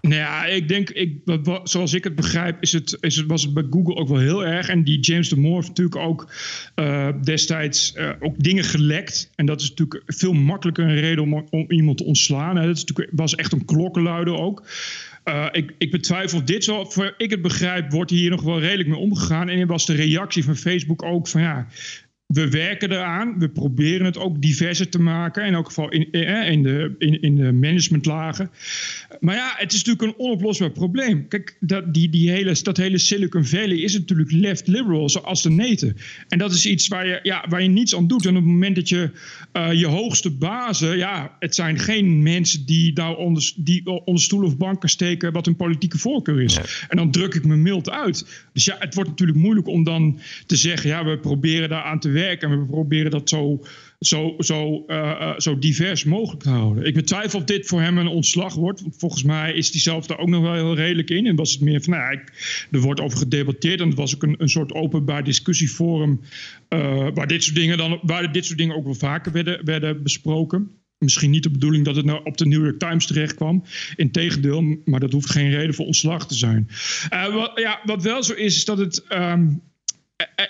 Nou 0.00 0.14
ja, 0.14 0.44
ik 0.44 0.68
denk, 0.68 0.90
ik, 0.90 1.18
zoals 1.64 1.92
ik 1.92 2.04
het 2.04 2.14
begrijp, 2.14 2.56
is 2.62 2.72
het, 2.72 2.96
is 3.00 3.16
het, 3.16 3.26
was 3.26 3.42
het 3.42 3.54
bij 3.54 3.66
Google 3.70 3.94
ook 3.94 4.08
wel 4.08 4.18
heel 4.18 4.44
erg. 4.46 4.68
En 4.68 4.84
die 4.84 5.00
James 5.00 5.28
Damore 5.28 5.54
heeft 5.54 5.68
natuurlijk 5.68 5.96
ook 5.96 6.32
uh, 6.76 7.08
destijds 7.22 7.94
uh, 7.96 8.10
ook 8.20 8.34
dingen 8.38 8.64
gelekt. 8.64 9.30
En 9.34 9.46
dat 9.46 9.60
is 9.60 9.68
natuurlijk 9.68 10.02
veel 10.06 10.32
makkelijker 10.32 10.84
een 10.84 11.00
reden 11.00 11.24
om, 11.24 11.46
om 11.50 11.64
iemand 11.68 11.98
te 11.98 12.04
ontslaan. 12.04 12.54
Dat 12.54 12.76
is 12.76 12.84
natuurlijk, 12.84 13.10
was 13.12 13.34
echt 13.34 13.52
een 13.52 13.64
klokkenluider 13.64 14.34
ook. 14.34 14.62
Uh, 15.24 15.46
ik, 15.52 15.74
ik, 15.78 15.90
betwijfel 15.90 16.44
dit 16.44 16.64
zo. 16.64 16.84
Voor 16.84 17.14
ik 17.16 17.30
het 17.30 17.42
begrijp, 17.42 17.90
wordt 17.90 18.10
hier 18.10 18.30
nog 18.30 18.42
wel 18.42 18.60
redelijk 18.60 18.88
mee 18.88 18.98
omgegaan. 18.98 19.48
En 19.48 19.66
was 19.66 19.86
de 19.86 19.94
reactie 19.94 20.44
van 20.44 20.56
Facebook 20.56 21.02
ook 21.02 21.28
van 21.28 21.40
ja 21.40 21.66
we 22.32 22.50
werken 22.50 22.92
eraan. 22.92 23.38
We 23.38 23.48
proberen 23.48 24.06
het 24.06 24.18
ook 24.18 24.42
diverser 24.42 24.88
te 24.88 25.00
maken. 25.00 25.44
In 25.44 25.54
elk 25.54 25.66
geval 25.66 25.90
in, 25.90 26.10
in, 26.12 26.62
de, 26.62 26.94
in, 26.98 27.20
in 27.20 27.36
de 27.36 27.52
managementlagen. 27.52 28.50
Maar 29.20 29.34
ja, 29.34 29.54
het 29.56 29.72
is 29.72 29.84
natuurlijk 29.84 30.18
een 30.18 30.24
onoplosbaar 30.24 30.70
probleem. 30.70 31.28
Kijk, 31.28 31.56
dat, 31.60 31.94
die, 31.94 32.08
die 32.08 32.30
hele, 32.30 32.56
dat 32.62 32.76
hele 32.76 32.98
Silicon 32.98 33.44
Valley 33.44 33.76
is 33.76 33.92
natuurlijk 33.92 34.32
left 34.32 34.66
liberal, 34.66 35.08
zoals 35.08 35.42
de 35.42 35.50
neten. 35.50 35.96
En 36.28 36.38
dat 36.38 36.52
is 36.52 36.66
iets 36.66 36.88
waar 36.88 37.06
je, 37.06 37.20
ja, 37.22 37.44
waar 37.48 37.62
je 37.62 37.68
niets 37.68 37.96
aan 37.96 38.06
doet. 38.06 38.26
En 38.26 38.36
op 38.36 38.42
het 38.42 38.52
moment 38.52 38.76
dat 38.76 38.88
je 38.88 39.10
uh, 39.52 39.72
je 39.72 39.86
hoogste 39.86 40.30
bazen, 40.30 40.96
ja, 40.96 41.36
het 41.38 41.54
zijn 41.54 41.78
geen 41.78 42.22
mensen 42.22 42.66
die 42.66 42.92
nou 42.92 43.16
onder, 43.16 43.52
die 43.56 43.86
onder 43.86 44.22
stoel 44.22 44.44
of 44.44 44.56
banken 44.56 44.88
steken 44.88 45.32
wat 45.32 45.44
hun 45.44 45.56
politieke 45.56 45.98
voorkeur 45.98 46.42
is. 46.42 46.58
En 46.88 46.96
dan 46.96 47.10
druk 47.10 47.34
ik 47.34 47.44
me 47.44 47.56
mild 47.56 47.90
uit. 47.90 48.46
Dus 48.52 48.64
ja, 48.64 48.76
het 48.78 48.94
wordt 48.94 49.10
natuurlijk 49.10 49.38
moeilijk 49.38 49.66
om 49.66 49.84
dan 49.84 50.20
te 50.46 50.56
zeggen, 50.56 50.88
ja, 50.90 51.04
we 51.04 51.18
proberen 51.18 51.68
daar 51.68 51.82
aan 51.82 52.00
te 52.00 52.08
werken 52.10 52.50
en 52.50 52.60
we 52.60 52.66
proberen 52.66 53.10
dat 53.10 53.28
zo, 53.28 53.64
zo, 54.04 54.34
zo, 54.38 54.84
uh, 54.86 55.38
zo 55.38 55.58
divers 55.58 56.04
mogelijk 56.04 56.42
te 56.42 56.48
houden. 56.48 56.84
Ik 56.84 56.94
betwijfel 56.94 57.38
of 57.38 57.44
dit 57.44 57.66
voor 57.66 57.80
hem 57.80 57.98
een 57.98 58.06
ontslag 58.06 58.54
wordt. 58.54 58.80
Want 58.80 58.94
volgens 58.98 59.22
mij 59.22 59.52
is 59.52 59.70
hij 59.70 59.80
zelf 59.80 60.06
daar 60.06 60.18
ook 60.18 60.28
nog 60.28 60.42
wel 60.42 60.52
heel 60.52 60.74
redelijk 60.74 61.10
in. 61.10 61.26
En 61.26 61.36
was 61.36 61.52
het 61.52 61.60
meer 61.60 61.82
van, 61.82 61.92
nou, 61.92 62.12
ik, 62.12 62.32
er 62.70 62.80
wordt 62.80 63.00
over 63.00 63.18
gedebatteerd. 63.18 63.80
En 63.80 63.88
het 63.88 63.96
was 63.96 64.14
ook 64.14 64.22
een, 64.22 64.34
een 64.38 64.48
soort 64.48 64.72
openbaar 64.72 65.24
discussieforum. 65.24 66.20
Uh, 66.68 67.08
waar, 67.14 67.26
dit 67.26 67.44
soort 67.44 67.56
dingen 67.56 67.78
dan, 67.78 68.00
waar 68.02 68.32
dit 68.32 68.44
soort 68.44 68.58
dingen 68.58 68.76
ook 68.76 68.84
wel 68.84 68.94
vaker 68.94 69.32
werden, 69.32 69.64
werden 69.64 70.02
besproken. 70.02 70.70
Misschien 70.98 71.30
niet 71.30 71.42
de 71.42 71.50
bedoeling 71.50 71.84
dat 71.84 71.96
het 71.96 72.04
nou 72.04 72.20
op 72.24 72.36
de 72.36 72.46
New 72.46 72.64
York 72.64 72.78
Times 72.78 73.06
terecht 73.06 73.34
kwam. 73.34 73.64
Integendeel, 73.96 74.78
maar 74.84 75.00
dat 75.00 75.12
hoeft 75.12 75.30
geen 75.30 75.50
reden 75.50 75.74
voor 75.74 75.86
ontslag 75.86 76.28
te 76.28 76.34
zijn. 76.34 76.68
Wat, 77.10 77.52
ja, 77.54 77.80
wat 77.84 78.02
wel 78.02 78.22
zo 78.22 78.32
is, 78.32 78.56
is 78.56 78.64
dat 78.64 78.78
het. 78.78 79.04
Um, 79.08 79.62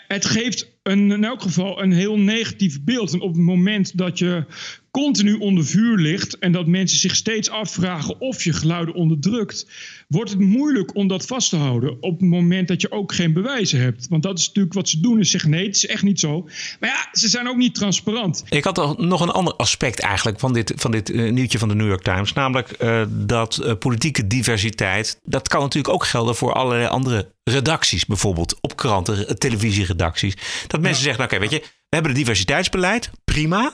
het 0.09 0.25
geeft 0.25 0.72
een, 0.83 1.11
in 1.11 1.25
elk 1.25 1.43
geval 1.43 1.83
een 1.83 1.93
heel 1.93 2.19
negatief 2.19 2.85
beeld. 2.85 3.13
En 3.13 3.21
op 3.21 3.33
het 3.33 3.43
moment 3.43 3.99
dat 3.99 4.19
je 4.19 4.45
continu 4.93 5.35
onder 5.35 5.65
vuur 5.65 5.99
ligt 5.99 6.39
en 6.39 6.53
dat 6.53 6.67
mensen 6.67 6.99
zich 6.99 7.17
steeds 7.17 7.51
afvragen 7.51 8.21
of 8.21 8.45
je 8.45 8.53
geluiden 8.53 8.95
onderdrukt, 8.95 9.67
wordt 10.09 10.31
het 10.31 10.39
moeilijk 10.39 10.97
om 10.97 11.09
dat 11.09 11.27
vast 11.27 11.51
te 11.51 11.57
houden 11.57 11.97
op 12.03 12.21
het 12.21 12.29
moment 12.29 12.69
dat 12.69 12.81
je 12.81 12.91
ook 12.91 13.15
geen 13.15 13.33
bewijzen 13.33 13.81
hebt. 13.81 14.09
Want 14.09 14.23
dat 14.23 14.39
is 14.39 14.47
natuurlijk 14.47 14.75
wat 14.75 14.89
ze 14.89 15.01
doen, 15.01 15.21
is 15.21 15.31
zeggen 15.31 15.51
nee, 15.51 15.67
het 15.67 15.77
is 15.77 15.87
echt 15.87 16.03
niet 16.03 16.21
zo. 16.21 16.49
Maar 16.81 16.91
ja, 16.91 17.09
ze 17.13 17.29
zijn 17.29 17.49
ook 17.49 17.57
niet 17.57 17.75
transparant. 17.75 18.45
Ik 18.49 18.65
had 18.65 18.99
nog 18.99 19.21
een 19.21 19.31
ander 19.31 19.55
aspect 19.55 20.01
eigenlijk 20.01 20.41
van 20.41 20.53
dit, 20.53 20.73
van 20.77 20.91
dit 20.91 21.11
uh, 21.11 21.33
nieuwtje 21.33 21.59
van 21.59 21.69
de 21.69 21.75
New 21.75 21.89
York 21.89 22.03
Times, 22.03 22.33
namelijk 22.33 22.83
uh, 22.83 23.03
dat 23.11 23.61
uh, 23.63 23.73
politieke 23.79 24.27
diversiteit, 24.27 25.21
dat 25.25 25.49
kan 25.49 25.61
natuurlijk 25.61 25.95
ook 25.95 26.05
gelden 26.05 26.37
voor 26.37 26.53
allerlei 26.53 26.89
andere 26.89 27.31
redacties, 27.45 28.07
bijvoorbeeld 28.07 28.59
op 28.61 28.77
kranten, 28.77 29.39
televisieredacties. 29.39 30.35
Dat 30.73 30.81
mensen 30.81 31.03
zeggen, 31.03 31.23
nou, 31.23 31.35
oké, 31.35 31.41
weet 31.41 31.61
je, 31.61 31.67
we 31.69 31.97
hebben 31.97 32.11
een 32.11 32.17
diversiteitsbeleid, 32.17 33.11
prima. 33.25 33.73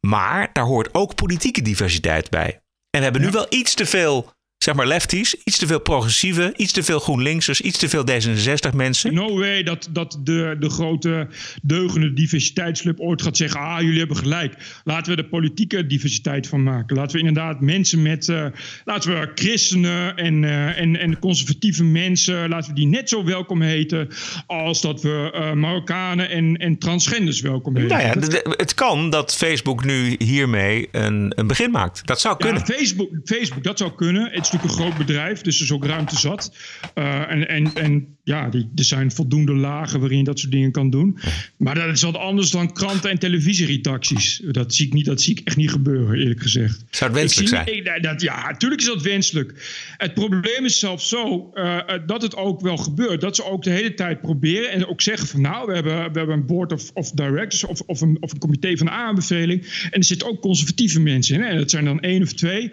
Maar 0.00 0.50
daar 0.52 0.64
hoort 0.64 0.94
ook 0.94 1.14
politieke 1.14 1.62
diversiteit 1.62 2.30
bij. 2.30 2.60
En 2.90 2.98
we 2.98 3.02
hebben 3.02 3.20
nu 3.20 3.30
wel 3.30 3.46
iets 3.48 3.74
te 3.74 3.86
veel 3.86 4.32
zeg 4.58 4.74
maar 4.74 4.86
lefties, 4.86 5.36
iets 5.44 5.58
te 5.58 5.66
veel 5.66 5.80
progressieve, 5.80 6.52
iets 6.56 6.72
te 6.72 6.82
veel 6.82 6.98
GroenLinksers, 6.98 7.60
iets 7.60 7.78
te 7.78 7.88
veel 7.88 8.04
D66 8.10 8.74
mensen. 8.74 9.14
No 9.14 9.38
way 9.38 9.62
dat, 9.62 9.88
dat 9.90 10.20
de, 10.22 10.56
de 10.60 10.70
grote 10.70 11.28
deugende 11.62 12.12
diversiteitsclub 12.12 13.00
ooit 13.00 13.22
gaat 13.22 13.36
zeggen, 13.36 13.60
ah 13.60 13.80
jullie 13.80 13.98
hebben 13.98 14.16
gelijk. 14.16 14.54
Laten 14.84 15.10
we 15.10 15.22
de 15.22 15.28
politieke 15.28 15.86
diversiteit 15.86 16.46
van 16.46 16.62
maken. 16.62 16.96
Laten 16.96 17.12
we 17.12 17.18
inderdaad 17.18 17.60
mensen 17.60 18.02
met, 18.02 18.28
uh, 18.28 18.46
laten 18.84 19.20
we 19.20 19.30
christenen 19.34 20.16
en, 20.16 20.42
uh, 20.42 20.80
en, 20.80 20.96
en 20.96 21.18
conservatieve 21.18 21.84
mensen, 21.84 22.48
laten 22.48 22.70
we 22.70 22.76
die 22.76 22.86
net 22.86 23.08
zo 23.08 23.24
welkom 23.24 23.62
heten 23.62 24.08
als 24.46 24.80
dat 24.80 25.02
we 25.02 25.32
uh, 25.34 25.52
Marokkanen 25.52 26.30
en, 26.30 26.56
en 26.56 26.78
transgenders 26.78 27.40
welkom 27.40 27.76
heten. 27.76 27.96
Nou 27.96 28.20
ja, 28.20 28.52
het 28.56 28.74
kan 28.74 29.10
dat 29.10 29.36
Facebook 29.36 29.84
nu 29.84 30.14
hiermee 30.18 30.88
een, 30.92 31.32
een 31.36 31.46
begin 31.46 31.70
maakt. 31.70 32.06
Dat 32.06 32.20
zou 32.20 32.36
kunnen. 32.36 32.62
Ja, 32.66 32.74
Facebook, 32.74 33.10
Facebook, 33.24 33.64
dat 33.64 33.78
zou 33.78 33.92
kunnen. 33.94 34.30
Het 34.32 34.47
is 34.48 34.54
natuurlijk 34.54 34.80
een 34.80 34.86
groot 34.86 35.06
bedrijf, 35.06 35.40
dus 35.40 35.56
er 35.56 35.64
is 35.64 35.72
ook 35.72 35.84
ruimte 35.84 36.18
zat. 36.18 36.52
Uh, 36.94 37.30
en, 37.30 37.48
en, 37.48 37.74
en 37.74 38.16
ja, 38.24 38.48
die, 38.48 38.70
er 38.74 38.84
zijn 38.84 39.12
voldoende 39.12 39.52
lagen 39.52 40.00
waarin 40.00 40.18
je 40.18 40.24
dat 40.24 40.38
soort 40.38 40.52
dingen 40.52 40.72
kan 40.72 40.90
doen. 40.90 41.18
Maar 41.56 41.74
dat 41.74 41.88
is 41.88 42.02
wat 42.02 42.16
anders 42.16 42.50
dan 42.50 42.72
kranten 42.72 43.10
en 43.10 43.18
televisieredacties. 43.18 44.42
Dat 44.44 44.74
zie 44.74 44.86
ik, 44.86 44.92
niet, 44.92 45.04
dat 45.04 45.20
zie 45.20 45.38
ik 45.38 45.46
echt 45.46 45.56
niet 45.56 45.70
gebeuren, 45.70 46.18
eerlijk 46.18 46.42
gezegd. 46.42 46.84
Zou 46.90 47.10
het 47.10 47.20
wenselijk 47.20 47.48
zie, 47.48 47.58
zijn? 47.84 47.96
Ik, 47.96 48.02
dat, 48.02 48.20
ja, 48.20 48.46
natuurlijk 48.50 48.80
is 48.80 48.86
dat 48.86 49.02
wenselijk. 49.02 49.54
Het 49.96 50.14
probleem 50.14 50.64
is 50.64 50.78
zelfs 50.78 51.08
zo 51.08 51.50
uh, 51.54 51.78
dat 52.06 52.22
het 52.22 52.36
ook 52.36 52.60
wel 52.60 52.76
gebeurt. 52.76 53.20
Dat 53.20 53.36
ze 53.36 53.44
ook 53.44 53.62
de 53.62 53.70
hele 53.70 53.94
tijd 53.94 54.20
proberen 54.20 54.70
en 54.70 54.86
ook 54.86 55.02
zeggen 55.02 55.28
van 55.28 55.40
nou, 55.40 55.66
we 55.66 55.74
hebben, 55.74 56.12
we 56.12 56.18
hebben 56.18 56.36
een 56.36 56.46
board 56.46 56.72
of, 56.72 56.90
of 56.94 57.10
directors 57.10 57.64
of, 57.64 57.80
of, 57.80 58.00
een, 58.00 58.16
of 58.20 58.32
een 58.32 58.38
comité 58.38 58.76
van 58.76 58.90
aanbeveling. 58.90 59.88
En 59.90 59.98
er 59.98 60.04
zitten 60.04 60.28
ook 60.28 60.40
conservatieve 60.40 61.00
mensen 61.00 61.34
in. 61.34 61.42
Hè? 61.42 61.56
Dat 61.56 61.70
zijn 61.70 61.84
dan 61.84 62.00
één 62.00 62.22
of 62.22 62.32
twee. 62.32 62.70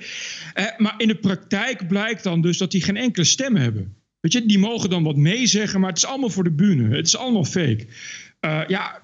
Uh, 0.56 0.66
maar 0.78 0.94
in 0.98 1.08
de 1.08 1.16
praktijk 1.16 1.65
blijkt 1.88 2.24
dan 2.24 2.42
dus 2.42 2.58
dat 2.58 2.72
die 2.72 2.82
geen 2.82 2.98
enkele 2.98 3.26
stem 3.26 3.56
hebben. 3.56 3.96
Weet 4.20 4.34
je, 4.34 4.46
die 4.46 4.60
mogen 4.60 4.90
dan 4.90 5.04
wat 5.04 5.16
meezeggen, 5.16 5.80
maar 5.80 5.90
het 5.90 5.98
is 5.98 6.06
allemaal 6.06 6.30
voor 6.30 6.44
de 6.44 6.52
bühne. 6.52 6.96
Het 6.96 7.08
is 7.08 7.18
allemaal 7.18 7.44
fake. 7.46 7.88
Uh, 8.42 8.64
ja, 8.68 9.02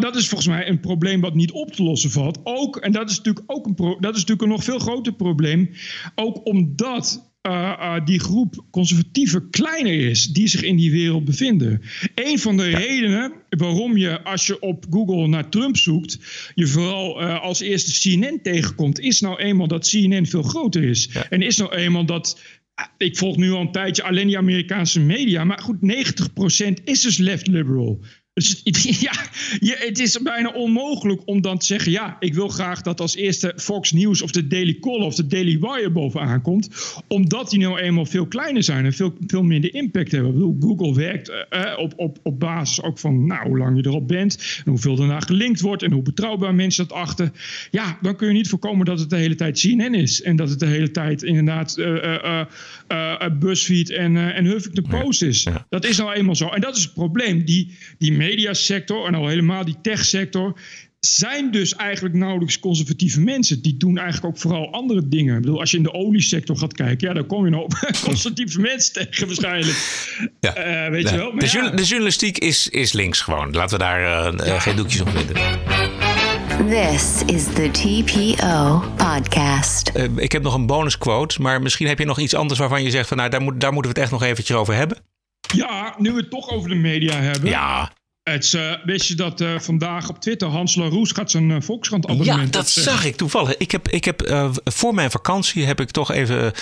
dat 0.00 0.16
is 0.16 0.28
volgens 0.28 0.48
mij 0.48 0.68
een 0.68 0.80
probleem 0.80 1.20
wat 1.20 1.34
niet 1.34 1.50
op 1.50 1.72
te 1.72 1.82
lossen 1.82 2.10
valt. 2.10 2.40
Ook, 2.44 2.76
en 2.76 2.92
dat 2.92 3.10
is 3.10 3.16
natuurlijk 3.16 3.44
ook 3.52 3.66
een, 3.66 3.74
dat 3.76 4.14
is 4.14 4.20
natuurlijk 4.20 4.42
een 4.42 4.48
nog 4.48 4.64
veel 4.64 4.78
groter 4.78 5.12
probleem. 5.12 5.70
Ook 6.14 6.46
omdat 6.46 7.31
uh, 7.46 7.52
uh, 7.52 8.04
die 8.04 8.20
groep 8.20 8.64
conservatieven 8.70 9.50
kleiner 9.50 10.08
is 10.10 10.26
die 10.26 10.46
zich 10.48 10.62
in 10.62 10.76
die 10.76 10.90
wereld 10.90 11.24
bevinden. 11.24 11.82
Een 12.14 12.38
van 12.38 12.56
de 12.56 12.64
ja. 12.64 12.78
redenen 12.78 13.32
waarom 13.48 13.96
je 13.96 14.22
als 14.22 14.46
je 14.46 14.60
op 14.60 14.86
Google 14.90 15.26
naar 15.26 15.48
Trump 15.48 15.76
zoekt, 15.76 16.18
je 16.54 16.66
vooral 16.66 17.22
uh, 17.22 17.40
als 17.42 17.60
eerste 17.60 18.00
CNN 18.00 18.40
tegenkomt, 18.42 19.00
is 19.00 19.20
nou 19.20 19.38
eenmaal 19.38 19.68
dat 19.68 19.88
CNN 19.88 20.26
veel 20.26 20.42
groter 20.42 20.84
is. 20.84 21.08
Ja. 21.12 21.28
En 21.28 21.42
is 21.42 21.56
nou 21.56 21.74
eenmaal 21.74 22.04
dat 22.04 22.40
ik 22.96 23.16
volg 23.16 23.36
nu 23.36 23.50
al 23.50 23.60
een 23.60 23.72
tijdje 23.72 24.02
alleen 24.02 24.26
die 24.26 24.38
Amerikaanse 24.38 25.00
media. 25.00 25.44
Maar 25.44 25.58
goed, 25.58 25.76
90% 26.80 26.84
is 26.84 27.00
dus 27.00 27.18
left 27.18 27.46
liberal. 27.46 28.00
Dus 28.34 28.60
ja, 29.00 29.12
je, 29.60 29.76
het 29.78 29.98
is 29.98 30.18
bijna 30.22 30.52
onmogelijk 30.52 31.22
om 31.24 31.40
dan 31.40 31.58
te 31.58 31.66
zeggen: 31.66 31.92
ja, 31.92 32.16
ik 32.20 32.34
wil 32.34 32.48
graag 32.48 32.82
dat 32.82 33.00
als 33.00 33.16
eerste 33.16 33.52
Fox 33.56 33.92
News 33.92 34.22
of 34.22 34.30
de 34.30 34.46
Daily 34.46 34.78
Caller 34.80 35.06
of 35.06 35.14
de 35.14 35.26
Daily 35.26 35.58
Wire 35.58 35.90
bovenaan 35.90 36.42
komt. 36.42 36.68
Omdat 37.08 37.50
die 37.50 37.60
nou 37.60 37.78
eenmaal 37.78 38.06
veel 38.06 38.26
kleiner 38.26 38.62
zijn 38.62 38.84
en 38.84 38.92
veel, 38.92 39.14
veel 39.26 39.42
minder 39.42 39.74
impact 39.74 40.12
hebben. 40.12 40.30
Ik 40.30 40.36
bedoel, 40.38 40.56
Google 40.60 40.94
werkt 40.94 41.28
uh, 41.28 41.72
op, 41.76 41.92
op, 41.96 42.18
op 42.22 42.40
basis 42.40 42.82
ook 42.82 42.98
van 42.98 43.26
nou, 43.26 43.48
hoe 43.48 43.58
lang 43.58 43.76
je 43.76 43.86
erop 43.86 44.08
bent 44.08 44.62
en 44.64 44.70
hoeveel 44.70 44.96
daarna 44.96 45.20
gelinkt 45.20 45.60
wordt 45.60 45.82
en 45.82 45.92
hoe 45.92 46.02
betrouwbaar 46.02 46.54
mensen 46.54 46.88
dat 46.88 46.96
achten. 46.96 47.32
Ja, 47.70 47.98
dan 48.02 48.16
kun 48.16 48.28
je 48.28 48.32
niet 48.32 48.48
voorkomen 48.48 48.86
dat 48.86 48.98
het 48.98 49.10
de 49.10 49.16
hele 49.16 49.34
tijd 49.34 49.58
CNN 49.60 49.94
is 49.94 50.22
en 50.22 50.36
dat 50.36 50.48
het 50.48 50.58
de 50.58 50.66
hele 50.66 50.90
tijd 50.90 51.22
inderdaad 51.22 51.78
uh, 51.78 52.44
uh, 52.88 53.16
BuzzFeed 53.38 53.90
en, 53.90 54.34
en 54.34 54.44
Huffington 54.44 55.00
Post 55.00 55.22
is. 55.22 55.46
Dat 55.68 55.84
is 55.84 55.98
nou 55.98 56.12
eenmaal 56.12 56.36
zo. 56.36 56.48
En 56.48 56.60
dat 56.60 56.76
is 56.76 56.82
het 56.82 56.94
probleem. 56.94 57.44
Die, 57.44 57.76
die 57.98 58.12
mediasector 58.24 59.06
en 59.06 59.14
al 59.14 59.28
helemaal 59.28 59.64
die 59.64 59.80
techsector 59.82 60.60
zijn 61.06 61.50
dus 61.50 61.74
eigenlijk 61.74 62.14
nauwelijks 62.14 62.58
conservatieve 62.58 63.20
mensen. 63.20 63.62
Die 63.62 63.76
doen 63.76 63.98
eigenlijk 63.98 64.34
ook 64.34 64.40
vooral 64.40 64.72
andere 64.72 65.08
dingen. 65.08 65.36
Ik 65.36 65.40
bedoel, 65.40 65.60
als 65.60 65.70
je 65.70 65.76
in 65.76 65.82
de 65.82 65.92
oliesector 65.92 66.56
gaat 66.56 66.72
kijken, 66.72 67.08
ja, 67.08 67.14
dan 67.14 67.26
kom 67.26 67.44
je 67.44 67.50
nog 67.50 67.62
op 67.62 67.72
conservatieve 68.04 68.60
mensen 68.60 68.92
tegen 68.92 69.26
waarschijnlijk. 69.26 69.76
Ja. 70.40 70.84
Uh, 70.84 70.90
weet 70.90 71.02
ja. 71.02 71.10
je 71.10 71.16
wel. 71.16 71.38
De, 71.38 71.50
ja. 71.52 71.70
de, 71.70 71.82
journalistiek 71.82 72.38
is, 72.38 72.68
is 72.68 72.92
links 72.92 73.20
gewoon. 73.20 73.52
Laten 73.52 73.78
we 73.78 73.84
daar 73.84 74.00
uh, 74.00 74.46
ja. 74.46 74.58
geen 74.58 74.76
doekjes 74.76 75.00
op 75.00 75.08
vinden. 75.08 75.36
This 76.68 77.22
is 77.36 77.44
the 77.44 77.70
TPO 77.70 78.82
podcast. 78.96 79.90
Uh, 79.96 80.04
ik 80.16 80.32
heb 80.32 80.42
nog 80.42 80.54
een 80.54 80.66
bonusquote, 80.66 81.42
maar 81.42 81.62
misschien 81.62 81.86
heb 81.86 81.98
je 81.98 82.04
nog 82.04 82.18
iets 82.18 82.34
anders 82.34 82.58
waarvan 82.58 82.82
je 82.82 82.90
zegt 82.90 83.08
van 83.08 83.16
nou, 83.16 83.30
daar, 83.30 83.42
moet, 83.42 83.60
daar 83.60 83.72
moeten 83.72 83.92
we 83.92 84.00
het 84.00 84.10
echt 84.10 84.20
nog 84.20 84.30
eventjes 84.30 84.56
over 84.56 84.74
hebben. 84.74 84.98
Ja, 85.54 85.94
nu 85.98 86.12
we 86.12 86.20
het 86.20 86.30
toch 86.30 86.50
over 86.50 86.68
de 86.68 86.74
media 86.74 87.14
hebben. 87.14 87.50
Ja. 87.50 87.92
Het, 88.22 88.52
uh, 88.52 88.72
wist 88.84 89.08
je 89.08 89.14
dat 89.14 89.40
uh, 89.40 89.58
vandaag 89.58 90.08
op 90.08 90.20
Twitter 90.20 90.48
Hans 90.48 90.74
Laroes 90.74 91.12
gaat 91.12 91.30
zijn 91.30 91.50
uh, 91.50 91.56
Volkskrant 91.60 92.06
abonnement 92.06 92.54
Ja, 92.54 92.60
dat 92.60 92.68
zag 92.68 93.04
ik 93.04 93.16
toevallig. 93.16 93.56
Ik 93.56 93.70
heb, 93.70 93.88
ik 93.88 94.04
heb 94.04 94.50
voor 94.64 94.94
mijn 94.94 95.10
vakantie 95.10 95.64
heb 95.64 95.80
ik 95.80 95.90
toch 95.90 96.12
even 96.12 96.52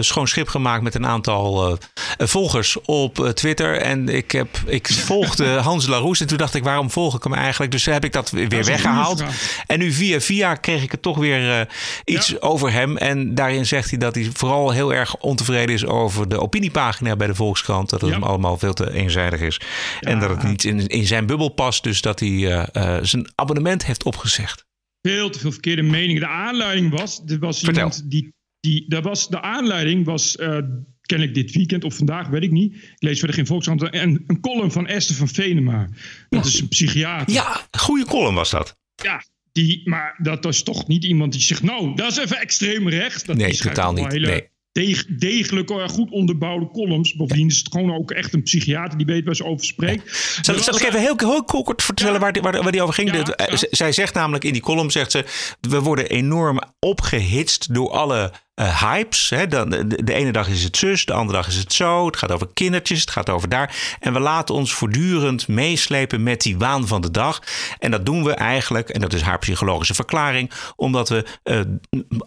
schoon 0.00 0.28
schip 0.28 0.48
gemaakt 0.48 0.82
met 0.82 0.94
een 0.94 1.06
aantal 1.06 1.78
volgers 2.18 2.76
op 2.84 3.30
Twitter. 3.34 3.76
En 3.76 4.08
ik, 4.08 4.30
heb, 4.30 4.48
ik 4.66 4.88
volgde 4.88 5.44
Hans 5.70 5.86
Laroes 5.86 6.20
en 6.20 6.26
toen 6.26 6.38
dacht 6.38 6.54
ik, 6.54 6.64
waarom 6.64 6.90
volg 6.90 7.16
ik 7.16 7.24
hem 7.24 7.34
eigenlijk? 7.34 7.72
Dus 7.72 7.84
heb 7.84 8.04
ik 8.04 8.12
dat 8.12 8.30
weer 8.30 8.48
dat 8.48 8.66
weggehaald. 8.66 9.24
En 9.66 9.78
nu 9.78 9.92
via 9.92 10.20
via 10.20 10.54
kreeg 10.54 10.82
ik 10.82 10.92
er 10.92 11.00
toch 11.00 11.18
weer 11.18 11.68
iets 12.04 12.28
ja. 12.28 12.36
over 12.40 12.72
hem. 12.72 12.96
En 12.96 13.34
daarin 13.34 13.66
zegt 13.66 13.90
hij 13.90 13.98
dat 13.98 14.14
hij 14.14 14.30
vooral 14.32 14.70
heel 14.70 14.94
erg 14.94 15.16
ontevreden 15.16 15.74
is 15.74 15.86
over 15.86 16.28
de 16.28 16.40
opiniepagina 16.40 17.16
bij 17.16 17.26
de 17.26 17.34
Volkskrant. 17.34 17.90
Dat 17.90 18.00
het 18.00 18.10
ja. 18.10 18.16
hem 18.16 18.24
allemaal 18.24 18.58
veel 18.58 18.74
te 18.74 18.92
eenzijdig 18.92 19.40
is. 19.40 19.60
Ja. 20.00 20.10
En 20.10 20.18
dat 20.18 20.30
het 20.30 20.42
niet 20.42 20.64
in 20.64 20.89
in 20.90 21.06
zijn 21.06 21.26
bubbel 21.26 21.48
past. 21.48 21.82
Dus 21.82 22.00
dat 22.00 22.20
hij 22.20 22.28
uh, 22.28 22.66
uh, 22.72 22.98
zijn 23.02 23.32
abonnement 23.34 23.86
heeft 23.86 24.04
opgezegd. 24.04 24.66
Veel 25.02 25.30
te 25.30 25.38
veel 25.38 25.52
verkeerde 25.52 25.82
meningen. 25.82 26.20
De 26.20 26.28
aanleiding 26.28 26.90
was, 26.98 27.22
er 27.26 27.38
was 27.38 27.58
Vertel. 27.58 27.74
iemand 27.74 28.10
die, 28.10 28.32
die, 28.60 28.84
dat 28.88 29.04
was, 29.04 29.28
de 29.28 29.40
aanleiding 29.40 30.04
was 30.04 30.36
uh, 30.36 30.58
kennelijk 31.02 31.34
dit 31.34 31.52
weekend 31.52 31.84
of 31.84 31.94
vandaag, 31.94 32.28
weet 32.28 32.42
ik 32.42 32.50
niet. 32.50 32.74
Ik 32.74 32.96
lees 32.98 33.18
verder 33.18 33.36
geen 33.36 33.46
Volkskrant. 33.46 33.82
En 33.82 34.24
een 34.26 34.40
column 34.40 34.72
van 34.72 34.86
Esther 34.86 35.16
van 35.16 35.28
Venema. 35.28 35.88
Dat 36.28 36.44
is 36.44 36.60
een 36.60 36.68
psychiater. 36.68 37.34
Ja, 37.34 37.66
goede 37.70 38.04
column 38.04 38.34
was 38.34 38.50
dat. 38.50 38.76
Ja, 38.94 39.24
die, 39.52 39.88
maar 39.88 40.18
dat 40.22 40.44
is 40.44 40.62
toch 40.62 40.86
niet 40.86 41.04
iemand 41.04 41.32
die 41.32 41.40
zegt, 41.40 41.62
nou, 41.62 41.94
dat 41.96 42.10
is 42.10 42.16
even 42.18 42.38
extreem 42.38 42.88
rechts. 42.88 43.24
Dat 43.24 43.36
Nee, 43.36 43.56
totaal 43.56 43.92
niet. 43.92 44.12
Hele 44.12 44.26
Nee. 44.26 44.48
Deg- 44.86 45.06
degelijke, 45.06 45.80
eh, 45.80 45.88
goed 45.88 46.10
onderbouwde 46.10 46.70
columns. 46.70 47.14
Bovendien 47.14 47.46
is 47.48 47.58
het 47.58 47.68
gewoon 47.70 47.94
ook 47.94 48.10
echt 48.10 48.34
een 48.34 48.42
psychiater 48.42 48.98
die 48.98 49.06
weet 49.06 49.24
waar 49.24 49.36
ze 49.36 49.44
over 49.44 49.66
spreekt. 49.66 50.38
Zal, 50.42 50.58
zal 50.58 50.76
ik 50.76 50.82
even 50.82 51.00
heel, 51.00 51.14
heel 51.16 51.44
kort 51.44 51.82
vertellen 51.82 52.20
waar, 52.20 52.32
die, 52.32 52.42
waar, 52.42 52.62
waar 52.62 52.72
die 52.72 52.82
over 52.82 52.94
ging? 52.94 53.12
Ja, 53.12 53.34
ja. 53.36 53.56
Zij 53.70 53.92
zegt 53.92 54.14
namelijk 54.14 54.44
in 54.44 54.52
die 54.52 54.62
column, 54.62 54.90
zegt 54.90 55.10
ze, 55.10 55.24
we 55.60 55.80
worden 55.80 56.08
enorm 56.08 56.60
opgehitst 56.78 57.74
door 57.74 57.90
alle 57.90 58.32
eh, 58.54 58.82
hypes. 58.82 59.30
Hè. 59.30 59.46
Dan, 59.46 59.70
de, 59.70 60.04
de 60.04 60.14
ene 60.14 60.32
dag 60.32 60.48
is 60.48 60.64
het 60.64 60.76
zus, 60.76 61.04
de 61.04 61.12
andere 61.12 61.38
dag 61.38 61.48
is 61.48 61.56
het 61.56 61.72
zo. 61.72 62.06
Het 62.06 62.16
gaat 62.16 62.32
over 62.32 62.48
kindertjes, 62.54 63.00
het 63.00 63.10
gaat 63.10 63.30
over 63.30 63.48
daar. 63.48 63.96
En 64.00 64.12
we 64.12 64.20
laten 64.20 64.54
ons 64.54 64.72
voortdurend 64.72 65.48
meeslepen 65.48 66.22
met 66.22 66.42
die 66.42 66.58
waan 66.58 66.86
van 66.86 67.00
de 67.00 67.10
dag. 67.10 67.42
En 67.78 67.90
dat 67.90 68.06
doen 68.06 68.24
we 68.24 68.32
eigenlijk, 68.32 68.88
en 68.88 69.00
dat 69.00 69.12
is 69.12 69.20
haar 69.20 69.38
psychologische 69.38 69.94
verklaring, 69.94 70.50
omdat 70.76 71.08
we 71.08 71.24
eh, 71.42 71.60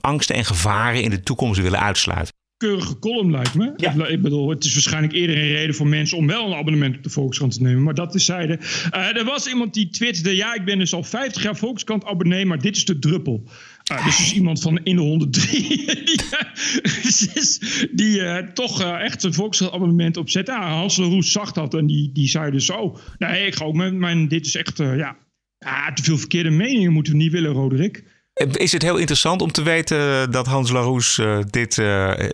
angsten 0.02 0.36
en 0.36 0.46
gevaren 0.46 1.02
in 1.04 1.10
de 1.10 1.24
toekomst 1.24 1.62
willen 1.62 1.80
uitsluiten. 1.80 2.34
Keurige 2.68 3.00
column 3.00 3.32
lijkt 3.32 3.54
me. 3.56 3.74
Ik- 3.76 4.08
Ik 4.10 4.22
bedoel, 4.22 4.50
het 4.50 4.64
is 4.64 4.74
waarschijnlijk 4.74 5.14
eerder 5.14 5.38
een 5.38 5.48
reden 5.52 5.76
voor 5.76 5.88
mensen 5.88 6.18
om 6.18 6.28
wel 6.28 6.46
een 6.48 6.54
abonnement 6.58 6.96
op 6.98 7.04
de 7.04 7.10
Volkskrant 7.10 7.54
te 7.54 7.62
nemen. 7.62 7.84
Maar 7.84 7.94
dat 7.94 8.16
is 8.16 8.26
zijde. 8.26 8.60
Eh, 8.92 9.18
er 9.18 9.24
was 9.26 9.48
iemand 9.48 9.74
die 9.74 9.90
twitterde, 9.90 10.36
ja, 10.36 10.54
ik 10.56 10.66
ben 10.66 10.80
dus 10.80 10.94
al 10.94 11.04
50 11.04 11.44
jaar 11.44 11.56
Volkskrant 11.56 12.06
abonnee, 12.06 12.46
maar 12.46 12.62
dit 12.62 12.76
is 12.76 12.86
de 12.86 13.00
druppel. 13.00 13.44
Uh, 13.92 14.06
dus 14.06 14.20
is 14.20 14.34
iemand 14.34 14.62
van 14.62 14.80
in 14.84 14.96
de 14.96 15.02
103 15.02 15.68
die, 15.86 16.22
eh, 16.32 17.90
die 17.92 18.22
eh, 18.22 18.48
toch 18.54 18.82
eh, 18.82 19.02
echt 19.04 19.22
zijn 19.22 19.34
Volkskrant 19.34 19.74
abonnement 19.74 20.18
opzet. 20.18 20.48
Ja, 20.48 20.70
Hans 20.70 20.98
Leroes 20.98 21.32
zag 21.32 21.52
dat 21.52 21.74
en 21.74 21.86
die, 21.86 22.10
die 22.14 22.28
zei 22.28 22.52
dus 22.52 22.66
zo. 22.66 22.98
Nee, 23.18 23.46
ik 23.46 23.56
ga 23.56 23.66
ook 23.66 23.76
met 23.76 23.94
mijn, 23.94 24.28
dit 24.28 24.46
is 24.46 24.56
echt, 24.56 24.80
eh, 24.80 24.98
ja, 24.98 25.18
ja, 25.58 25.94
te 25.94 26.04
veel 26.04 26.18
verkeerde 26.18 26.50
meningen 26.50 26.92
moeten 26.92 27.14
we 27.14 27.20
niet 27.20 27.32
willen, 27.32 27.52
Roderick. 27.52 28.04
Is 28.34 28.72
het 28.72 28.82
heel 28.82 28.98
interessant 28.98 29.42
om 29.42 29.52
te 29.52 29.64
weten 29.64 30.32
dat 30.32 30.46
Hans 30.46 30.72
Laroes 30.72 31.18
eh, 31.18 31.40
dit... 31.50 31.78
eh, 31.78 32.30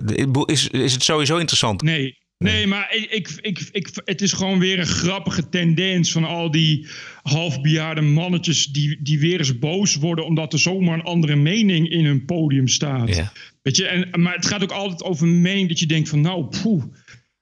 is, 0.45 0.68
is 0.68 0.93
het 0.93 1.04
sowieso 1.04 1.38
interessant? 1.38 1.82
Nee, 1.82 2.18
nee 2.38 2.68
maar 2.68 2.95
ik, 2.95 3.12
ik, 3.12 3.30
ik, 3.41 3.70
ik, 3.72 3.89
het 4.06 4.22
is 4.22 4.34
gewoon 4.34 4.60
weer 4.60 4.80
een 4.80 4.86
grappige 4.88 5.50
tendens 5.50 6.12
van 6.12 6.24
al 6.24 6.52
die 6.52 6.88
halfbejaarde 7.24 8.02
mannetjes 8.02 8.66
die, 8.66 8.97
die 9.02 9.20
weer 9.20 9.38
eens 9.39 9.60
boos 9.60 9.95
worden 9.95 10.26
omdat 10.26 10.54
er 10.54 10.60
zomaar 10.60 10.93
een 10.93 11.04
andere 11.04 11.36
mening 11.36 11.89
in 11.89 12.06
hun 12.06 12.26
podium 12.26 12.68
staat. 12.68 13.30
Weet 13.62 13.76
je, 13.78 13.88
en, 13.88 14.22
maar 14.22 14.36
het 14.36 14.45
gaat 14.45 14.64
ook 14.64 14.72
altijd 14.72 15.04
over 15.04 15.28
een 15.28 15.41
mening 15.41 15.68
dat 15.68 15.80
je 15.80 15.86
denkt 15.86 16.10
van 16.10 16.22
nou, 16.22 16.45
poeh, 16.62 16.84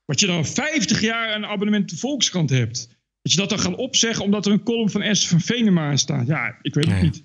wat 0.06 0.20
je 0.20 0.26
dan 0.28 0.46
50 0.46 1.02
jaar 1.02 1.36
een 1.36 1.46
abonnement 1.46 1.90
de 1.90 1.98
Volkskrant 1.98 2.50
hebt. 2.50 2.88
Dat 3.22 3.32
je 3.32 3.38
dat 3.40 3.50
dan 3.50 3.60
gaat 3.60 3.76
opzeggen 3.76 4.24
omdat 4.24 4.46
er 4.46 4.52
een 4.52 4.64
column 4.64 4.90
van 4.90 5.02
Esther 5.02 5.30
van 5.30 5.42
Venema 5.42 5.96
staat. 5.96 6.28
Ja, 6.28 6.56
ik 6.62 6.74
weet 6.74 6.86
het 6.86 6.94
Nee. 6.94 7.04
niet. 7.04 7.24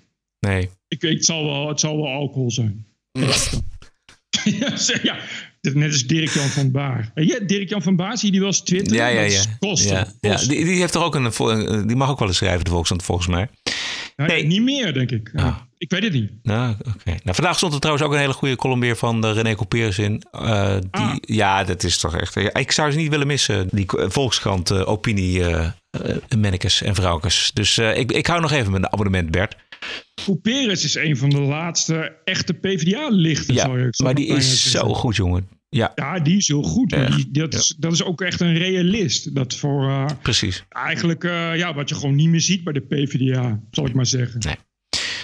Nee. 0.49 0.69
Ik 0.87 1.01
weet, 1.01 1.13
het 1.13 1.25
zal 1.25 1.45
wel, 1.45 1.67
het 1.67 1.79
zal 1.79 1.95
wel 1.97 2.07
alcohol 2.11 2.51
zijn. 2.51 2.85
ja, 4.43 4.75
ze- 4.77 4.99
ja, 5.09 5.17
net 5.61 5.91
als 5.91 6.03
Dirk-Jan 6.05 6.47
van 6.47 6.71
Baar. 6.71 7.11
Eh, 7.15 7.27
Ja, 7.27 7.39
Dirk-Jan 7.39 7.81
van 7.81 7.95
Baar, 7.95 8.17
zie 8.17 8.25
je 8.25 8.31
die 8.31 8.39
wel 8.41 8.49
eens 8.49 8.61
twitteren? 8.61 8.97
Ja, 8.97 9.07
ja, 9.07 9.19
ja. 9.19 9.25
is 9.25 9.47
kosten. 9.59 9.93
ja, 9.95 10.07
ja. 10.21 10.35
Die, 10.37 10.65
die 10.65 10.79
heeft 10.79 10.93
toch 10.93 11.03
ook 11.03 11.15
een, 11.15 11.25
eh, 11.25 11.87
die 11.87 11.95
mag 11.95 12.09
ook 12.09 12.19
wel 12.19 12.27
eens 12.27 12.37
schrijven, 12.37 12.63
de 12.63 12.69
Volkskrant, 12.69 13.03
volgens 13.03 13.27
mij. 13.27 13.47
Nee, 14.15 14.45
Niet 14.45 14.61
meer, 14.61 14.93
denk 14.93 15.11
ik. 15.11 15.31
Ja, 15.33 15.67
Ik 15.77 15.89
weet 15.89 16.03
het 16.03 16.13
niet. 16.13 16.31
Nou, 16.43 16.75
oké. 16.79 17.09
Nou, 17.23 17.35
vandaag 17.35 17.57
stond 17.57 17.73
er 17.73 17.79
trouwens 17.79 18.05
ook 18.07 18.13
een 18.13 18.19
hele 18.19 18.33
goede 18.33 18.55
column 18.55 18.79
weer 18.79 18.95
van 18.95 19.25
uh, 19.25 19.33
René 19.33 19.55
Couperus 19.55 19.99
in. 19.99 20.23
Eh, 20.31 20.73
die, 20.79 20.87
Ah. 20.91 21.15
Ja, 21.21 21.63
dat 21.63 21.83
is 21.83 21.97
toch 21.97 22.15
echt... 22.17 22.33
ja, 22.33 22.53
ik 22.53 22.71
zou 22.71 22.91
ze 22.91 22.97
niet 22.97 23.09
willen 23.09 23.27
missen, 23.27 23.67
die 23.71 23.85
eh, 23.97 24.09
Volkskrant 24.09 24.71
eh, 24.71 24.87
opinie 24.89 25.43
eh 25.45 25.65
eh, 25.89 26.15
mannekes 26.37 26.81
en 26.81 26.95
vrouwkes. 26.95 27.51
Dus 27.53 27.77
eh, 27.77 27.97
ik, 27.97 28.11
ik 28.11 28.27
hou 28.27 28.41
nog 28.41 28.51
even 28.51 28.73
een 28.73 28.91
abonnement, 28.91 29.31
Bert. 29.31 29.55
Couperus 30.25 30.83
is 30.83 30.95
een 30.95 31.17
van 31.17 31.29
de 31.29 31.39
laatste 31.39 32.15
echte 32.23 32.53
PvdA-lichten. 32.53 33.53
Ja, 33.53 33.67
maar 34.03 34.15
die 34.15 34.27
is 34.27 34.63
zeggen. 34.71 34.89
zo 34.89 34.93
goed, 34.93 35.15
jongen. 35.15 35.47
Ja, 35.69 35.91
Ja, 35.95 36.19
die 36.19 36.37
is 36.37 36.47
heel 36.47 36.63
goed. 36.63 36.91
maar 36.91 37.15
die, 37.15 37.31
dat, 37.31 37.53
is, 37.53 37.75
dat 37.77 37.91
is 37.93 38.03
ook 38.03 38.21
echt 38.21 38.41
een 38.41 38.57
realist. 38.57 39.35
Dat 39.35 39.55
voor 39.55 39.89
eh, 39.89 40.05
precies. 40.21 40.63
eigenlijk 40.69 41.23
eh, 41.23 41.55
ja, 41.57 41.73
wat 41.73 41.89
je 41.89 41.95
gewoon 41.95 42.15
niet 42.15 42.29
meer 42.29 42.41
ziet 42.41 42.63
bij 42.63 42.73
de 42.73 42.79
PvdA, 42.81 43.59
zal 43.71 43.85
ik 43.85 43.93
maar 43.93 44.05
zeggen. 44.05 44.41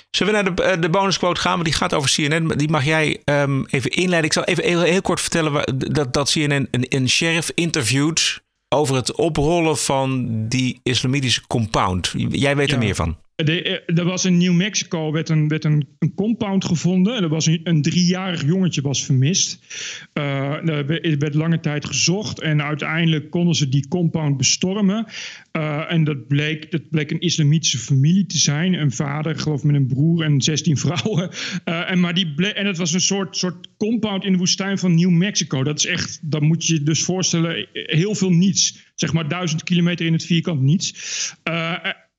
Zullen 0.10 0.34
we 0.34 0.42
naar 0.42 0.56
de, 0.56 0.64
eh, 0.64 0.82
de 0.82 0.90
bonusquote 0.90 1.42
gaan? 1.42 1.52
Want 1.54 1.66
die 1.66 1.74
gaat 1.74 1.94
over 1.94 2.10
CNN. 2.14 2.48
Die 2.58 2.70
mag 2.70 2.86
jij 2.86 3.22
ehm, 3.24 3.64
even 3.70 3.92
inleiden. 3.92 4.26
Ik 4.30 4.34
zal 4.34 4.44
even 4.44 4.64
heel, 4.64 4.82
heel 4.82 5.02
kort 5.02 5.22
vertellen 5.22 5.52
waar- 5.52 5.68
dat, 5.78 6.14
dat 6.14 6.32
CNN 6.32 6.68
een, 6.72 6.86
een 6.90 7.10
sheriff 7.10 7.52
interviewt 7.56 8.42
over 8.76 8.96
het 8.96 9.16
oprollen 9.16 9.78
van 9.78 10.28
die 10.48 10.80
islamitische 10.84 11.42
compound. 11.48 12.14
Jij 12.30 12.56
weet 12.56 12.72
er 12.72 12.78
meer 12.78 12.96
van. 12.96 13.18
Eh, 13.46 13.98
er 13.98 14.06
was 14.06 14.26
in 14.26 14.38
New 14.38 14.54
Mexico 14.54 15.12
werd 15.12 15.30
een, 15.30 15.48
werd 15.48 15.64
een, 15.64 15.88
een 16.00 16.14
compound 16.14 16.66
gevonden. 16.66 17.16
En 17.16 17.24
er 17.24 17.30
was 17.30 17.46
een, 17.46 17.60
een 17.64 17.82
driejarig 17.82 18.46
jongetje 18.46 18.82
was 18.82 19.06
vermist. 19.06 19.60
Eh, 20.14 20.70
er 20.70 20.86
werd- 20.86 21.24
er 21.24 21.38
lange 21.38 21.60
tijd 21.60 21.86
gezocht. 21.86 22.42
En 22.42 22.62
uiteindelijk 22.64 23.30
konden 23.30 23.56
ze 23.56 23.70
die 23.70 23.88
compound 23.88 24.38
bestormen. 24.38 25.06
Eh, 25.52 25.92
en 25.92 26.04
dat 26.04 26.28
bleek, 26.28 26.72
dat 26.72 26.90
bleek 26.90 27.12
een 27.12 27.20
islamitische 27.20 27.78
familie 27.78 28.26
te 28.26 28.38
zijn. 28.38 28.74
Een 28.74 28.92
vader, 28.92 29.32
ik 29.32 29.40
geloof 29.40 29.64
met 29.64 29.76
een 29.76 29.88
broer 29.88 30.24
en 30.24 30.42
16 30.42 30.78
vrouwen. 30.88 31.30
En, 31.64 32.00
maar 32.00 32.14
die 32.14 32.54
en 32.54 32.66
het 32.66 32.78
was 32.78 32.94
een 32.94 33.02
soort, 33.02 33.38
soort 33.38 33.68
compound 33.78 34.24
in 34.24 34.32
de 34.32 34.38
woestijn 34.38 34.78
van 34.78 34.96
New 34.96 35.10
Mexico. 35.10 35.64
Dat 35.64 35.78
is 35.78 35.86
echt, 35.86 36.20
dat 36.22 36.42
moet 36.42 36.66
je 36.66 36.74
je 36.74 36.84
dus 36.84 37.04
voorstellen, 37.04 37.68
heel 37.74 38.16
veel 38.16 38.32
niets. 38.32 38.88
Zeg 38.96 39.14
maar 39.14 39.28
duizend 39.28 39.64
kilometer 39.64 40.06
in 40.06 40.14
het 40.14 40.26
vierkant 40.26 40.62
niets. 40.62 40.94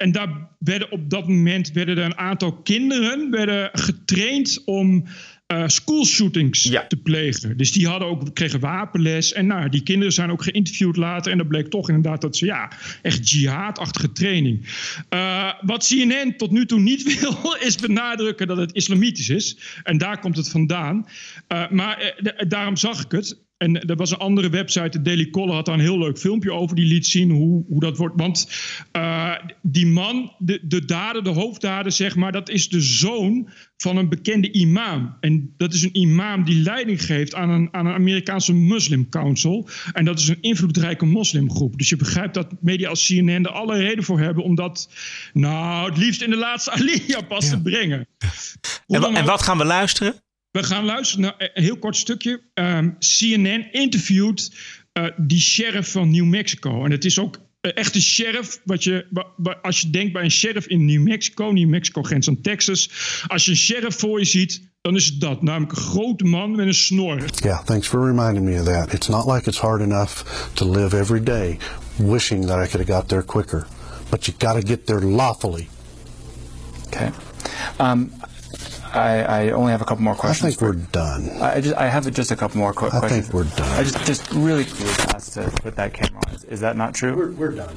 En 0.01 0.13
daar 0.13 0.49
werden 0.59 0.91
op 0.91 1.11
dat 1.11 1.29
moment 1.29 1.73
werden 1.73 1.99
er 1.99 2.05
een 2.05 2.19
aantal 2.19 2.53
kinderen 2.53 3.31
werden 3.31 3.71
getraind 3.73 4.63
om 4.65 5.05
eh 5.47 5.65
schoolshootings 5.67 6.63
te 6.89 6.97
plegen. 7.03 7.57
Dus 7.57 7.73
die 7.73 7.87
hadden 7.87 8.09
ook, 8.09 8.35
kregen 8.35 8.61
wapenles. 8.61 9.33
En 9.33 9.47
nou, 9.47 9.69
die 9.69 9.83
kinderen 9.83 10.13
zijn 10.13 10.31
ook 10.31 10.43
geïnterviewd 10.43 10.97
later. 10.97 11.33
En 11.33 11.39
dat 11.39 11.49
bleek 11.49 11.69
toch 11.69 11.89
inderdaad 11.89 12.21
dat 12.21 12.37
ze 12.37 12.45
ja, 12.47 12.73
echt 13.03 13.31
jihadachtige 13.31 14.13
training. 14.13 14.67
Eh, 15.09 15.53
wat 15.61 15.87
CNN 15.87 16.37
tot 16.37 16.51
nu 16.51 16.67
toe 16.67 16.81
niet 16.81 17.03
wil, 17.21 17.57
is 17.61 17.77
benadrukken 17.77 18.47
dat 18.47 18.57
het 18.57 18.73
islamitisch 18.73 19.29
is. 19.29 19.57
En 19.83 19.99
daar 19.99 20.19
komt 20.21 20.37
het 20.37 20.49
vandaan. 20.51 21.07
Eh, 21.47 21.71
maar 21.71 22.15
da- 22.19 22.45
daarom 22.49 22.77
zag 22.77 23.05
ik 23.05 23.11
het. 23.11 23.49
En 23.61 23.87
er 23.89 23.97
was 23.97 24.11
een 24.11 24.19
andere 24.19 24.49
website, 24.49 24.89
de 24.89 25.03
Daily 25.03 25.31
Caller, 25.31 25.55
had 25.55 25.67
daar 25.67 25.75
een 25.75 25.81
heel 25.81 25.99
leuk 25.99 26.19
filmpje 26.19 26.53
over. 26.53 26.77
Die 26.77 26.85
liet 26.85 27.07
zien 27.07 27.31
hoe, 27.31 27.65
hoe 27.69 27.81
dat 27.81 27.97
wordt. 27.97 28.15
Want 28.17 28.49
eh, 28.93 29.35
die 29.63 29.87
man, 29.87 30.33
de, 30.39 30.61
de 30.63 30.85
dader, 30.85 31.25
de 31.25 31.31
hoofddader, 31.31 31.93
zeg 31.93 32.17
maar, 32.17 32.33
dat 32.33 32.49
is 32.49 32.69
de 32.69 32.81
zoon 32.81 33.49
van 33.77 33.97
een 33.97 34.09
bekende 34.09 34.53
imam. 34.53 35.17
En 35.21 35.55
dat 35.57 35.73
is 35.73 35.83
een 35.83 35.97
imam 35.97 36.45
die 36.45 36.63
leiding 36.63 37.05
geeft 37.05 37.35
aan 37.35 37.51
een, 37.51 37.69
aan 37.73 37.87
een 37.87 37.95
Amerikaanse 37.95 38.55
Muslim 38.55 39.09
Council. 39.09 39.69
En 39.93 40.05
dat 40.05 40.19
is 40.19 40.29
een 40.29 40.41
invloedrijke 40.41 41.05
moslimgroep. 41.05 41.79
Dus 41.79 41.89
je 41.89 41.97
begrijpt 41.97 42.35
dat 42.35 42.55
media 42.61 42.89
als 42.89 43.07
CNN 43.07 43.45
er 43.45 43.51
alle 43.51 43.79
reden 43.79 44.05
voor 44.05 44.21
hebben 44.21 44.45
om 44.45 44.55
dat, 44.55 44.91
nou, 45.33 45.89
het 45.89 45.99
liefst 45.99 46.23
in 46.23 46.31
de 46.31 46.37
laatste 46.37 46.71
alinea 46.81 47.21
pas 47.29 47.49
te 47.49 47.63
brengen. 47.63 48.09
En, 48.87 49.03
en 49.03 49.25
wat 49.25 49.43
gaan 49.43 49.59
we 49.59 49.65
luisteren? 49.65 50.15
We 50.51 50.63
gaan 50.63 50.85
luisteren 50.85 51.25
naar 51.25 51.51
een 51.55 51.63
heel 51.63 51.79
kort 51.79 51.97
stukje. 51.97 52.41
Ehm, 52.55 52.91
CNN 52.99 53.73
interviewt 53.73 54.55
eh, 54.93 55.05
die 55.17 55.41
sheriff 55.41 55.93
van 55.93 56.11
New 56.11 56.25
Mexico. 56.25 56.85
En 56.85 56.91
het 56.91 57.05
is 57.05 57.19
ook 57.19 57.39
eh, 57.61 57.71
echt 57.75 57.95
een 57.95 58.03
sheriff. 58.03 58.61
Wat 58.65 58.85
je, 58.85 59.07
als 59.63 59.81
je 59.81 59.91
denkt 59.91 60.13
bij 60.13 60.23
een 60.23 60.31
sheriff 60.31 60.67
in 60.67 60.85
New 60.85 61.03
Mexico, 61.03 61.51
New 61.51 61.69
Mexico 61.69 62.03
grens 62.03 62.29
aan 62.29 62.41
Texas. 62.41 62.91
Als 63.27 63.45
je 63.45 63.51
een 63.51 63.57
sheriff 63.57 63.99
voor 63.99 64.19
je 64.19 64.25
ziet, 64.25 64.63
dan 64.81 64.97
is 64.97 65.07
het 65.07 65.21
dat. 65.21 65.43
Namelijk 65.43 65.73
een 65.73 65.83
grote 65.83 66.25
man 66.25 66.57
met 66.57 66.67
een 66.67 66.75
snor. 66.75 67.25
Yeah, 67.35 67.65
thanks 67.65 67.89
for 67.89 68.07
reminding 68.07 68.45
me 68.45 68.61
of 68.61 68.67
that. 68.67 68.93
It's 68.93 69.09
not 69.09 69.27
like 69.27 69.49
it's 69.49 69.59
hard 69.59 69.81
enough 69.81 70.23
to 70.53 70.71
live 70.71 70.97
every 70.99 71.23
day 71.23 71.59
wishing 71.97 72.47
that 72.47 72.67
I 72.67 72.71
could 72.71 72.89
have 72.89 72.99
got 72.99 73.09
there 73.09 73.23
quicker. 73.23 73.67
But 74.09 74.25
you 74.25 74.37
got 74.39 74.55
to 74.55 74.63
get 74.67 74.87
there 74.87 75.01
lawfully. 75.01 75.69
Okay. 76.87 77.11
Um, 77.79 78.13
I, 78.93 79.23
I 79.47 79.51
only 79.53 79.71
have 79.73 79.81
a 79.83 79.85
couple 79.85 80.03
more 80.05 80.15
I 80.15 80.19
questions. 80.19 80.57
think 80.57 80.61
we're 80.61 80.83
done. 80.93 81.29
I 81.41 81.57
I 81.57 81.61
just 81.61 81.77
I 81.77 81.89
have 81.89 82.11
just 82.15 82.31
a 82.31 82.37
couple 82.37 82.59
more 82.59 82.73
quick 82.73 82.93
I 82.95 82.99
questions. 82.99 83.29
think 83.29 83.35
we're 83.35 83.57
done. 83.57 83.79
I 83.79 83.83
just 83.83 84.05
just 84.07 84.31
really 84.33 84.65
quickly 84.65 85.15
asked 85.15 85.33
to 85.35 85.51
put 85.63 85.75
that 85.77 85.93
camera 85.93 86.21
on. 86.27 86.35
Is, 86.35 86.45
is 86.45 86.61
that 86.61 86.77
not 86.77 86.95
true? 86.95 87.15
We're, 87.17 87.33
we're 87.33 87.55
done. 87.57 87.75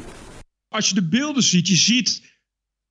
Als 0.69 0.89
je 0.89 0.95
de 0.95 1.07
beelden 1.07 1.43
ziet, 1.43 1.67
je 1.67 1.75
ziet... 1.75 2.21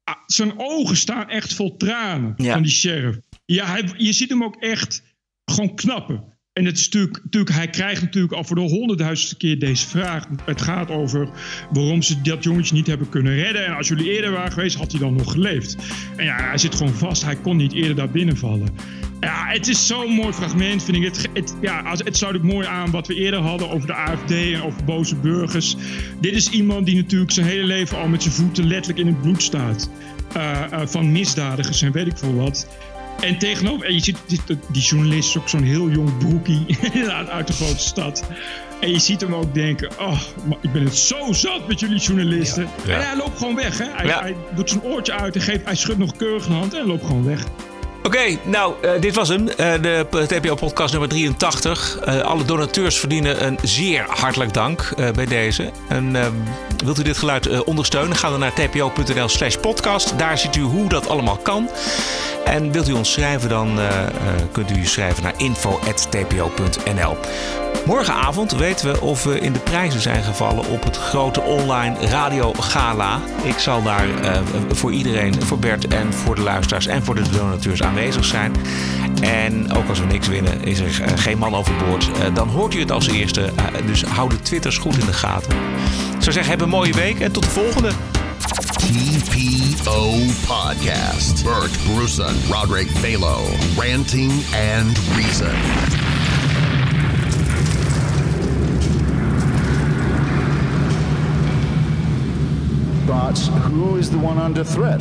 ah, 0.04 0.16
zijn 0.26 0.52
ogen 0.56 0.96
staan 0.96 1.28
echt 1.28 1.54
vol 1.54 1.76
tranen 1.76 2.34
Ja. 2.36 2.52
van 2.52 2.62
die 2.62 2.72
sheriff. 2.72 3.18
Ja, 3.44 3.66
hij, 3.66 3.90
je 3.96 4.12
ziet 4.12 4.28
hem 4.28 4.44
ook 4.44 4.56
echt 4.56 5.02
gewoon 5.44 5.74
knappen. 5.74 6.31
En 6.52 6.64
het 6.64 6.78
is 6.78 6.88
natuurlijk, 6.88 7.54
hij 7.54 7.68
krijgt 7.68 8.02
natuurlijk 8.02 8.32
al 8.32 8.44
voor 8.44 8.56
de 8.56 8.62
honderdduizendste 8.62 9.36
keer 9.36 9.58
deze 9.58 9.88
vraag. 9.88 10.26
Het 10.44 10.62
gaat 10.62 10.90
over 10.90 11.28
waarom 11.70 12.02
ze 12.02 12.22
dat 12.22 12.44
jongetje 12.44 12.74
niet 12.74 12.86
hebben 12.86 13.08
kunnen 13.08 13.34
redden. 13.34 13.66
En 13.66 13.76
als 13.76 13.88
jullie 13.88 14.14
eerder 14.14 14.30
waren 14.30 14.52
geweest, 14.52 14.76
had 14.76 14.90
hij 14.90 15.00
dan 15.00 15.14
nog 15.14 15.32
geleefd. 15.32 15.76
En 16.16 16.24
ja, 16.24 16.36
hij 16.36 16.58
zit 16.58 16.74
gewoon 16.74 16.92
vast. 16.92 17.24
Hij 17.24 17.36
kon 17.36 17.56
niet 17.56 17.72
eerder 17.72 17.94
daar 17.94 18.10
binnenvallen. 18.10 18.68
Ja, 19.20 19.46
het 19.46 19.68
is 19.68 19.86
zo'n 19.86 20.12
mooi 20.12 20.32
fragment, 20.32 20.82
vind 20.84 20.96
ik. 20.96 21.04
Het, 21.04 21.28
het, 21.32 21.54
ja, 21.60 21.96
het 21.96 22.16
sluit 22.16 22.36
ook 22.36 22.42
mooi 22.42 22.66
aan 22.66 22.90
wat 22.90 23.06
we 23.06 23.14
eerder 23.14 23.40
hadden 23.40 23.70
over 23.70 23.86
de 23.86 23.94
AFD 23.94 24.30
en 24.30 24.62
over 24.62 24.84
boze 24.84 25.16
burgers. 25.16 25.76
Dit 26.20 26.32
is 26.32 26.50
iemand 26.50 26.86
die 26.86 26.96
natuurlijk 26.96 27.32
zijn 27.32 27.46
hele 27.46 27.64
leven 27.64 27.98
al 27.98 28.08
met 28.08 28.22
zijn 28.22 28.34
voeten 28.34 28.66
letterlijk 28.66 28.98
in 28.98 29.06
het 29.06 29.20
bloed 29.20 29.42
staat. 29.42 29.90
Uh, 30.36 30.60
uh, 30.72 30.86
van 30.86 31.12
misdadigers 31.12 31.82
en 31.82 31.92
weet 31.92 32.06
ik 32.06 32.18
veel 32.18 32.34
wat. 32.34 32.68
En 33.22 33.38
tegenover, 33.38 33.86
en 33.86 33.94
je 33.94 34.00
ziet 34.00 34.18
die 34.68 34.82
journalist 34.82 35.36
ook 35.36 35.48
zo'n 35.48 35.62
heel 35.62 35.90
jong 35.90 36.18
broekie 36.18 36.66
uit 37.28 37.46
de 37.46 37.52
grote 37.52 37.82
stad. 37.82 38.24
En 38.80 38.90
je 38.90 38.98
ziet 38.98 39.20
hem 39.20 39.34
ook 39.34 39.54
denken: 39.54 39.90
Oh, 39.98 40.20
ik 40.60 40.72
ben 40.72 40.84
het 40.84 40.96
zo 40.96 41.32
zat 41.32 41.68
met 41.68 41.80
jullie 41.80 41.98
journalisten. 41.98 42.68
Ja. 42.86 42.94
En 42.94 43.06
hij 43.06 43.16
loopt 43.16 43.38
gewoon 43.38 43.54
weg. 43.54 43.78
Hè? 43.78 43.84
Hij, 43.90 44.06
hij, 44.06 44.36
doet 44.54 44.70
zijn 44.70 44.82
oortje 44.82 45.12
uit 45.12 45.34
en 45.34 45.40
geeft, 45.40 45.64
hij 45.64 45.74
schudt 45.74 45.98
nog 45.98 46.16
keurig 46.16 46.46
een 46.46 46.52
hand 46.52 46.74
en 46.74 46.86
loopt 46.86 47.04
gewoon 47.06 47.24
weg. 47.24 47.44
Oké, 48.02 48.38
nou, 48.44 48.74
uh, 48.84 48.90
dit 49.00 49.14
was 49.14 49.28
hem. 49.28 49.48
Uh, 49.48 49.54
de 49.56 50.06
TPO-podcast 50.26 50.90
nummer 50.90 51.08
83. 51.08 51.98
Uh, 52.08 52.20
alle 52.20 52.44
donateurs 52.44 52.98
verdienen 52.98 53.46
een 53.46 53.58
zeer 53.62 54.04
hartelijk 54.08 54.54
dank 54.54 54.94
bij 55.14 55.26
deze. 55.26 55.70
En 55.88 56.16
ehm, 56.16 56.32
wilt 56.84 56.98
u 56.98 57.02
dit 57.02 57.18
geluid 57.18 57.64
ondersteunen? 57.64 58.16
Ga 58.16 58.30
dan 58.30 58.40
naar 58.40 58.52
tpo.nl 58.52 59.28
slash 59.28 59.56
podcast. 59.56 60.18
Daar 60.18 60.38
ziet 60.38 60.56
u 60.56 60.60
hoe 60.60 60.88
dat 60.88 61.08
allemaal 61.08 61.36
kan. 61.36 61.70
En 62.44 62.72
wilt 62.72 62.88
u 62.88 62.92
ons 62.92 63.12
schrijven, 63.12 63.48
dan 63.48 63.78
kunt 64.52 64.70
u 64.76 64.86
schrijven 64.86 65.22
naar 65.22 65.34
info.tpo.nl. 65.36 67.16
Morgenavond 67.84 68.52
weten 68.52 68.92
we 68.92 69.00
of 69.00 69.24
we 69.24 69.40
in 69.40 69.52
de 69.52 69.58
prijzen 69.58 70.00
zijn 70.00 70.22
gevallen 70.22 70.66
op 70.68 70.84
het 70.84 70.96
grote 70.96 71.40
online 71.40 72.06
radio 72.06 72.52
gala. 72.52 73.20
Ik 73.42 73.58
zal 73.58 73.82
daar 73.82 74.08
uh, 74.08 74.40
voor 74.70 74.92
iedereen, 74.92 75.42
voor 75.42 75.58
Bert 75.58 75.88
en 75.88 76.12
voor 76.12 76.34
de 76.34 76.40
luisteraars 76.40 76.86
en 76.86 77.04
voor 77.04 77.14
de 77.14 77.30
donateurs 77.30 77.82
aanwezig 77.82 78.24
zijn. 78.24 78.56
En 79.20 79.72
ook 79.72 79.88
als 79.88 80.00
we 80.00 80.06
niks 80.06 80.28
winnen, 80.28 80.64
is 80.64 80.78
er 80.78 81.00
uh, 81.00 81.06
geen 81.16 81.38
man 81.38 81.54
overboord. 81.54 82.08
Uh, 82.08 82.34
dan 82.34 82.48
hoort 82.48 82.74
u 82.74 82.80
het 82.80 82.90
als 82.90 83.06
eerste. 83.06 83.52
dus 83.86 84.02
hou 84.02 84.28
de 84.28 84.40
twitters 84.40 84.78
goed 84.78 84.98
in 84.98 85.06
de 85.06 85.12
gaten. 85.12 85.52
Ik 86.16 86.22
zou 86.22 86.32
zeggen, 86.32 86.50
heb 86.50 86.60
een 86.60 86.68
mooie 86.68 86.94
week 86.94 87.20
en 87.20 87.32
tot 87.32 87.42
de 87.42 87.50
volgende. 87.50 87.90
TPO 88.76 90.10
Podcast. 90.46 91.44
Bert 91.44 91.94
Brussen, 91.94 92.36
Roderick 92.50 92.88
Balo. 93.00 93.40
Ranting 93.76 94.32
and 94.78 94.98
Reason. 95.16 96.01
But 103.06 103.38
who 103.64 103.96
is 103.96 104.10
the 104.10 104.18
one 104.18 104.38
under 104.38 104.62
threat? 104.64 105.00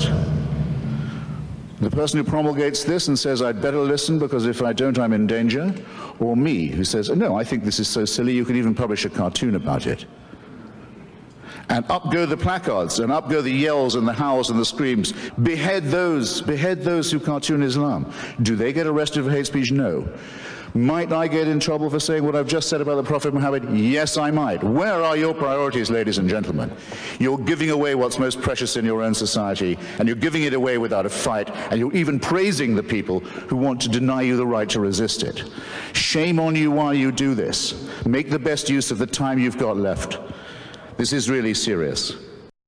The 1.81 1.89
person 1.89 2.19
who 2.19 2.23
promulgates 2.23 2.83
this 2.83 3.07
and 3.07 3.17
says, 3.17 3.41
I'd 3.41 3.61
better 3.61 3.79
listen 3.79 4.19
because 4.19 4.45
if 4.45 4.61
I 4.61 4.71
don't, 4.71 4.99
I'm 4.99 5.13
in 5.13 5.25
danger? 5.25 5.73
Or 6.19 6.35
me, 6.35 6.67
who 6.67 6.83
says, 6.83 7.09
no, 7.09 7.35
I 7.35 7.43
think 7.43 7.63
this 7.63 7.79
is 7.79 7.87
so 7.87 8.05
silly, 8.05 8.33
you 8.33 8.45
can 8.45 8.55
even 8.55 8.75
publish 8.75 9.05
a 9.05 9.09
cartoon 9.09 9.55
about 9.55 9.87
it. 9.87 10.05
And 11.69 11.85
up 11.89 12.11
go 12.11 12.25
the 12.25 12.37
placards, 12.37 12.99
and 12.99 13.11
up 13.11 13.29
go 13.29 13.41
the 13.41 13.51
yells 13.51 13.95
and 13.95 14.07
the 14.07 14.13
howls 14.13 14.49
and 14.49 14.59
the 14.59 14.65
screams. 14.65 15.13
Behead 15.41 15.85
those, 15.85 16.41
behead 16.41 16.83
those 16.83 17.09
who 17.09 17.19
cartoon 17.19 17.63
Islam. 17.63 18.11
Do 18.41 18.55
they 18.55 18.73
get 18.73 18.87
arrested 18.87 19.23
for 19.23 19.31
hate 19.31 19.47
speech? 19.47 19.71
No. 19.71 20.07
Might 20.73 21.11
I 21.11 21.27
get 21.27 21.49
in 21.49 21.59
trouble 21.59 21.89
for 21.89 21.99
saying 21.99 22.23
what 22.23 22.35
I've 22.35 22.47
just 22.47 22.69
said 22.69 22.79
about 22.79 22.95
the 22.95 23.03
Prophet 23.03 23.33
Muhammad? 23.33 23.77
Yes, 23.77 24.17
I 24.17 24.31
might. 24.31 24.63
Where 24.63 25.03
are 25.03 25.17
your 25.17 25.33
priorities, 25.33 25.91
ladies 25.91 26.17
and 26.17 26.29
gentlemen? 26.29 26.71
You're 27.19 27.37
giving 27.37 27.71
away 27.71 27.95
what's 27.95 28.17
most 28.17 28.41
precious 28.41 28.77
in 28.77 28.85
your 28.85 29.01
own 29.01 29.13
society, 29.13 29.77
and 29.99 30.07
you're 30.07 30.15
giving 30.15 30.43
it 30.43 30.53
away 30.53 30.77
without 30.77 31.05
a 31.05 31.09
fight, 31.09 31.49
and 31.71 31.79
you're 31.79 31.93
even 31.93 32.21
praising 32.21 32.73
the 32.73 32.83
people 32.83 33.19
who 33.19 33.57
want 33.57 33.81
to 33.81 33.89
deny 33.89 34.21
you 34.21 34.37
the 34.37 34.47
right 34.47 34.69
to 34.69 34.79
resist 34.79 35.23
it. 35.23 35.43
Shame 35.91 36.39
on 36.39 36.55
you 36.55 36.71
while 36.71 36.93
you 36.93 37.11
do 37.11 37.35
this. 37.35 37.89
Make 38.05 38.29
the 38.29 38.39
best 38.39 38.69
use 38.69 38.91
of 38.91 38.97
the 38.97 39.07
time 39.07 39.39
you've 39.39 39.57
got 39.57 39.75
left. 39.75 40.19
This 40.95 41.11
is 41.11 41.29
really 41.29 41.53
serious. 41.53 42.15